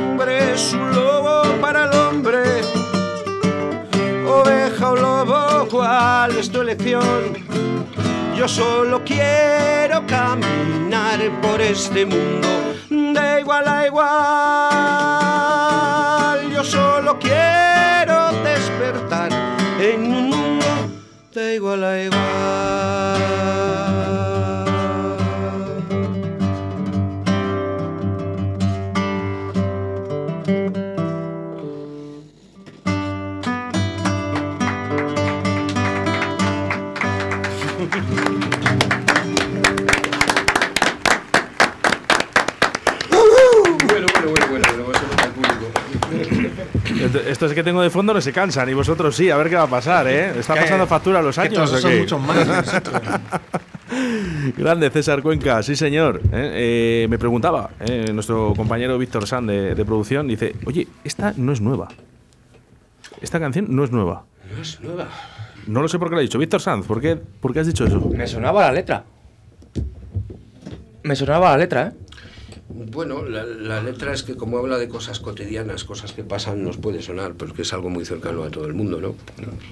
Hombre 0.00 0.54
es 0.54 0.72
un 0.72 0.94
lobo 0.94 1.42
para 1.60 1.84
el 1.84 1.92
hombre. 1.94 2.42
Oveja 4.26 4.90
o 4.90 4.96
lobo, 4.96 5.68
¿cuál 5.70 6.36
es 6.36 6.50
tu 6.50 6.62
elección? 6.62 7.36
Yo 8.36 8.48
solo 8.48 9.02
quiero 9.04 10.06
caminar 10.06 11.18
por 11.42 11.60
este 11.60 12.06
mundo 12.06 12.48
de 12.88 13.40
igual 13.40 13.68
a 13.68 13.86
igual. 13.86 14.10
Yo 16.50 16.64
solo 16.64 17.18
quiero 17.18 18.32
despertar 18.42 19.30
en 19.78 20.00
un 20.14 20.30
mundo 20.30 20.66
de 21.34 21.56
igual 21.56 21.84
a 21.84 22.02
igual. 22.02 23.69
Que 47.60 47.64
tengo 47.64 47.82
de 47.82 47.90
fondo 47.90 48.14
no 48.14 48.20
se 48.22 48.32
cansan 48.32 48.68
y 48.70 48.74
vosotros 48.74 49.14
sí, 49.14 49.28
a 49.28 49.36
ver 49.36 49.50
qué 49.50 49.56
va 49.56 49.64
a 49.64 49.66
pasar, 49.66 50.08
¿eh? 50.08 50.38
¿Está 50.38 50.54
pasando 50.54 50.86
factura 50.86 51.20
los 51.20 51.34
Que 51.34 51.42
años 51.42 51.70
todos 51.70 51.82
son 51.82 51.98
muchos 51.98 52.20
más. 52.20 52.82
Grande 54.56 54.88
César 54.90 55.20
Cuenca, 55.20 55.62
sí 55.62 55.76
señor. 55.76 56.22
¿eh? 56.32 57.04
Eh, 57.04 57.06
me 57.10 57.18
preguntaba 57.18 57.70
eh, 57.80 58.12
nuestro 58.14 58.54
compañero 58.56 58.96
Víctor 58.96 59.26
San 59.26 59.46
de, 59.46 59.74
de 59.74 59.84
producción, 59.84 60.26
dice, 60.26 60.54
oye, 60.64 60.88
esta 61.04 61.34
no 61.36 61.52
es 61.52 61.60
nueva. 61.60 61.88
Esta 63.20 63.38
canción 63.38 63.66
no 63.68 63.84
es 63.84 63.90
nueva. 63.90 64.24
No 64.56 64.62
es 64.62 64.80
nueva. 64.80 65.08
No 65.66 65.82
lo 65.82 65.88
sé 65.88 65.98
por 65.98 66.08
qué 66.08 66.14
lo 66.14 66.20
ha 66.20 66.22
dicho. 66.22 66.38
Víctor 66.38 66.62
Sanz, 66.62 66.86
¿por 66.86 67.00
qué, 67.02 67.16
¿por 67.16 67.52
qué 67.52 67.60
has 67.60 67.66
dicho 67.66 67.84
eso? 67.84 68.00
Me 68.14 68.26
sonaba 68.26 68.62
la 68.62 68.72
letra. 68.72 69.04
Me 71.02 71.14
sonaba 71.14 71.50
la 71.50 71.58
letra, 71.58 71.88
¿eh? 71.88 71.92
Bueno, 72.68 73.24
la, 73.24 73.44
la 73.44 73.82
letra 73.82 74.12
es 74.12 74.22
que 74.22 74.36
como 74.36 74.58
habla 74.58 74.78
de 74.78 74.88
cosas 74.88 75.20
cotidianas, 75.20 75.84
cosas 75.84 76.12
que 76.12 76.24
pasan, 76.24 76.62
nos 76.64 76.76
puede 76.76 77.02
sonar, 77.02 77.34
pero 77.34 77.50
es 77.50 77.56
que 77.56 77.62
es 77.62 77.72
algo 77.72 77.90
muy 77.90 78.04
cercano 78.04 78.42
a 78.44 78.50
todo 78.50 78.66
el 78.66 78.74
mundo, 78.74 79.00
¿no? 79.00 79.14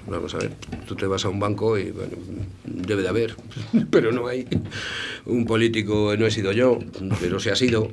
Vamos 0.06 0.34
a 0.34 0.38
ver, 0.38 0.52
tú 0.86 0.94
te 0.96 1.06
vas 1.06 1.24
a 1.24 1.28
un 1.28 1.40
banco 1.40 1.78
y, 1.78 1.90
bueno, 1.90 2.16
debe 2.64 3.02
de 3.02 3.08
haber, 3.08 3.36
pero 3.90 4.12
no 4.12 4.26
hay. 4.28 4.46
Un 5.26 5.44
político 5.46 6.14
no 6.18 6.26
he 6.26 6.30
sido 6.30 6.52
yo, 6.52 6.78
pero 7.20 7.38
si 7.40 7.50
ha 7.50 7.56
sido. 7.56 7.90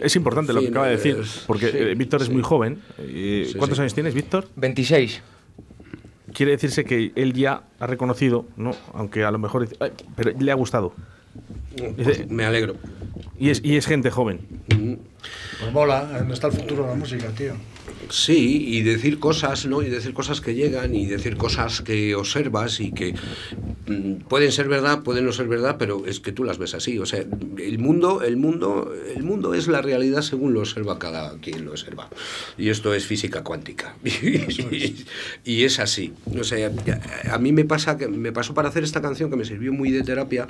Es 0.00 0.14
importante 0.16 0.52
lo 0.52 0.60
que 0.60 0.68
acaba 0.68 0.86
de 0.86 0.96
decir, 0.96 1.16
porque 1.46 1.70
sí, 1.70 1.76
eh, 1.78 1.94
Víctor 1.94 2.20
es 2.20 2.26
sí. 2.28 2.32
muy 2.32 2.42
joven. 2.42 2.80
Eh, 2.98 3.46
Sí, 3.50 3.54
¿Cuántos 3.58 3.76
sí. 3.78 3.82
años 3.82 3.94
tienes, 3.94 4.14
Víctor? 4.14 4.46
26. 4.56 5.22
Quiere 6.34 6.52
decirse 6.52 6.84
que 6.84 7.12
él 7.14 7.32
ya 7.32 7.62
ha 7.78 7.86
reconocido, 7.86 8.46
¿no? 8.58 8.72
Aunque 8.92 9.24
a 9.24 9.30
lo 9.30 9.38
mejor 9.38 9.62
dice, 9.62 9.76
"Ay, 9.80 9.92
pero 10.14 10.32
le 10.38 10.52
ha 10.52 10.54
gustado. 10.54 10.92
Pues 12.02 12.30
me 12.30 12.44
alegro. 12.44 12.76
Y 13.38 13.50
es, 13.50 13.60
y 13.64 13.76
es 13.76 13.86
gente 13.86 14.10
joven. 14.10 14.40
Pues 15.60 15.72
mola, 15.72 16.08
¿dónde 16.18 16.34
está 16.34 16.48
el 16.48 16.54
futuro 16.54 16.84
de 16.84 16.88
la 16.90 16.94
música, 16.94 17.28
tío? 17.28 17.54
Sí, 18.08 18.64
y 18.68 18.82
decir 18.82 19.18
cosas, 19.18 19.66
¿no? 19.66 19.82
Y 19.82 19.88
decir 19.88 20.12
cosas 20.12 20.40
que 20.40 20.54
llegan 20.54 20.94
y 20.94 21.06
decir 21.06 21.36
cosas 21.36 21.82
que 21.82 22.14
observas 22.14 22.80
y 22.80 22.92
que 22.92 23.14
mm, 23.86 24.26
pueden 24.28 24.52
ser 24.52 24.68
verdad, 24.68 25.02
pueden 25.02 25.24
no 25.24 25.32
ser 25.32 25.48
verdad, 25.48 25.76
pero 25.78 26.06
es 26.06 26.20
que 26.20 26.30
tú 26.30 26.44
las 26.44 26.58
ves 26.58 26.74
así. 26.74 26.98
O 26.98 27.06
sea, 27.06 27.24
el 27.58 27.78
mundo, 27.78 28.22
el 28.22 28.36
mundo, 28.36 28.94
el 29.14 29.22
mundo 29.24 29.54
es 29.54 29.66
la 29.66 29.82
realidad 29.82 30.22
según 30.22 30.54
lo 30.54 30.60
observa 30.60 30.98
cada 30.98 31.38
quien 31.38 31.64
lo 31.64 31.72
observa. 31.72 32.08
Y 32.56 32.68
esto 32.68 32.94
es 32.94 33.06
física 33.06 33.42
cuántica. 33.42 33.96
y 35.44 35.64
es 35.64 35.78
así. 35.80 36.12
O 36.38 36.44
sea, 36.44 36.70
a 37.30 37.38
mí 37.38 37.52
me 37.52 37.64
pasa 37.64 37.96
que 37.98 38.08
me 38.08 38.32
pasó 38.32 38.54
para 38.54 38.68
hacer 38.68 38.84
esta 38.84 39.02
canción 39.02 39.30
que 39.30 39.36
me 39.36 39.44
sirvió 39.44 39.72
muy 39.72 39.90
de 39.90 40.02
terapia 40.02 40.48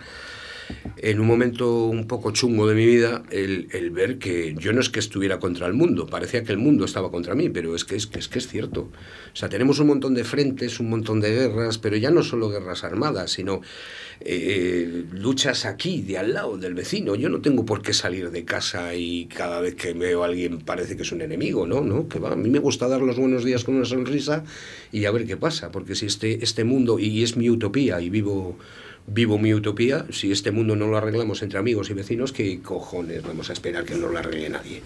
en 0.97 1.21
un 1.21 1.27
momento 1.27 1.87
un 1.87 2.07
poco 2.07 2.31
chungo 2.31 2.67
de 2.67 2.75
mi 2.75 2.87
vida, 2.87 3.23
el, 3.31 3.69
el 3.73 3.91
ver 3.91 4.19
que 4.19 4.55
yo 4.59 4.73
no 4.73 4.81
es 4.81 4.89
que 4.89 4.99
estuviera 4.99 5.39
contra 5.39 5.67
el 5.67 5.75
mundo, 5.75 6.07
parecía 6.07 6.43
que 6.43 6.53
el 6.53 6.59
mundo 6.59 6.85
estaba 6.85 7.11
contra 7.11 7.35
mí, 7.35 7.49
pero 7.49 7.75
es 7.75 7.85
que 7.85 7.97
es, 7.97 8.07
que 8.07 8.19
es 8.19 8.29
que 8.29 8.39
es 8.39 8.49
cierto. 8.49 8.81
O 8.83 9.37
sea, 9.37 9.49
tenemos 9.49 9.79
un 9.79 9.89
montón 9.89 10.15
de 10.15 10.25
frentes, 10.25 10.81
un 10.81 10.91
montón 10.91 11.21
de 11.21 11.31
guerras, 11.31 11.79
pero 11.79 11.97
ya 11.97 12.11
no 12.11 12.23
solo 12.23 12.49
guerras 12.49 12.85
armadas, 12.85 13.33
sino 13.33 13.61
eh, 14.21 15.05
luchas 15.13 15.67
aquí, 15.67 16.03
de 16.03 16.19
al 16.19 16.33
lado, 16.33 16.57
del 16.57 16.75
vecino. 16.75 17.15
Yo 17.15 17.29
no 17.29 17.41
tengo 17.41 17.65
por 17.65 17.83
qué 17.83 17.93
salir 17.93 18.31
de 18.31 18.45
casa 18.45 18.95
y 18.95 19.27
cada 19.27 19.61
vez 19.61 19.75
que 19.75 19.93
veo 19.93 20.23
a 20.23 20.27
alguien 20.27 20.61
parece 20.61 20.97
que 20.97 21.03
es 21.03 21.13
un 21.13 21.21
enemigo, 21.21 21.67
¿no? 21.67 21.83
¿No? 21.83 22.09
Que 22.09 22.19
va, 22.19 22.33
a 22.33 22.37
mí 22.37 22.49
me 22.49 22.59
gusta 22.59 22.89
dar 22.89 23.03
los 23.03 23.19
buenos 23.19 23.45
días 23.45 23.65
con 23.65 23.77
una 23.77 23.85
sonrisa 23.85 24.45
y 24.93 25.05
a 25.05 25.11
ver 25.11 25.27
qué 25.27 25.37
pasa, 25.37 25.71
porque 25.71 25.95
si 25.95 26.07
este, 26.07 26.43
este 26.43 26.65
mundo, 26.65 26.99
y 26.99 27.23
es 27.23 27.37
mi 27.37 27.51
utopía, 27.51 28.01
y 28.01 28.11
vivo 28.11 28.57
vivo 29.07 29.39
mi 29.39 29.55
utopía, 29.55 30.07
si 30.11 30.33
este 30.33 30.51
mundo 30.51 30.77
no 30.77 30.87
lo 30.87 30.97
arreglamos 30.97 31.43
entre 31.43 31.59
amigos 31.59 31.91
y 31.91 31.95
vecinos, 31.95 32.33
¿qué 32.33 32.61
cojones 32.61 33.23
vamos 33.23 33.51
a 33.51 33.53
esperar 33.53 33.85
que 33.85 33.95
no 33.95 34.09
lo 34.09 34.19
arregle 34.19 34.49
nadie? 34.51 34.83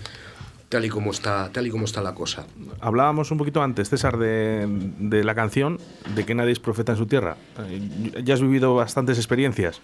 Tal 0.69 0.85
y 0.85 0.89
como 0.89 1.11
está, 1.11 1.51
tal 1.53 1.67
y 1.67 1.71
como 1.71 1.85
está 1.85 2.01
la 2.01 2.15
cosa. 2.15 2.47
Hablábamos 2.81 3.33
un 3.33 3.39
poquito 3.39 3.61
antes, 3.61 3.89
César, 3.89 4.19
de, 4.19 4.67
de 5.01 5.25
la 5.25 5.35
canción 5.35 5.79
de 6.15 6.25
que 6.25 6.35
nadie 6.35 6.53
es 6.53 6.61
profeta 6.61 6.93
en 6.93 6.99
su 6.99 7.07
tierra. 7.07 7.37
Eh, 7.59 8.23
Ya 8.23 8.35
has 8.35 8.41
vivido 8.41 8.75
bastantes 8.77 9.19
experiencias. 9.19 9.81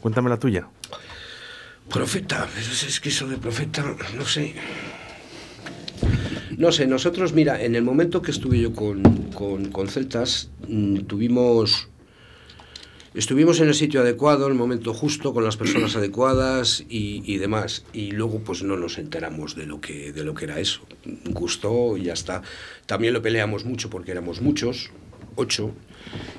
Cuéntame 0.00 0.30
la 0.30 0.38
tuya. 0.38 0.68
Profeta, 1.88 2.48
es, 2.56 3.00
que 3.00 3.08
eso 3.08 3.26
de 3.26 3.36
profeta, 3.36 3.84
no 4.16 4.24
sé. 4.24 4.54
No 6.56 6.70
sé, 6.70 6.86
nosotros, 6.86 7.32
mira, 7.32 7.60
en 7.60 7.74
el 7.74 7.82
momento 7.82 8.22
que 8.22 8.30
estuve 8.30 8.60
yo 8.60 8.72
con, 8.72 9.02
con, 9.34 9.72
con 9.72 9.88
Celtas, 9.88 10.50
mm, 10.68 11.00
tuvimos 11.00 11.88
Estuvimos 13.14 13.60
en 13.60 13.68
el 13.68 13.74
sitio 13.74 14.00
adecuado, 14.00 14.46
en 14.46 14.52
el 14.52 14.58
momento 14.58 14.94
justo, 14.94 15.34
con 15.34 15.44
las 15.44 15.58
personas 15.58 15.96
adecuadas 15.96 16.82
y, 16.88 17.36
demás. 17.36 17.84
Y 17.92 18.12
luego 18.12 18.38
pues 18.38 18.62
no 18.62 18.78
nos 18.78 18.96
enteramos 18.96 19.54
de 19.54 19.66
lo 19.66 19.82
que, 19.82 20.12
de 20.12 20.24
lo 20.24 20.32
que 20.32 20.46
era 20.46 20.58
eso. 20.58 20.80
Gustó 21.26 21.98
y 21.98 22.04
ya 22.04 22.14
está. 22.14 22.40
También 22.86 23.12
lo 23.12 23.20
peleamos 23.20 23.66
mucho 23.66 23.90
porque 23.90 24.12
éramos 24.12 24.40
muchos, 24.40 24.92
ocho. 25.36 25.74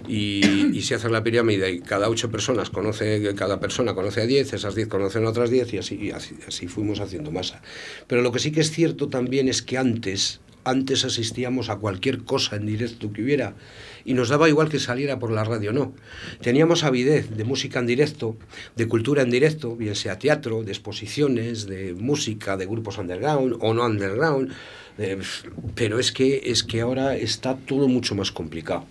Y, 0.08 0.76
y 0.76 0.82
se 0.82 0.96
hace 0.96 1.10
la 1.10 1.24
pirámide 1.24 1.72
y 1.72 1.80
cada 1.80 2.10
ocho 2.10 2.32
personas 2.32 2.72
conoce, 2.72 3.36
cada 3.36 3.60
persona 3.60 3.94
conoce 3.94 4.22
a 4.22 4.26
diez, 4.26 4.52
esas 4.54 4.74
diez 4.74 4.88
conocen 4.88 5.26
a 5.26 5.30
otras 5.30 5.52
diez 5.52 5.72
y 5.74 5.78
así, 5.78 5.96
y 5.96 6.12
así, 6.12 6.36
así 6.48 6.68
fuimos 6.68 7.00
haciendo 7.00 7.32
masa. 7.32 7.62
Pero 8.08 8.24
lo 8.24 8.32
que 8.32 8.40
sí 8.40 8.52
que 8.52 8.62
es 8.62 8.72
cierto 8.72 9.10
también 9.10 9.48
es 9.48 9.62
que 9.62 9.78
antes, 9.78 10.42
antes 10.64 11.06
asistíamos 11.06 11.70
a 11.70 11.78
cualquier 11.78 12.24
cosa 12.24 12.56
en 12.56 12.66
directo 12.66 13.14
que 13.14 13.22
hubiera 13.22 13.56
y 14.06 14.14
nos 14.14 14.30
daba 14.30 14.50
igual 14.50 14.70
que 14.70 14.80
saliera 14.80 15.20
por 15.20 15.32
la 15.32 15.44
radio 15.44 15.72
o 15.72 15.74
no. 15.74 15.94
Teníamos 16.42 16.84
avidez 16.84 17.30
de 17.36 17.44
música 17.44 17.80
en 17.80 17.88
directo, 17.88 18.36
de 18.76 18.88
cultura 18.88 19.22
en 19.22 19.30
directo, 19.30 19.76
bien 19.76 19.96
sea 19.96 20.20
teatro, 20.20 20.64
de 20.64 20.72
exposiciones, 20.72 21.66
de 21.66 21.94
música, 21.94 22.58
de 22.58 22.66
grupos 22.66 22.98
underground 22.98 23.58
o 23.60 23.74
no 23.74 23.86
underground, 23.86 24.52
eh, 24.98 25.18
pero 25.76 26.00
es 26.00 26.12
que, 26.12 26.42
es 26.46 26.64
que 26.64 26.82
ahora 26.82 27.16
está 27.16 27.56
todo 27.56 27.88
mucho 27.88 28.16
más 28.16 28.32
complicado. 28.32 28.86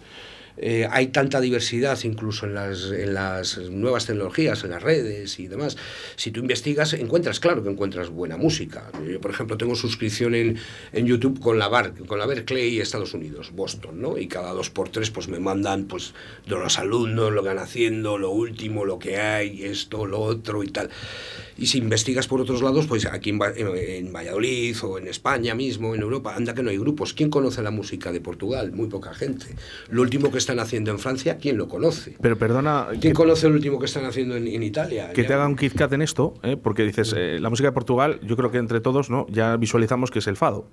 Eh, 0.65 0.87
hay 0.89 1.09
tanta 1.09 1.41
diversidad 1.41 1.99
incluso 2.05 2.47
en 2.47 2.55
las, 2.55 2.93
en 2.93 3.15
las 3.15 3.59
nuevas 3.59 4.07
tecnologías, 4.07 4.63
en 4.63 4.71
las 4.71 4.83
redes 4.83 5.41
y 5.41 5.49
demás. 5.49 5.77
Si 6.15 6.31
tú 6.31 6.39
investigas, 6.39 6.93
encuentras, 6.93 7.41
claro 7.41 7.65
que 7.65 7.69
encuentras 7.69 8.11
buena 8.11 8.37
música. 8.37 8.91
Yo, 9.11 9.21
por 9.21 9.33
ejemplo, 9.33 9.57
tengo 9.59 9.75
suscripción 9.75 10.37
en, 10.37 10.57
en 10.93 11.07
YouTube 11.07 11.41
con 11.41 11.59
la, 11.59 11.67
Bar, 11.67 11.95
con 12.07 12.21
la 12.21 12.27
Berkeley 12.27 12.79
Estados 12.79 13.13
Unidos, 13.13 13.51
Boston, 13.53 14.01
¿no? 14.01 14.17
Y 14.17 14.29
cada 14.29 14.53
dos 14.53 14.71
por 14.71 14.89
tres 14.89 15.11
pues 15.11 15.27
me 15.27 15.41
mandan 15.41 15.87
pues 15.87 16.15
de 16.47 16.55
los 16.55 16.79
alumnos, 16.79 17.33
lo 17.33 17.43
que 17.43 17.49
van 17.49 17.59
haciendo, 17.59 18.17
lo 18.17 18.31
último, 18.31 18.85
lo 18.85 19.01
que 19.01 19.17
hay, 19.19 19.65
esto, 19.65 20.07
lo 20.07 20.21
otro 20.21 20.63
y 20.63 20.69
tal. 20.69 20.91
Y 21.59 21.67
si 21.67 21.79
investigas 21.79 22.27
por 22.27 22.41
otros 22.41 22.63
lados, 22.63 22.87
pues 22.87 23.07
aquí 23.07 23.31
en, 23.31 23.41
en, 23.57 24.13
Valladolid 24.13 24.77
o 24.83 24.99
en 24.99 25.07
España 25.07 25.55
mismo, 25.55 25.95
en 25.95 26.01
Europa, 26.01 26.35
anda 26.35 26.55
que 26.55 26.63
no 26.63 26.71
hay 26.71 26.79
grupos. 26.79 27.15
¿Quién 27.15 27.31
conoce 27.31 27.63
la 27.63 27.71
música 27.71 28.11
de 28.11 28.21
Portugal? 28.21 28.73
Muy 28.73 28.89
poca 28.89 29.13
gente. 29.15 29.47
Lo 29.91 30.03
último 30.03 30.31
que 30.31 30.39
están 30.53 30.65
haciendo 30.65 30.91
en 30.91 30.99
Francia, 30.99 31.39
¿quién 31.39 31.57
lo 31.57 31.69
conoce? 31.69 32.17
Pero 32.21 32.39
perdona. 32.39 32.87
¿Quién 32.91 33.01
que, 33.01 33.13
conoce 33.13 33.49
lo 33.49 33.55
último 33.55 33.79
que 33.79 33.87
están 33.87 34.05
haciendo 34.05 34.37
en, 34.37 34.47
en 34.47 34.63
Italia? 34.63 35.13
Que 35.13 35.23
ya. 35.23 35.29
te 35.29 35.35
haga 35.35 35.47
un 35.47 35.57
Kit 35.57 35.75
Kat 35.75 35.93
en 35.93 36.03
esto, 36.03 36.35
¿eh? 36.43 36.57
porque 36.57 36.83
dices, 36.85 37.15
eh, 37.17 37.39
la 37.41 37.51
música 37.51 37.69
de 37.69 37.73
Portugal, 37.73 38.21
yo 38.23 38.37
creo 38.37 38.51
que 38.51 38.59
entre 38.59 38.81
todos 38.81 39.11
¿no? 39.11 39.27
ya 39.29 39.57
visualizamos 39.57 40.11
que 40.11 40.19
es 40.19 40.27
el 40.27 40.37
fado. 40.37 40.69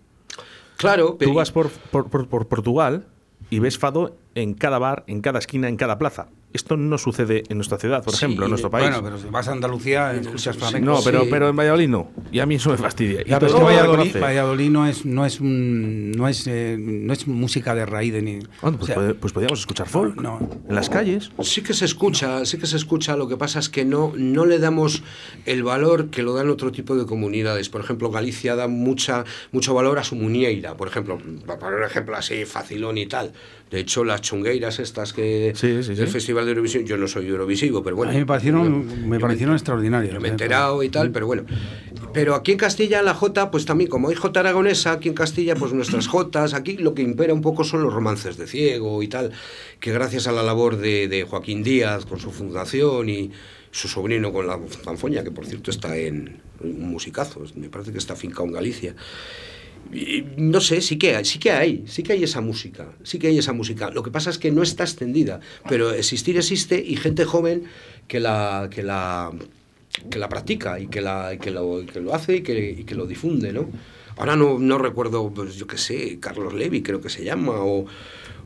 Claro, 0.77 1.17
pero. 1.17 1.31
Tú 1.31 1.37
vas 1.37 1.51
por, 1.51 1.69
por, 1.69 2.09
por, 2.09 2.27
por 2.27 2.47
Portugal 2.47 3.07
y 3.49 3.59
ves 3.59 3.77
fado 3.77 4.17
en 4.35 4.53
cada 4.53 4.79
bar, 4.79 5.03
en 5.07 5.21
cada 5.21 5.39
esquina, 5.39 5.67
en 5.69 5.77
cada 5.77 5.97
plaza. 5.97 6.27
Esto 6.51 6.77
no 6.77 6.97
sucede 6.97 7.43
en 7.47 7.57
nuestra 7.57 7.77
ciudad, 7.77 8.03
por 8.03 8.13
sí, 8.15 8.25
ejemplo, 8.25 8.45
en 8.45 8.49
nuestro 8.49 8.71
país. 8.71 8.87
Bueno, 8.89 9.03
pero 9.03 9.19
si 9.19 9.27
vas 9.27 9.47
a 9.47 9.51
Andalucía, 9.51 10.13
escuchas 10.13 10.57
flamenco. 10.57 10.85
No, 10.85 10.99
pero, 11.03 11.21
sí. 11.21 11.27
pero 11.29 11.49
en 11.49 11.55
Valladolid 11.55 11.89
no. 11.89 12.11
Y 12.31 12.39
a 12.39 12.47
mí 12.47 12.55
eso 12.55 12.71
me 12.71 12.77
fastidia. 12.77 13.23
Ya, 13.23 13.39
pero 13.39 13.51
es 13.51 13.57
que 13.57 13.63
Valladolid, 13.63 14.19
Valladolid, 14.19 14.69
no 14.71 14.87
es, 14.87 15.05
no 15.05 15.25
es, 15.27 15.39
un, 15.39 16.11
no 16.11 16.27
es, 16.27 16.47
eh, 16.47 16.75
no 16.79 17.13
es 17.13 17.27
música 17.27 17.75
de 17.75 17.85
raíz 17.85 18.13
de 18.13 18.21
ni. 18.23 18.39
Bueno, 18.61 18.77
pues, 18.79 18.83
o 18.83 18.85
sea, 18.85 19.13
pues, 19.19 19.31
podríamos 19.31 19.59
escuchar 19.59 19.87
folk 19.87 20.15
no, 20.15 20.39
no. 20.39 20.49
en 20.67 20.73
las 20.73 20.89
calles. 20.89 21.31
Sí 21.41 21.61
que 21.61 21.75
se 21.75 21.85
escucha, 21.85 22.43
sí 22.45 22.57
que 22.57 22.65
se 22.65 22.77
escucha. 22.77 23.15
Lo 23.15 23.27
que 23.27 23.37
pasa 23.37 23.59
es 23.59 23.69
que 23.69 23.85
no, 23.85 24.13
no 24.15 24.45
le 24.47 24.57
damos 24.57 25.03
el 25.45 25.63
valor 25.63 26.09
que 26.09 26.23
lo 26.23 26.33
dan 26.33 26.49
otro 26.49 26.71
tipo 26.71 26.95
de 26.95 27.05
comunidades. 27.05 27.69
Por 27.69 27.81
ejemplo, 27.81 28.09
Galicia 28.09 28.55
da 28.55 28.67
mucha, 28.67 29.23
mucho 29.51 29.75
valor 29.75 29.99
a 29.99 30.03
su 30.03 30.15
muñeira. 30.15 30.75
Por 30.75 30.87
ejemplo, 30.87 31.19
para 31.45 31.77
un 31.77 31.83
ejemplo 31.83 32.15
así, 32.15 32.45
facilón 32.45 32.97
y 32.97 33.05
tal. 33.05 33.33
De 33.69 33.79
hecho, 33.79 34.03
las 34.03 34.21
chungueiras 34.21 34.79
estas 34.79 35.13
que 35.13 35.53
sí, 35.55 35.83
sí, 35.83 35.93
del 35.93 36.07
Festival 36.07 36.45
de 36.45 36.51
Eurovisión, 36.51 36.85
yo 36.85 36.97
no 36.97 37.07
soy 37.07 37.27
eurovisivo, 37.27 37.83
pero 37.83 37.95
bueno. 37.95 38.11
A 38.11 38.13
mí 38.13 38.19
me 38.19 38.25
parecieron, 38.25 39.07
me 39.07 39.19
parecieron 39.19 39.55
extraordinarias. 39.55 40.19
Me 40.19 40.27
he 40.27 40.31
enterado 40.31 40.81
y 40.81 40.89
tal, 40.89 41.11
pero 41.11 41.27
bueno. 41.27 41.43
Pero 42.11 42.33
aquí 42.33 42.53
en 42.53 42.57
Castilla 42.57 43.03
la 43.03 43.13
Jota, 43.13 43.51
pues 43.51 43.65
también, 43.65 43.89
como 43.89 44.09
hay 44.09 44.15
Jota 44.15 44.39
aragonesa, 44.39 44.93
aquí 44.93 45.09
en 45.09 45.13
Castilla, 45.13 45.55
pues 45.55 45.73
nuestras 45.73 46.07
Jotas, 46.07 46.55
aquí 46.55 46.77
lo 46.77 46.95
que 46.95 47.03
impera 47.03 47.33
un 47.33 47.41
poco 47.41 47.63
son 47.63 47.83
los 47.83 47.93
romances 47.93 48.37
de 48.37 48.47
ciego 48.47 49.03
y 49.03 49.07
tal, 49.07 49.31
que 49.79 49.93
gracias 49.93 50.25
a 50.25 50.31
la 50.31 50.41
labor 50.41 50.77
de, 50.77 51.07
de 51.07 51.23
Joaquín 51.23 51.61
Díaz 51.61 52.05
con 52.05 52.19
su 52.19 52.31
fundación 52.31 53.07
y 53.09 53.31
su 53.71 53.87
sobrino 53.87 54.33
con 54.33 54.47
la 54.47 54.57
fanfoña, 54.57 55.23
que 55.23 55.31
por 55.31 55.45
cierto 55.45 55.69
está 55.69 55.95
en 55.95 56.41
un 56.61 56.89
musicazo, 56.89 57.43
me 57.55 57.69
parece 57.69 57.91
que 57.91 57.99
está 57.99 58.15
fincado 58.15 58.45
en 58.45 58.53
Galicia. 58.53 58.95
No 60.37 60.61
sé, 60.61 60.81
sí 60.81 60.97
que 60.97 61.15
hay, 61.15 61.25
sí 61.25 61.39
que 61.39 61.51
hay, 61.51 61.83
sí 61.87 62.03
que 62.03 62.13
hay 62.13 62.23
esa 62.23 62.41
música, 62.41 62.89
sí 63.03 63.17
que 63.17 63.27
hay 63.27 63.37
esa 63.39 63.53
música. 63.53 63.89
Lo 63.89 64.03
que 64.03 64.11
pasa 64.11 64.29
es 64.29 64.37
que 64.37 64.51
no 64.51 64.61
está 64.61 64.83
extendida, 64.83 65.39
pero 65.67 65.91
existir 65.91 66.37
existe 66.37 66.83
y 66.85 66.95
gente 66.95 67.25
joven 67.25 67.63
que 68.07 68.19
la 68.19 68.69
que 68.71 68.83
la 68.83 69.31
que 70.09 70.19
la 70.19 70.29
practica 70.29 70.79
y 70.79 70.87
que 70.87 71.01
la 71.01 71.37
que 71.41 71.51
lo, 71.51 71.85
que 71.85 71.99
lo 71.99 72.13
hace 72.13 72.37
y 72.37 72.41
que, 72.41 72.85
que 72.85 72.95
lo 72.95 73.07
difunde, 73.07 73.51
¿no? 73.51 73.69
Ahora 74.17 74.35
no, 74.35 74.59
no 74.59 74.77
recuerdo, 74.77 75.31
pues 75.33 75.55
yo 75.55 75.65
qué 75.65 75.77
sé, 75.77 76.19
Carlos 76.19 76.53
Levi 76.53 76.83
creo 76.83 76.99
que 76.99 77.09
se 77.09 77.23
llama 77.23 77.53
o 77.55 77.85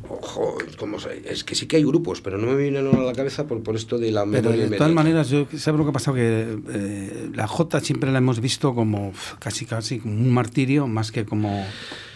Ojo, 0.10 0.58
¿cómo 0.78 1.00
se- 1.00 1.22
es 1.32 1.44
que 1.44 1.56
sí 1.56 1.66
que 1.66 1.78
hay 1.78 1.84
grupos, 1.84 2.20
pero 2.22 2.38
no 2.38 2.48
me 2.48 2.56
vienen 2.56 2.86
ahora 2.88 3.00
a 3.02 3.04
la 3.06 3.14
cabeza 3.14 3.46
por, 3.48 3.64
por 3.64 3.76
esto 3.76 3.98
de 3.98 4.12
la 4.12 4.22
Pero 4.22 4.32
memoria 4.32 4.50
de 4.52 4.58
inmediata. 4.58 4.78
todas 4.78 4.94
maneras, 4.94 5.30
yo, 5.30 5.46
¿sabes 5.58 5.78
lo 5.78 5.86
que 5.86 5.90
ha 5.90 5.94
pasado? 5.94 6.16
Que 6.16 6.58
eh, 6.70 7.30
la 7.34 7.48
J 7.48 7.80
siempre 7.80 8.12
la 8.12 8.18
hemos 8.18 8.40
visto 8.42 8.76
como 8.76 9.14
casi 9.40 9.66
casi 9.66 10.00
como 10.00 10.14
un 10.16 10.34
martirio, 10.34 10.88
más 10.88 11.12
que 11.12 11.26
como, 11.26 11.66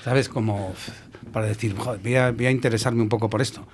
¿sabes? 0.04 0.28
Como 0.28 0.74
para 1.32 1.46
decir, 1.48 1.76
"Joder, 1.78 2.00
voy 2.02 2.16
a, 2.16 2.32
voy 2.32 2.46
a 2.48 2.52
interesarme 2.52 3.02
un 3.02 3.10
poco 3.10 3.30
por 3.30 3.42
esto. 3.42 3.66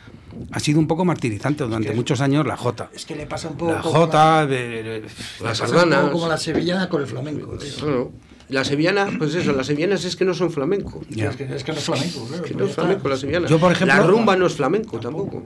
Ha 0.51 0.59
sido 0.59 0.80
un 0.80 0.88
poco 0.88 1.05
martirizante 1.05 1.64
durante 1.64 1.93
muchos 1.93 2.20
años 2.22 2.45
la 2.45 2.57
J. 2.57 2.89
Es 2.93 3.05
que 3.05 3.16
le 3.16 3.26
pasa 3.28 3.49
un 3.49 3.57
poco 3.57 3.74
La 3.74 3.82
como 3.82 3.93
J, 3.95 4.41
Las 4.45 4.49
le 4.49 5.01
pasa 5.41 5.64
un 5.66 5.70
sardanas. 5.70 5.99
poco 6.01 6.11
como 6.14 6.28
la 6.28 6.38
sevillana 6.38 6.89
con 6.89 7.01
el 7.01 7.07
flamenco. 7.07 7.57
tío. 7.57 7.70
Claro. 7.80 8.11
Las 8.54 8.68
sevillanas, 8.68 9.10
pues 9.18 9.34
eso, 9.36 9.51
las 9.51 9.66
sevillanas 9.68 10.06
es 10.06 10.16
que 10.16 10.26
no 10.26 10.34
son 10.34 10.51
flamenco. 10.51 11.01
Ya. 11.10 11.30
Es, 11.32 11.36
que, 11.36 11.43
es 11.43 11.64
que 11.64 11.72
no 11.72 11.78
es 11.80 11.84
flamenco, 11.84 12.26
claro. 12.28 12.43
Que 12.43 12.54
pues 12.54 12.60
no 12.60 12.66
ya 12.66 12.70
es 12.70 12.76
flamenco 12.76 13.10
la 13.10 13.18
sevillana. 13.18 13.47
Yo, 13.47 13.60
por 13.60 13.72
ejemplo- 13.72 13.95
la 13.97 14.04
rumba 14.04 14.36
no 14.38 14.45
es 14.45 14.54
flamenco 14.54 14.99
tampoco. 14.99 15.43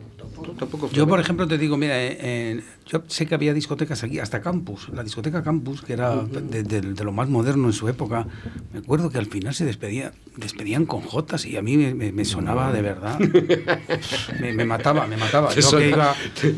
Tampoco, 0.60 0.88
es 0.88 0.92
Yo, 0.92 1.08
por 1.08 1.08
flamenco. 1.08 1.20
ejemplo, 1.22 1.48
te 1.48 1.58
digo, 1.58 1.78
mira, 1.78 1.98
eh, 2.04 2.18
eh, 2.20 2.62
yo 2.88 3.04
sé 3.08 3.26
que 3.26 3.36
había 3.36 3.54
discotecas 3.54 4.04
aquí, 4.04 4.20
hasta 4.20 4.42
Campus, 4.42 4.90
la 4.94 5.04
discoteca 5.04 5.44
Campus, 5.44 5.82
que 5.82 5.94
era 5.94 6.16
de, 6.16 6.64
de- 6.64 6.82
de 6.82 7.04
lo 7.04 7.12
más 7.12 7.28
moderno 7.30 7.68
en 7.68 7.74
su 7.74 7.88
época. 7.90 8.26
Me 8.74 8.80
acuerdo 8.80 9.10
que 9.10 9.18
al 9.18 9.26
final 9.28 9.54
se 9.54 9.66
despedía, 9.66 10.14
despedían 10.38 10.86
con 10.86 11.02
jotas 11.02 11.46
y 11.46 11.58
a 11.58 11.62
mí 11.62 11.78
me, 11.78 11.94
me- 11.94 12.12
me 12.12 12.26
sonaba 12.26 12.72
de 12.72 12.82
verdad. 12.82 13.20
me, 14.40 14.54
me 14.54 14.66
mataba, 14.66 15.08
me 15.08 15.18
mataba. 15.18 15.54
Yo 15.54 15.62
sona- 15.62 15.84
que 15.84 15.90
iba 15.90 16.16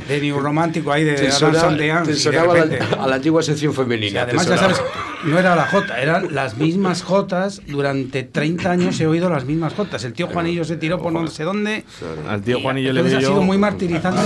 de 0.07 0.21
New 0.21 0.39
Romántico 0.39 0.91
ahí, 0.91 1.03
de 1.03 1.13
Te 1.13 1.31
sonaba, 1.31 1.75
Dance, 1.75 2.13
te 2.13 2.29
de 2.31 2.37
a 2.39 2.45
la- 2.45 2.53
repente- 2.53 2.79
a 2.99 3.07
la 3.07 3.15
antigua 3.15 3.41
sección 3.43 3.73
femenina. 3.73 4.21
además, 4.23 4.47
ya 4.47 4.57
sabes, 4.57 4.81
no 5.25 5.37
era 5.39 5.55
la 5.55 5.65
J, 5.67 6.01
eran 6.01 6.33
las 6.33 6.57
mismas 6.57 7.01
Jotas. 7.03 7.61
Durante 7.67 8.23
30 8.23 8.71
años 8.71 8.99
he 8.99 9.07
oído 9.07 9.29
las 9.29 9.45
mismas 9.45 9.73
Jotas. 9.73 10.03
El 10.03 10.13
tío 10.13 10.27
Juanillo 10.27 10.63
se 10.63 10.77
tiró 10.77 10.99
por 11.01 11.11
no 11.13 11.25
sé 11.27 11.43
dónde. 11.43 11.83
Al 12.27 12.41
tío 12.41 12.59
Juanillo 12.61 12.93
le 12.93 13.01
ha 13.15 13.19
sido 13.19 13.41
muy 13.41 13.57
martirizante 13.57 14.21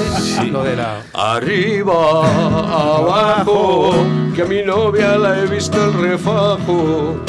lo 0.51 0.64
de 0.64 0.76
la. 0.76 1.01
Arriba, 1.14 1.93
abajo, 1.94 3.91
que 4.36 4.41
a 4.41 4.46
mi 4.46 4.62
novia 4.64 5.18
la 5.18 5.39
he 5.39 5.46
visto 5.48 5.84
el 5.84 5.94
refajo. 5.94 7.20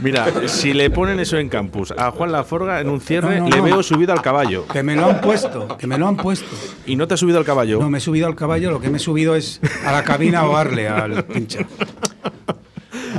Mira, 0.00 0.26
si 0.48 0.74
le 0.74 0.90
ponen 0.90 1.18
eso 1.20 1.38
en 1.38 1.48
campus 1.48 1.92
a 1.96 2.10
Juan 2.10 2.30
Laforga 2.30 2.80
en 2.80 2.90
un 2.90 3.00
cierre, 3.00 3.38
No, 3.38 3.44
no, 3.44 3.50
le 3.50 3.56
no. 3.58 3.62
veo 3.64 3.82
subido 3.82 4.12
al 4.12 4.20
caballo. 4.20 4.66
Que 4.68 4.82
me 4.82 4.94
lo 4.96 5.06
han 5.06 5.20
puesto, 5.22 5.66
que 5.78 5.86
me 5.86 5.96
lo 5.96 6.06
han 6.06 6.16
puesto. 6.16 6.46
¿Y 6.84 6.96
no 6.96 7.08
te 7.08 7.14
has 7.14 7.20
subido 7.20 7.38
al 7.38 7.44
caballo? 7.46 7.80
No 7.80 7.88
me 7.88 7.98
he 7.98 8.00
subido 8.02 8.26
al 8.26 8.34
caballo, 8.34 8.70
lo 8.70 8.80
que 8.80 8.90
me 8.90 8.98
he 8.98 9.00
subido 9.00 9.34
es 9.34 9.60
a 9.86 9.92
la 9.92 10.02
cabina 10.04 10.40
a 10.40 10.42
ahogarle 10.42 10.88
al 10.88 11.24
pincho. 11.24 11.60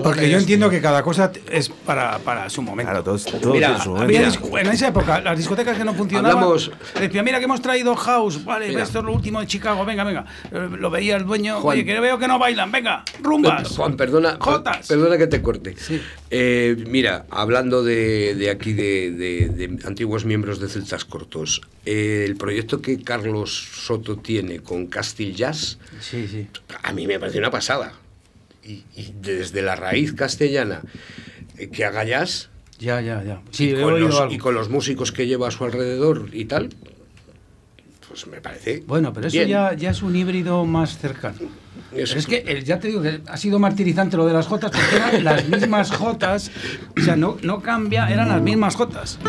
Porque 0.05 0.29
yo 0.29 0.37
entiendo 0.37 0.69
que 0.69 0.79
cada 0.81 1.01
cosa 1.03 1.31
es 1.51 1.69
para, 1.69 2.19
para 2.19 2.49
su 2.49 2.61
momento. 2.61 2.91
Claro, 2.91 3.03
todo, 3.03 3.17
todo 3.39 3.53
Mira, 3.53 3.67
tiene 3.69 3.83
su 3.83 3.89
momento. 3.89 4.05
Había 4.17 4.29
disco- 4.29 4.57
en 4.59 4.67
esa 4.67 4.87
época, 4.89 5.19
las 5.21 5.37
discotecas 5.37 5.77
que 5.77 5.83
no 5.83 5.93
funcionaban, 5.95 6.37
Hablamos- 6.43 6.71
decía, 6.99 7.23
mira 7.23 7.39
que 7.39 7.45
hemos 7.45 7.61
traído 7.61 7.95
house, 7.95 8.43
vale, 8.45 8.69
Mira. 8.69 8.83
esto 8.83 8.99
es 8.99 9.05
lo 9.05 9.11
último 9.13 9.39
de 9.41 9.47
Chicago, 9.47 9.83
venga, 9.83 10.03
venga. 10.03 10.25
Eh, 10.51 10.69
Lo 10.77 10.89
veía 10.91 11.15
el 11.17 11.25
dueño, 11.25 11.59
Juan. 11.59 11.75
oye, 11.77 11.85
que 11.85 11.99
veo 11.99 12.19
que 12.19 12.27
no 12.27 12.37
bailan, 12.37 12.71
venga, 12.71 13.03
rumbas. 13.21 13.67
Juan, 13.75 13.97
perdona, 13.97 14.37
Jotas. 14.39 14.87
perdona 14.87 15.17
que 15.17 15.27
te 15.27 15.41
corte. 15.41 15.75
Sí. 15.77 15.99
Eh, 16.29 16.75
mira, 16.87 17.25
hablando 17.31 17.83
de, 17.83 18.35
de 18.35 18.49
aquí 18.51 18.73
de, 18.73 19.11
de- 19.11 19.49
de 19.49 19.87
antiguos 19.87 20.25
miembros 20.25 20.59
de 20.59 20.69
Celtas 20.69 21.05
Cortos, 21.05 21.61
eh, 21.85 22.23
el 22.27 22.35
proyecto 22.35 22.81
que 22.81 23.01
Carlos 23.01 23.69
Soto 23.85 24.17
tiene 24.17 24.59
con 24.59 24.87
Castil 24.87 25.35
Jazz, 25.35 25.77
Sí, 25.99 26.27
sí. 26.27 26.47
a 26.83 26.91
mí 26.93 27.07
me 27.07 27.19
parece 27.19 27.39
una 27.39 27.49
pasada. 27.51 27.93
Y, 28.65 28.83
y 28.95 29.13
desde 29.21 29.61
la 29.61 29.75
raíz 29.75 30.13
castellana 30.13 30.81
eh, 31.57 31.69
que 31.69 31.85
haga 31.85 32.03
jazz 32.03 32.49
Ya, 32.79 32.99
ya, 32.99 33.23
ya. 33.23 33.41
Sí, 33.51 33.69
y, 33.69 33.81
con 33.81 33.99
los, 33.99 34.33
y 34.33 34.37
con 34.39 34.55
los 34.55 34.69
músicos 34.69 35.11
que 35.11 35.27
lleva 35.27 35.47
a 35.49 35.51
su 35.51 35.63
alrededor 35.65 36.29
y 36.33 36.45
tal, 36.45 36.69
pues 38.07 38.27
me 38.27 38.41
parece. 38.41 38.83
Bueno, 38.87 39.13
pero 39.13 39.27
eso 39.27 39.37
bien. 39.37 39.49
ya, 39.49 39.73
ya 39.73 39.91
es 39.91 40.01
un 40.01 40.15
híbrido 40.15 40.65
más 40.65 40.97
cercano. 40.97 41.37
Eso. 41.93 42.17
Es 42.17 42.25
que 42.27 42.37
el- 42.39 42.63
ya 42.63 42.79
te 42.79 42.87
digo 42.89 43.01
que 43.01 43.21
ha 43.27 43.37
sido 43.37 43.59
martirizante 43.59 44.17
lo 44.17 44.25
de 44.25 44.33
las 44.33 44.47
jotas 44.47 44.71
porque 44.71 44.95
eran 44.95 45.23
las 45.23 45.47
mismas 45.47 45.91
jotas. 45.91 46.51
O 46.97 47.01
sea, 47.01 47.15
no, 47.15 47.37
no 47.43 47.61
cambia, 47.61 48.07
eran 48.11 48.29
las 48.29 48.41
mismas 48.41 48.75
jotas. 48.75 49.19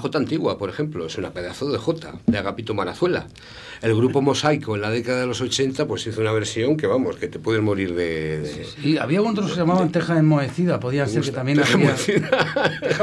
Jota 0.00 0.18
antigua, 0.18 0.58
por 0.58 0.68
ejemplo, 0.70 1.06
es 1.06 1.16
una 1.18 1.30
pedazo 1.30 1.70
de 1.70 1.78
Jota, 1.78 2.14
de 2.26 2.38
Agapito 2.38 2.74
Marazuela. 2.74 3.26
El 3.82 3.94
grupo 3.94 4.20
Mosaico 4.20 4.74
en 4.74 4.82
la 4.82 4.90
década 4.90 5.20
de 5.22 5.26
los 5.26 5.40
80 5.40 5.86
pues 5.86 6.06
hizo 6.06 6.20
una 6.20 6.32
versión 6.32 6.76
que, 6.76 6.86
vamos, 6.86 7.16
que 7.16 7.28
te 7.28 7.38
puedes 7.38 7.62
morir 7.62 7.94
de... 7.94 8.40
de- 8.40 8.66
Y 8.84 8.98
había 8.98 9.22
otros 9.22 9.46
que 9.46 9.52
se 9.54 9.58
llamaban 9.60 9.90
teja 9.90 10.18
enmohecida, 10.18 10.78
podía 10.80 11.06
ser 11.06 11.22
que 11.22 11.30
también 11.32 11.58
Teja 11.58 11.74
había. 11.74 11.96
Sí. 11.96 12.12
Teja 12.80 13.02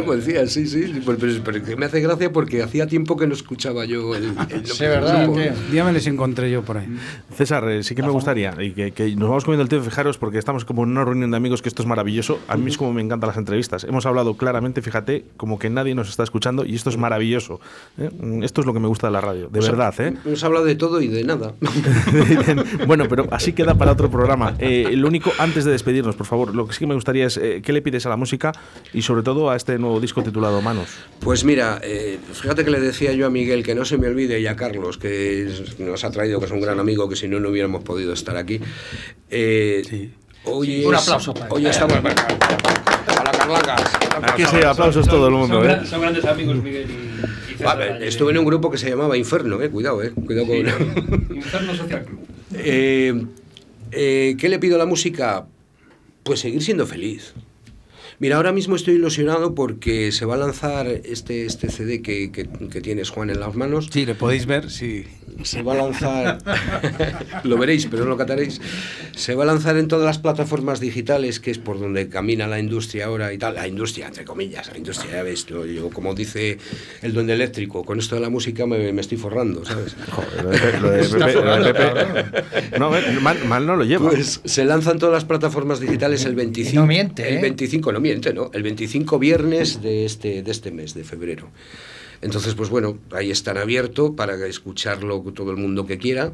Enmohecida, 0.00 0.46
sí, 0.46 0.66
sí, 0.66 0.86
sí, 0.86 1.02
pero, 1.04 1.18
pero- 1.18 1.32
pero 1.44 1.64
que 1.64 1.76
me 1.76 1.86
hace 1.86 2.00
gracia 2.00 2.32
porque 2.32 2.62
hacía 2.62 2.86
tiempo 2.86 3.16
que 3.16 3.26
no 3.26 3.34
escuchaba 3.34 3.84
yo 3.84 4.14
el... 4.14 4.34
el 4.50 4.66
Sí, 4.66 4.84
verdad, 4.84 5.28
día 5.70 5.84
me 5.84 5.92
les 5.92 6.06
encontré 6.06 6.50
yo 6.50 6.62
por 6.62 6.78
ahí. 6.78 6.86
César, 7.34 7.68
eh, 7.70 7.82
sí 7.82 7.94
que 7.94 8.02
me 8.02 8.10
gustaría, 8.10 8.54
y 8.60 8.72
que, 8.72 8.92
que 8.92 9.14
nos 9.16 9.28
vamos 9.28 9.44
comiendo 9.44 9.62
el 9.62 9.68
tiempo, 9.68 9.84
fijaros, 9.88 10.18
porque 10.18 10.38
estamos 10.38 10.64
como 10.64 10.82
en 10.84 10.90
una 10.90 11.04
reunión 11.04 11.30
de 11.30 11.36
amigos, 11.36 11.62
que 11.62 11.68
esto 11.68 11.82
es 11.82 11.88
maravilloso. 11.88 12.38
A 12.48 12.56
mí 12.56 12.70
es 12.70 12.76
como 12.76 12.92
me 12.92 13.02
encantan 13.02 13.28
las 13.28 13.36
entrevistas. 13.36 13.84
Hemos 13.84 14.06
hablado 14.06 14.34
claramente, 14.36 14.82
fíjate, 14.82 15.24
como 15.36 15.58
que 15.58 15.70
nadie 15.70 15.89
nos 15.94 16.08
está 16.08 16.22
escuchando, 16.22 16.64
y 16.64 16.74
esto 16.74 16.90
es 16.90 16.96
maravilloso. 16.96 17.60
¿eh? 17.98 18.10
Mm, 18.20 18.42
Esto 18.42 18.60
es 18.60 18.66
lo 18.66 18.72
que 18.74 18.80
me 18.80 18.88
gusta 18.88 19.06
de 19.06 19.12
la 19.12 19.20
radio, 19.20 19.48
de 19.48 19.60
verdad, 19.60 19.94
¿eh? 20.00 20.14
Hemos 20.24 20.42
hablado 20.44 20.64
de 20.64 20.74
todo 20.74 21.00
y 21.00 21.08
de 21.08 21.24
nada. 21.24 21.54
bueno, 22.86 23.06
pero 23.08 23.26
así 23.30 23.52
queda 23.52 23.74
para 23.74 23.92
otro 23.92 24.10
programa. 24.10 24.54
Eh, 24.58 24.90
lo 24.94 25.08
único, 25.08 25.32
antes 25.38 25.64
de 25.64 25.72
despedirnos, 25.72 26.16
por 26.16 26.26
favor, 26.26 26.54
lo 26.54 26.66
que 26.66 26.72
sí 26.72 26.80
que 26.80 26.86
me 26.86 26.94
gustaría 26.94 27.26
es 27.26 27.36
eh, 27.36 27.60
qué 27.64 27.72
le 27.72 27.82
pides 27.82 28.06
a 28.06 28.08
la 28.08 28.16
música 28.16 28.52
y 28.92 29.02
sobre 29.02 29.22
todo 29.22 29.50
a 29.50 29.56
este 29.56 29.78
nuevo 29.78 30.00
disco 30.00 30.22
titulado 30.22 30.60
Manos. 30.62 30.88
Pues 31.20 31.44
mira, 31.44 31.80
eh, 31.82 32.18
fíjate 32.32 32.64
que 32.64 32.70
le 32.70 32.80
decía 32.80 33.12
yo 33.12 33.26
a 33.26 33.30
Miguel 33.30 33.62
que 33.62 33.74
no 33.74 33.84
se 33.84 33.98
me 33.98 34.08
olvide 34.08 34.40
y 34.40 34.46
a 34.46 34.56
Carlos, 34.56 34.98
que 34.98 35.48
nos 35.78 36.04
ha 36.04 36.10
traído, 36.10 36.38
que 36.40 36.46
es 36.46 36.52
un 36.52 36.60
gran 36.60 36.78
amigo, 36.80 37.08
que 37.08 37.16
si 37.16 37.28
no, 37.28 37.40
no 37.40 37.48
hubiéramos 37.50 37.82
podido 37.84 38.12
estar 38.12 38.36
aquí. 38.36 38.60
Eh, 39.30 39.82
Sí. 39.88 40.12
Hoy 40.44 40.84
Un 40.86 40.94
es- 40.94 41.02
aplauso 41.02 41.34
para 41.34 41.52
Hoy 41.52 41.66
estamos. 41.66 41.98
A 43.20 43.24
la 43.24 43.30
Carlacas. 43.32 43.82
Aquí 44.22 44.44
sí, 44.44 44.56
aplausos 44.64 45.06
todo 45.06 45.28
el 45.28 45.34
mundo, 45.34 45.60
Son, 45.62 45.70
¿eh? 45.70 45.80
son 45.86 46.00
grandes 46.00 46.24
amigos 46.24 46.56
Miguel 46.56 46.86
y, 46.90 47.52
y 47.52 47.56
César. 47.56 47.66
Vale, 47.76 47.92
allí 47.92 48.06
estuve 48.06 48.32
en 48.32 48.38
un 48.38 48.44
grupo 48.46 48.70
que 48.70 48.78
se 48.78 48.88
llamaba 48.88 49.16
Inferno, 49.16 49.60
eh, 49.62 49.68
cuidado, 49.70 50.02
eh, 50.02 50.10
cuidado 50.12 50.46
con. 50.46 50.56
Inferno 51.36 51.74
Social 51.74 52.04
Club. 52.04 52.20
Eh, 52.54 53.24
eh, 53.92 54.36
¿Qué 54.38 54.48
le 54.48 54.58
pido 54.58 54.76
a 54.76 54.78
la 54.78 54.86
música? 54.86 55.46
Pues 56.22 56.40
seguir 56.40 56.62
siendo 56.62 56.86
feliz. 56.86 57.34
Mira, 58.20 58.36
ahora 58.36 58.52
mismo 58.52 58.76
estoy 58.76 58.94
ilusionado 58.96 59.54
porque 59.54 60.12
se 60.12 60.26
va 60.26 60.34
a 60.34 60.38
lanzar 60.38 60.86
este, 60.86 61.46
este 61.46 61.70
CD 61.70 62.02
que, 62.02 62.30
que- 62.30 62.46
que 62.70 62.80
tienes, 62.82 63.08
Juan, 63.08 63.30
en 63.30 63.40
las 63.40 63.54
manos. 63.56 63.88
Sí, 63.90 64.04
le 64.04 64.14
podéis 64.14 64.44
ver, 64.44 64.70
sí. 64.70 65.06
Se 65.42 65.62
va 65.62 65.72
a 65.72 65.76
lanzar, 65.76 66.38
lo 67.44 67.56
veréis, 67.56 67.86
pero 67.86 68.04
no 68.04 68.10
lo 68.10 68.16
cataréis. 68.18 68.60
Se 69.16 69.34
va 69.34 69.44
a 69.44 69.46
lanzar 69.46 69.78
en 69.78 69.88
todas 69.88 70.04
las 70.04 70.18
plataformas 70.18 70.80
digitales, 70.80 71.40
que 71.40 71.50
es 71.50 71.56
por 71.56 71.80
donde 71.80 72.10
camina 72.10 72.46
la 72.46 72.58
industria 72.58 73.06
ahora 73.06 73.32
y 73.32 73.38
tal. 73.38 73.54
La 73.54 73.66
industria, 73.66 74.08
entre 74.08 74.26
comillas, 74.26 74.68
la 74.70 74.76
industria, 74.76 75.12
ya 75.12 75.22
ves, 75.22 75.46
yo, 75.46 75.88
como 75.90 76.14
dice 76.14 76.58
el 77.00 77.14
duende 77.14 77.32
eléctrico, 77.32 77.84
con 77.86 77.98
esto 78.00 78.16
de 78.16 78.20
la 78.20 78.28
música 78.28 78.66
me, 78.66 78.92
me 78.92 79.00
estoy 79.00 79.16
forrando, 79.16 79.64
¿sabes? 79.64 79.96
Joder, 80.10 80.42
lo 80.44 80.50
de 80.50 80.58
Pe- 80.58 80.80
lo 80.80 80.90
de 80.90 81.02
Pepe- 81.08 81.34
lo 81.42 81.64
de 81.64 81.74
Pepe- 81.74 82.78
No, 82.78 82.94
eh, 82.94 83.18
mal, 83.22 83.38
mal 83.46 83.64
no 83.66 83.76
lo 83.76 83.84
lleva. 83.84 84.10
Pues 84.10 84.42
se 84.44 84.64
lanzan 84.66 84.98
todas 84.98 85.14
las 85.14 85.24
plataformas 85.24 85.80
digitales 85.80 86.26
el 86.26 86.34
25. 86.34 86.78
No 86.80 86.86
miente, 86.86 87.26
El 87.26 87.36
¿eh? 87.38 87.40
25, 87.42 87.92
no 87.92 88.00
miente, 88.00 88.09
El 88.10 88.62
25 88.62 89.18
viernes 89.18 89.82
de 89.82 90.04
este, 90.04 90.42
de 90.42 90.50
este 90.50 90.70
mes, 90.70 90.94
de 90.94 91.04
febrero. 91.04 91.48
Entonces, 92.22 92.54
pues 92.54 92.68
bueno, 92.68 92.98
ahí 93.12 93.30
están 93.30 93.56
abierto 93.56 94.14
para 94.14 94.34
escucharlo 94.46 95.20
todo 95.34 95.50
el 95.50 95.56
mundo 95.56 95.86
que 95.86 95.98
quiera. 95.98 96.32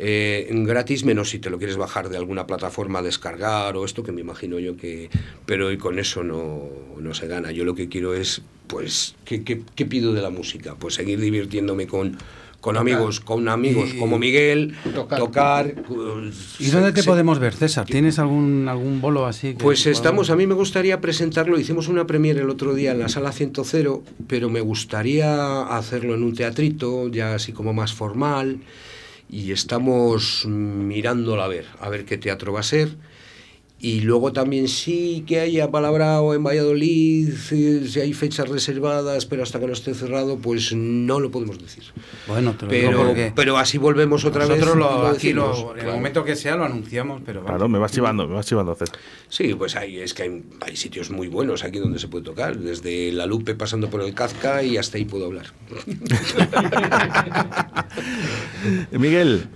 Eh, 0.00 0.48
gratis, 0.50 1.04
menos 1.04 1.30
si 1.30 1.40
te 1.40 1.50
lo 1.50 1.58
quieres 1.58 1.76
bajar 1.76 2.08
de 2.08 2.16
alguna 2.16 2.46
plataforma, 2.46 3.02
descargar 3.02 3.76
o 3.76 3.84
esto, 3.84 4.04
que 4.04 4.12
me 4.12 4.20
imagino 4.20 4.58
yo 4.58 4.76
que... 4.76 5.10
Pero 5.44 5.72
y 5.72 5.78
con 5.78 5.98
eso 5.98 6.22
no, 6.22 6.68
no 6.98 7.14
se 7.14 7.26
gana. 7.26 7.50
Yo 7.50 7.64
lo 7.64 7.74
que 7.74 7.88
quiero 7.88 8.14
es, 8.14 8.42
pues, 8.68 9.16
¿qué, 9.24 9.42
qué, 9.42 9.62
qué 9.74 9.86
pido 9.86 10.12
de 10.12 10.22
la 10.22 10.30
música? 10.30 10.76
Pues 10.76 10.94
seguir 10.94 11.20
divirtiéndome 11.20 11.88
con, 11.88 12.16
con 12.60 12.76
amigos, 12.76 13.20
con 13.20 13.48
amigos 13.48 13.90
Y- 13.94 13.98
como 13.98 14.18
Miguel, 14.18 14.74
Tocar. 14.94 15.18
tocar... 15.18 15.74
pues, 15.86 16.56
¿Y 16.58 16.66
dónde 16.70 16.92
te 16.92 17.02
se- 17.02 17.08
podemos 17.08 17.38
ver, 17.38 17.54
César? 17.54 17.86
¿Tienes 17.86 18.18
algún, 18.18 18.66
algún 18.68 19.00
bolo 19.00 19.26
así? 19.26 19.52
que 19.54 19.62
Pues 19.62 19.80
podamos- 19.82 19.96
estamos, 19.98 20.30
a 20.30 20.36
mí 20.36 20.46
me 20.46 20.54
gustaría 20.54 21.00
presentarlo, 21.00 21.58
hicimos 21.58 21.86
una 21.88 22.06
premiere 22.06 22.40
el 22.40 22.50
otro 22.50 22.74
día 22.74 22.90
en 22.92 22.98
la 22.98 23.08
sala 23.08 23.30
100, 23.32 24.02
pero 24.26 24.50
me 24.50 24.60
gustaría 24.60 25.62
hacerlo 25.76 26.14
en 26.14 26.22
un 26.24 26.34
teatrito, 26.34 27.08
ya 27.08 27.34
así 27.34 27.52
como 27.52 27.72
más 27.72 27.92
formal, 27.92 28.58
y 29.30 29.52
estamos 29.52 30.44
mirándola 30.46 31.44
a 31.44 31.48
ver, 31.48 31.66
a 31.80 31.88
ver 31.88 32.04
qué 32.04 32.18
teatro 32.18 32.52
va 32.52 32.60
a 32.60 32.64
ser. 32.64 32.96
Y 33.80 34.00
luego 34.00 34.32
también 34.32 34.66
sí 34.66 35.22
que 35.24 35.38
haya 35.38 35.70
palabrado 35.70 36.34
en 36.34 36.42
Valladolid, 36.42 37.32
si 37.36 38.00
hay 38.00 38.12
fechas 38.12 38.48
reservadas, 38.48 39.24
pero 39.24 39.44
hasta 39.44 39.60
que 39.60 39.68
no 39.68 39.72
esté 39.72 39.94
cerrado, 39.94 40.36
pues 40.38 40.72
no 40.74 41.20
lo 41.20 41.30
podemos 41.30 41.60
decir. 41.60 41.84
Bueno, 42.26 42.54
te 42.54 42.66
lo 42.66 42.72
digo 42.72 42.88
Pero, 42.90 43.04
porque 43.06 43.32
pero 43.36 43.56
así 43.56 43.78
volvemos 43.78 44.24
otra 44.24 44.46
nosotros 44.46 44.70
vez. 44.70 44.76
lo 44.78 45.06
aquí 45.06 45.32
lo- 45.32 45.52
en 45.52 45.68
el 45.68 45.74
claro. 45.84 45.92
momento 45.96 46.24
que 46.24 46.34
sea 46.34 46.56
lo 46.56 46.64
anunciamos, 46.64 47.22
pero. 47.24 47.44
Claro, 47.44 47.68
me 47.68 47.78
vas 47.78 47.92
chivando, 47.92 48.26
me 48.26 48.34
vas 48.34 48.46
chivando. 48.46 48.74
César. 48.74 48.98
Sí, 49.28 49.54
pues 49.54 49.76
hay, 49.76 49.98
es 49.98 50.12
que 50.12 50.24
hay, 50.24 50.42
hay 50.60 50.74
sitios 50.76 51.10
muy 51.10 51.28
buenos 51.28 51.62
aquí 51.62 51.78
donde 51.78 52.00
se 52.00 52.08
puede 52.08 52.24
tocar, 52.24 52.58
desde 52.58 53.12
La 53.12 53.26
Lupe 53.26 53.54
pasando 53.54 53.88
por 53.88 54.02
el 54.02 54.12
Kazka 54.12 54.64
y 54.64 54.76
hasta 54.76 54.98
ahí 54.98 55.04
puedo 55.04 55.26
hablar. 55.26 55.46
Miguel, 58.90 59.46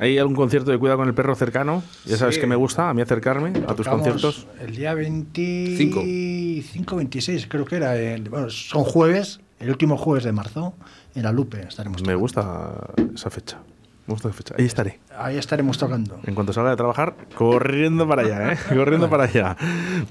¿hay 0.00 0.18
algún 0.18 0.34
concierto 0.34 0.70
de 0.72 0.78
Cuidado 0.78 0.98
con 0.98 1.06
el 1.08 1.14
Perro 1.14 1.34
cercano? 1.36 1.82
Ya 2.06 2.16
sabes 2.16 2.34
Sí. 2.34 2.40
que 2.40 2.46
me 2.48 2.56
gusta 2.56 2.88
a 2.90 2.94
mí 2.94 3.02
acercarme 3.02 3.52
a 3.68 3.74
tus 3.74 3.86
conciertos. 3.86 4.46
El 4.60 4.74
día 4.74 4.94
25, 4.94 6.96
26 6.96 7.46
creo 7.48 7.64
que 7.64 7.76
era. 7.76 7.96
el- 7.96 8.28
bueno, 8.28 8.50
son 8.50 8.84
jueves, 8.84 9.40
el 9.58 9.70
último 9.70 9.96
jueves 9.96 10.24
de 10.24 10.32
marzo, 10.32 10.74
en 11.14 11.22
la 11.22 11.32
Lupe 11.32 11.60
estaremos 11.68 12.00
Me 12.02 12.14
tocando. 12.14 12.20
gusta 12.20 12.72
esa 13.14 13.30
fecha. 13.30 13.58
Gusta 14.06 14.32
fecha. 14.32 14.54
Ahí 14.58 14.64
estaré. 14.64 14.98
Ahí 15.16 15.36
estaremos 15.38 15.78
tocando. 15.78 16.18
En 16.26 16.34
cuanto 16.34 16.52
salga 16.52 16.70
de 16.70 16.76
trabajar, 16.76 17.14
corriendo 17.36 18.08
para 18.08 18.22
allá, 18.22 18.52
¿eh? 18.54 18.58
Corriendo 18.74 19.08
para 19.08 19.24
allá. 19.24 19.56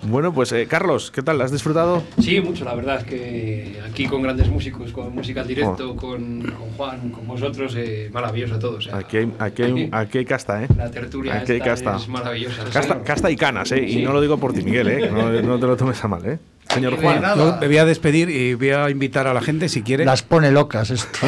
Bueno, 0.03 0.33
pues 0.33 0.51
eh, 0.53 0.67
Carlos, 0.67 1.11
¿qué 1.11 1.21
tal? 1.21 1.41
¿Has 1.41 1.51
disfrutado? 1.51 2.03
Sí, 2.19 2.39
mucho, 2.39 2.63
la 2.63 2.75
verdad 2.75 2.99
es 2.99 3.03
que 3.05 3.79
aquí 3.85 4.05
con 4.05 4.21
grandes 4.21 4.47
músicos, 4.49 4.91
con 4.93 5.13
música 5.13 5.41
en 5.41 5.45
Oh. 5.45 5.49
directo, 5.49 5.95
con, 5.97 6.41
con 6.41 6.69
Juan, 6.77 7.09
con 7.09 7.27
vosotros, 7.27 7.73
eh, 7.75 8.09
maravilloso 8.13 8.55
a 8.55 8.59
todos. 8.59 8.87
eh. 8.87 8.91
Aquí 8.93 9.17
hay, 9.17 9.33
aquí 9.39 9.63
hay, 9.63 9.89
aquí 9.91 10.17
hay 10.19 10.25
casta, 10.25 10.63
¿eh? 10.63 10.67
La 10.77 10.89
tertulia 10.89 11.35
Aquí 11.35 11.51
hay 11.53 11.57
esta 11.57 11.69
casta. 11.71 11.95
es 11.97 12.07
maravillosa. 12.07 12.63
Casta, 12.71 13.01
casta 13.03 13.29
y 13.31 13.35
canas, 13.35 13.71
¿eh? 13.73 13.83
Y 13.85 14.03
no 14.03 14.13
lo 14.13 14.21
digo 14.21 14.37
por 14.37 14.53
ti, 14.53 14.61
Miguel, 14.63 14.87
¿eh? 14.87 14.99
Que 15.01 15.11
no, 15.11 15.29
no 15.41 15.59
te 15.59 15.67
lo 15.67 15.75
tomes 15.75 16.01
a 16.03 16.07
mal, 16.07 16.25
¿eh? 16.25 16.39
Señor 16.73 16.97
Juan. 17.01 17.21
Yo 17.35 17.57
me 17.59 17.67
voy 17.67 17.77
a 17.77 17.85
despedir 17.85 18.29
y 18.29 18.53
voy 18.53 18.69
a 18.69 18.89
invitar 18.89 19.25
a 19.27 19.33
la 19.33 19.41
gente 19.41 19.69
si 19.69 19.81
quiere. 19.81 20.05
Las 20.05 20.21
pone 20.21 20.51
locas 20.51 20.91
esto. 20.91 21.19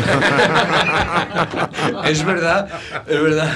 es 2.06 2.24
verdad, 2.26 2.68
es 3.08 3.22
verdad. 3.24 3.52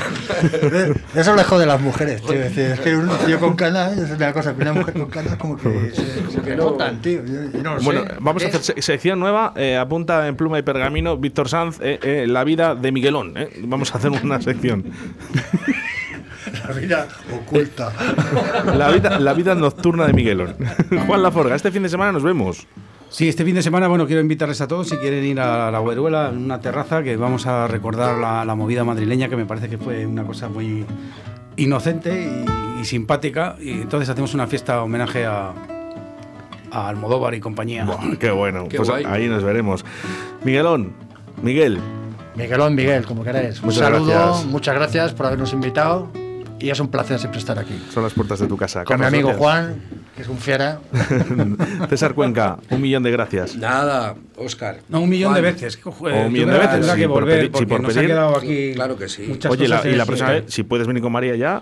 Eso 1.15 1.35
lejos 1.35 1.59
de 1.59 1.65
las 1.65 1.79
mujeres, 1.81 2.21
tío. 2.23 2.33
Es, 2.33 2.79
que 2.79 2.95
un 2.95 3.09
tío 3.25 3.39
con 3.39 3.55
canas 3.55 3.97
es 3.97 4.09
una 4.11 4.33
cosa, 4.33 4.55
que 4.55 4.61
una 4.63 4.73
mujer 4.73 4.93
con 4.95 5.09
canas 5.09 5.35
como 5.37 5.57
que, 5.57 5.91
se- 5.93 6.41
que 6.41 6.55
notan, 6.55 7.01
tío. 7.01 7.23
Yo- 7.25 7.51
yo 7.51 7.63
no 7.63 7.75
lo 7.75 7.81
Bueno, 7.81 8.01
sé. 8.03 8.07
vamos 8.19 8.43
a 8.43 8.47
hacer 8.47 8.61
se- 8.63 8.81
sección 8.81 9.19
nueva. 9.19 9.53
eh, 9.55 9.77
apunta 9.77 10.27
en 10.27 10.35
pluma 10.35 10.57
y 10.59 10.63
pergamino 10.63 11.17
Víctor 11.17 11.49
Sanz, 11.49 11.79
eh, 11.81 11.99
eh, 12.01 12.25
la 12.27 12.43
vida 12.43 12.73
de 12.75 12.91
Miguelón. 12.91 13.33
¿eh? 13.37 13.49
Vamos 13.63 13.93
a 13.93 13.97
hacer 13.99 14.09
una 14.11 14.41
sección. 14.41 14.85
La 16.67 16.73
vida 16.73 17.07
oculta. 17.33 17.91
La 18.75 18.89
vida, 18.91 19.19
la 19.19 19.33
vida 19.33 19.55
nocturna 19.55 20.07
de 20.07 20.13
Miguelón. 20.13 20.55
Juan 21.07 21.21
Laforga, 21.23 21.55
este 21.55 21.71
fin 21.71 21.83
de 21.83 21.89
semana 21.89 22.11
nos 22.11 22.23
vemos. 22.23 22.67
Sí, 23.09 23.29
este 23.29 23.45
fin 23.45 23.55
de 23.55 23.61
semana, 23.61 23.87
bueno, 23.87 24.05
quiero 24.07 24.21
invitarles 24.21 24.59
a 24.61 24.67
todos 24.67 24.89
si 24.89 24.97
quieren 24.97 25.23
ir 25.23 25.39
a 25.39 25.71
la 25.71 25.79
Gueruela, 25.81 26.29
en 26.29 26.37
una 26.43 26.59
terraza, 26.59 27.01
que 27.03 27.15
vamos 27.15 27.45
a 27.45 27.67
recordar 27.67 28.17
la, 28.17 28.43
la 28.43 28.55
movida 28.55 28.83
madrileña, 28.83 29.29
que 29.29 29.35
me 29.37 29.45
parece 29.45 29.69
que 29.69 29.77
fue 29.77 30.05
una 30.05 30.23
cosa 30.23 30.49
muy 30.49 30.85
inocente 31.55 32.45
y, 32.77 32.81
y 32.81 32.85
simpática. 32.85 33.55
Y 33.59 33.71
entonces 33.81 34.09
hacemos 34.09 34.33
una 34.33 34.47
fiesta 34.47 34.81
homenaje 34.81 35.25
a, 35.25 35.53
a 36.71 36.87
Almodóvar 36.89 37.33
y 37.35 37.39
compañía. 37.39 37.85
Buah, 37.85 38.17
qué 38.19 38.31
bueno. 38.31 38.67
Qué 38.67 38.77
pues 38.77 38.89
guay. 38.89 39.05
ahí 39.07 39.27
nos 39.29 39.43
veremos. 39.43 39.85
Miguelón, 40.43 40.93
Miguel, 41.41 41.79
Miguelón, 42.35 42.75
Miguel, 42.75 43.05
como 43.05 43.23
queráis. 43.23 43.59
Un 43.59 43.67
Muchas 43.67 43.81
saludo, 43.83 44.05
gracias. 44.07 44.45
muchas 44.47 44.75
gracias 44.75 45.13
por 45.13 45.27
habernos 45.27 45.53
invitado. 45.53 46.09
Y 46.65 46.71
es 46.71 46.79
un 46.79 46.87
placer 46.87 47.19
siempre 47.19 47.37
estar 47.39 47.59
aquí. 47.59 47.79
son 47.93 48.01
las 48.01 48.13
puertas 48.13 48.39
de 48.39 48.47
tu 48.47 48.57
casa. 48.57 48.83
Con 48.85 48.97
mi 48.97 49.03
Carlos, 49.03 49.07
amigo 49.13 49.27
gracias. 49.29 49.39
Juan, 49.39 49.81
que 50.15 50.21
es 50.23 50.27
un 50.27 50.37
fiera. 50.39 50.79
César 51.89 52.15
Cuenca, 52.15 52.57
un 52.71 52.81
millón 52.81 53.03
de 53.03 53.11
gracias. 53.11 53.55
Nada, 53.55 54.15
Oscar. 54.35 54.79
No, 54.89 55.01
un 55.01 55.09
millón 55.09 55.33
Juan, 55.33 55.43
de 55.43 55.51
veces. 55.51 55.77
joder, 55.83 56.25
un 56.25 56.33
millón 56.33 56.49
de 56.49 56.57
veces, 56.57 56.71
tendrá 56.71 56.93
sí, 56.95 56.99
que 57.01 57.07
por 57.07 57.21
volver 57.21 57.37
pedir- 57.37 57.45
sí, 57.45 57.51
porque 57.51 57.65
por 57.67 57.81
nos 57.81 57.93
pedir. 57.93 58.05
ha 58.05 58.13
quedado 58.15 58.35
aquí 58.37 58.71
Claro 58.73 58.97
que 58.97 59.07
sí. 59.07 59.25
muchas 59.27 59.51
Oye, 59.51 59.67
la- 59.67 59.87
y 59.87 59.95
la 59.95 60.05
próxima 60.07 60.29
vez, 60.31 60.45
si 60.47 60.63
puedes 60.63 60.87
venir 60.87 61.03
con 61.03 61.11
María 61.11 61.35
ya. 61.35 61.61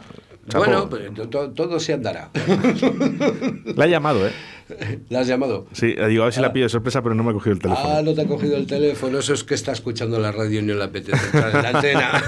Chapo. 0.50 0.64
Bueno, 0.66 0.90
pero 0.90 1.12
to- 1.14 1.30
to- 1.30 1.52
todo 1.52 1.80
se 1.80 1.94
andará. 1.94 2.30
La 3.76 3.86
he 3.86 3.90
llamado, 3.90 4.28
¿eh? 4.28 4.32
¿La 5.10 5.20
has 5.20 5.28
llamado? 5.28 5.68
Sí, 5.74 5.94
digo, 6.08 6.24
a 6.24 6.28
ver 6.28 6.34
si 6.34 6.40
la 6.40 6.54
pillo 6.54 6.66
de 6.66 6.70
sorpresa, 6.70 7.02
pero 7.04 7.14
no 7.14 7.24
me 7.24 7.32
ha 7.32 7.34
cogido 7.34 7.54
el 7.54 7.60
teléfono. 7.60 7.86
Ah, 7.98 8.02
no 8.02 8.14
te 8.14 8.22
ha 8.22 8.26
cogido 8.26 8.56
el 8.56 8.66
teléfono. 8.66 9.20
Eso 9.20 9.34
es 9.34 9.44
que 9.44 9.56
está 9.56 9.74
escuchando 9.74 10.20
la 10.20 10.32
radio 10.32 10.60
y 10.62 10.64
no 10.64 10.74
le 10.74 10.84
apetece 10.86 11.18
entrar 11.26 11.54
en 11.56 11.62
la 11.64 11.70
antena. 11.70 12.24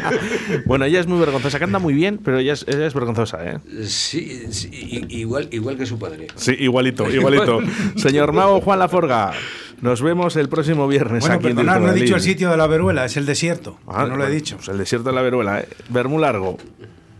bueno, 0.66 0.84
ella 0.84 1.00
es 1.00 1.06
muy 1.06 1.18
vergonzosa, 1.18 1.58
canta 1.58 1.78
muy 1.78 1.94
bien, 1.94 2.20
pero 2.22 2.38
ella 2.38 2.52
es, 2.52 2.66
ella 2.68 2.86
es 2.86 2.94
vergonzosa, 2.94 3.44
¿eh? 3.50 3.58
Sí, 3.86 4.44
sí, 4.50 4.70
igual, 5.08 5.48
igual 5.52 5.76
que 5.78 5.86
su 5.86 5.98
padre. 5.98 6.26
Sí, 6.36 6.54
igualito, 6.58 7.10
igualito. 7.10 7.60
Señor 7.96 8.32
Mago 8.32 8.60
Juan 8.60 8.78
Laforga, 8.78 9.32
nos 9.80 10.02
vemos 10.02 10.36
el 10.36 10.48
próximo 10.50 10.86
viernes 10.86 11.20
Bueno, 11.22 11.36
aquí 11.36 11.48
en 11.48 11.56
Directo 11.56 11.80
no 11.80 11.90
he 11.90 11.94
dicho 11.94 12.14
el 12.14 12.20
sitio 12.20 12.50
de 12.50 12.56
la 12.58 12.66
Veruela, 12.66 13.06
es 13.06 13.16
el 13.16 13.24
desierto. 13.26 13.76
que 13.78 13.82
Ah, 13.88 14.06
no 14.06 14.16
lo 14.16 14.26
he 14.26 14.30
dicho. 14.30 14.56
pues 14.56 14.68
el 14.68 14.76
desierto 14.78 15.08
de 15.08 15.14
la 15.14 15.22
Veruela, 15.22 15.60
¿eh? 15.60 15.68
Bermú 15.88 16.18
largo. 16.18 16.58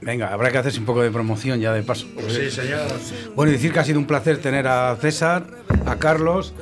Venga, 0.03 0.32
habrá 0.32 0.51
que 0.51 0.59
hacerse 0.59 0.78
un 0.78 0.86
poco 0.86 1.03
de 1.03 1.11
promoción 1.11 1.61
ya 1.61 1.72
de 1.72 1.82
paso. 1.82 2.07
Sí, 2.28 2.51
señor. 2.51 2.80
Bueno, 3.34 3.53
decir 3.53 3.72
que 3.72 3.80
ha 3.80 3.84
sido 3.84 3.98
un 3.98 4.07
placer 4.07 4.38
tener 4.38 4.66
a 4.66 4.96
César, 4.96 5.46
a 5.86 5.96
Carlos 5.96 6.55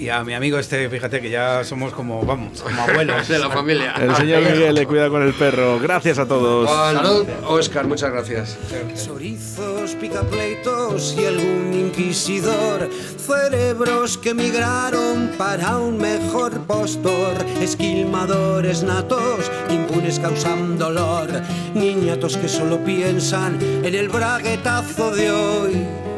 y 0.00 0.08
a 0.08 0.24
mi 0.24 0.32
amigo 0.32 0.58
este, 0.58 0.88
fíjate 0.88 1.20
que 1.20 1.28
ya 1.28 1.62
somos 1.62 1.92
como, 1.92 2.24
vamos, 2.24 2.62
como 2.62 2.82
abuelos. 2.82 3.28
De 3.28 3.38
la 3.38 3.50
familia. 3.50 3.94
El 4.00 4.16
señor 4.16 4.42
Miguel 4.42 4.74
le 4.74 4.86
cuida 4.86 5.10
con 5.10 5.22
el 5.22 5.34
perro. 5.34 5.78
Gracias 5.78 6.18
a 6.18 6.26
todos. 6.26 6.68
Juan, 6.68 6.98
Oscar, 7.46 7.86
muchas 7.86 8.10
gracias. 8.10 8.56
Chorizos, 9.04 9.94
picapleitos 9.96 11.14
y 11.18 11.26
algún 11.26 11.74
inquisidor. 11.74 12.88
Cerebros 13.18 14.16
que 14.16 14.32
migraron 14.32 15.32
para 15.36 15.76
un 15.76 15.98
mejor 15.98 16.66
postor. 16.66 17.34
Esquilmadores 17.60 18.82
natos, 18.82 19.50
impunes 19.68 20.18
causan 20.18 20.78
dolor. 20.78 21.28
Niñatos 21.74 22.38
que 22.38 22.48
solo 22.48 22.82
piensan 22.82 23.58
en 23.84 23.94
el 23.94 24.08
braguetazo 24.08 25.10
de 25.10 25.30
hoy. 25.30 26.09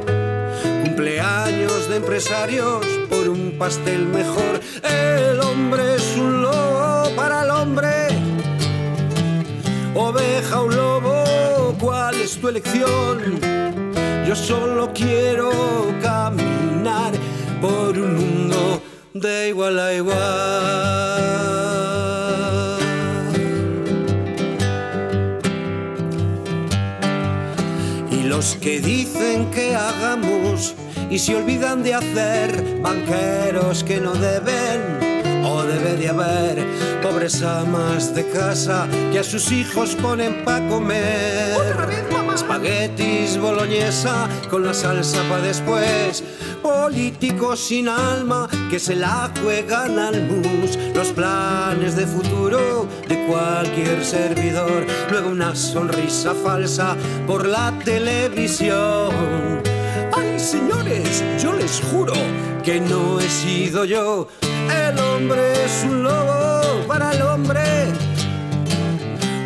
Cumpleaños 1.02 1.88
de 1.88 1.96
empresarios 1.96 2.86
por 3.10 3.28
un 3.28 3.58
pastel 3.58 4.06
mejor. 4.06 4.60
El 4.84 5.40
hombre 5.40 5.96
es 5.96 6.16
un 6.16 6.42
lobo 6.42 7.10
para 7.16 7.42
el 7.42 7.50
hombre 7.50 7.88
oveja 9.96 10.60
o 10.60 10.68
lobo, 10.68 11.74
¿cuál 11.80 12.20
es 12.20 12.40
tu 12.40 12.46
elección? 12.46 13.40
Yo 14.28 14.36
solo 14.36 14.92
quiero 14.94 15.50
caminar 16.00 17.12
por 17.60 17.98
un 17.98 18.14
mundo 18.14 18.80
de 19.12 19.48
igual 19.48 19.80
a 19.80 19.94
igual. 19.94 20.18
Y 28.08 28.22
los 28.22 28.54
que 28.54 28.80
dicen 28.80 29.50
que 29.50 29.74
hagamos 29.74 30.76
y 31.12 31.18
se 31.18 31.36
olvidan 31.36 31.82
de 31.82 31.92
hacer, 31.92 32.80
banqueros 32.80 33.84
que 33.84 34.00
no 34.00 34.14
deben 34.14 35.44
o 35.44 35.62
debe 35.62 35.96
de 35.96 36.08
haber 36.08 36.66
pobres 37.02 37.42
amas 37.42 38.14
de 38.14 38.26
casa 38.30 38.88
que 39.12 39.18
a 39.18 39.22
sus 39.22 39.52
hijos 39.52 39.94
ponen 39.96 40.42
pa' 40.42 40.66
comer. 40.68 41.52
Espaguetis 42.34 43.36
boloñesa 43.36 44.26
con 44.48 44.64
la 44.64 44.72
salsa 44.72 45.22
pa' 45.28 45.42
después. 45.42 46.24
Políticos 46.62 47.60
sin 47.60 47.88
alma 47.88 48.48
que 48.70 48.78
se 48.78 48.96
la 48.96 49.30
juegan 49.42 49.98
al 49.98 50.22
mus. 50.22 50.78
Los 50.94 51.08
planes 51.08 51.94
de 51.94 52.06
futuro 52.06 52.88
de 53.06 53.26
cualquier 53.26 54.02
servidor. 54.02 54.86
Luego 55.10 55.28
una 55.28 55.54
sonrisa 55.54 56.32
falsa 56.34 56.96
por 57.26 57.46
la 57.46 57.70
televisión. 57.84 59.62
Señores, 60.42 61.22
yo 61.40 61.52
les 61.52 61.80
juro 61.80 62.14
que 62.64 62.80
no 62.80 63.20
he 63.20 63.28
sido 63.28 63.84
yo. 63.84 64.26
El 64.42 64.98
hombre 64.98 65.52
es 65.64 65.84
un 65.84 66.02
lobo 66.02 66.84
para 66.88 67.12
el 67.12 67.22
hombre. 67.22 67.62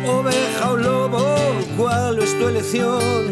Oveja 0.07 0.71
o 0.71 0.75
lobo, 0.75 1.35
¿cuál 1.77 2.17
es 2.17 2.37
tu 2.39 2.47
elección? 2.47 3.31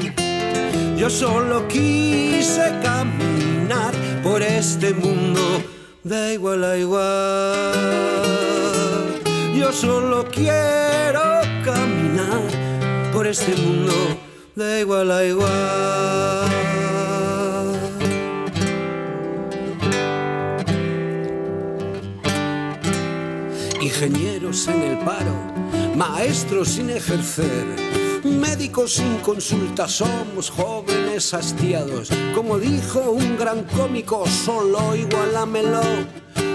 Yo 0.95 1.09
solo 1.09 1.67
quise 1.67 2.71
caminar 2.83 3.95
por 4.21 4.43
este 4.43 4.93
mundo 4.93 5.41
de 6.03 6.35
igual 6.35 6.63
a 6.63 6.77
igual. 6.77 7.73
Yo 9.55 9.73
solo 9.73 10.23
quiero 10.31 11.41
caminar 11.63 12.43
por 13.11 13.25
este 13.25 13.55
mundo 13.55 13.93
de 14.53 14.81
igual 14.81 15.11
a 15.11 15.23
igual. 15.25 16.74
Ingenieros 23.95 24.67
en 24.67 24.81
el 24.81 24.97
paro, 25.05 25.31
maestros 25.95 26.67
sin 26.67 26.89
ejercer, 26.89 27.47
médicos 28.25 28.95
sin 28.95 29.19
consulta, 29.19 29.87
somos 29.87 30.49
jóvenes 30.49 31.33
hastiados. 31.33 32.09
Como 32.35 32.59
dijo 32.59 32.99
un 33.11 33.37
gran 33.37 33.63
cómico, 33.63 34.27
solo 34.27 34.97
igualámelo. 34.97 35.79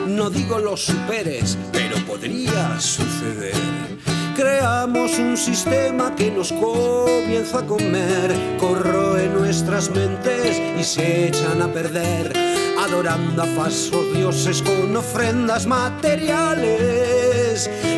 No 0.06 0.28
digo 0.28 0.58
lo 0.58 0.76
superes, 0.76 1.56
pero 1.72 1.96
podría 2.06 2.78
suceder. 2.78 3.54
Creamos 4.36 5.18
un 5.18 5.34
sistema 5.38 6.14
que 6.14 6.30
nos 6.30 6.52
comienza 6.52 7.60
a 7.60 7.66
comer, 7.66 8.34
corroe 8.58 9.28
nuestras 9.28 9.90
mentes 9.90 10.60
y 10.78 10.84
se 10.84 11.28
echan 11.28 11.62
a 11.62 11.72
perder, 11.72 12.34
adorando 12.78 13.42
a 13.42 13.46
falsos 13.46 14.12
dioses 14.14 14.62
con 14.62 14.94
ofrendas 14.94 15.66
materiales, 15.66 17.19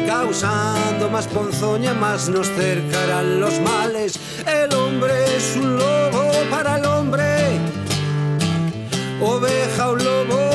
causando 0.06 1.10
más 1.10 1.26
ponzoña, 1.26 1.92
más 1.94 2.28
nos 2.28 2.48
cercarán 2.48 3.40
los 3.40 3.60
males. 3.60 4.18
El 4.46 4.74
hombre 4.74 5.12
es 5.36 5.56
un 5.56 5.76
lobo 5.76 6.30
para 6.50 6.76
el 6.78 6.84
hombre, 6.86 7.58
oveja 9.20 9.88
o 9.90 9.96
lobo. 9.96 10.50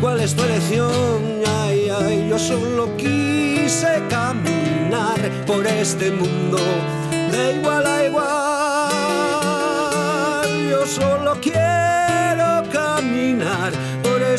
¿Cuál 0.00 0.20
es 0.20 0.34
tu 0.34 0.44
elección? 0.44 1.42
Ay, 1.62 1.88
ay, 1.90 2.28
yo 2.28 2.38
solo 2.38 2.96
quise 2.96 4.02
caminar 4.08 5.20
por 5.46 5.66
este 5.66 6.10
mundo 6.10 6.58
de 7.32 7.56
igual 7.56 7.86
a 7.86 8.06
igual. 8.06 8.30
Yo 10.70 10.86
solo 10.86 11.36
quiero 11.42 12.09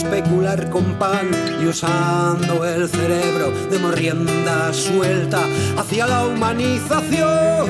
Especular 0.00 0.70
con 0.70 0.94
pan 0.94 1.28
y 1.60 1.66
usando 1.66 2.64
el 2.64 2.88
cerebro 2.88 3.52
de 3.70 3.78
morrienda 3.78 4.72
suelta 4.72 5.40
hacia 5.76 6.06
la 6.06 6.26
humanización. 6.26 7.68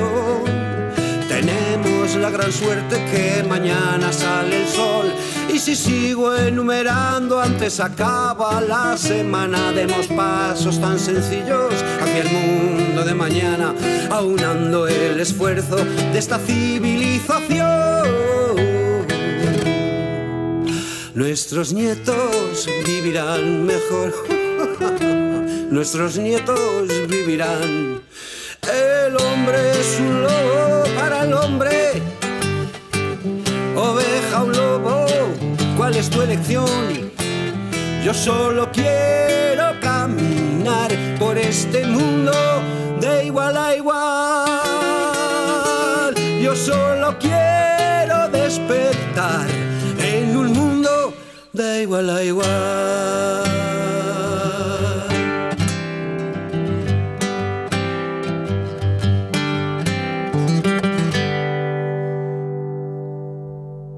Tenemos 1.28 2.14
la 2.14 2.31
gran 2.31 2.53
suerte 2.53 3.05
que 3.11 3.43
mañana 3.49 4.12
sale 4.12 4.62
el 4.62 4.68
sol 4.68 5.12
y 5.53 5.59
si 5.59 5.74
sigo 5.74 6.37
enumerando 6.37 7.41
antes 7.41 7.81
acaba 7.81 8.61
la 8.61 8.97
semana 8.97 9.72
demos 9.72 10.07
pasos 10.07 10.81
tan 10.81 11.01
sencillos 11.01 11.74
hacia 12.01 12.22
el 12.22 12.31
mundo 12.31 13.05
de 13.05 13.14
mañana 13.14 13.74
aunando 14.11 14.87
el 14.87 15.18
esfuerzo 15.18 15.76
de 16.12 16.18
esta 16.18 16.39
civilización. 16.39 16.89
Nuestros 21.20 21.74
nietos 21.74 22.66
vivirán 22.86 23.66
mejor. 23.66 24.14
Nuestros 25.70 26.16
nietos 26.16 26.88
vivirán. 27.08 28.00
El 28.62 29.16
hombre 29.16 29.70
es 29.72 30.00
un 30.00 30.22
lobo 30.22 30.84
para 30.96 31.24
el 31.24 31.34
hombre. 31.34 32.00
Oveja 33.76 34.44
un 34.44 34.52
lobo. 34.52 35.04
¿Cuál 35.76 35.96
es 35.96 36.08
tu 36.08 36.22
elección? 36.22 37.12
Yo 38.02 38.14
solo 38.14 38.70
quiero 38.72 39.78
caminar 39.82 40.90
por 41.18 41.36
este 41.36 41.86
mundo 41.86 42.32
de 42.98 43.26
igual 43.26 43.58
a 43.58 43.76
igual. 43.76 44.54
Yo 46.42 46.56
solo 46.56 47.18
quiero 47.18 47.30
despertar 51.81 52.22
en 52.22 52.33
un 52.35 52.99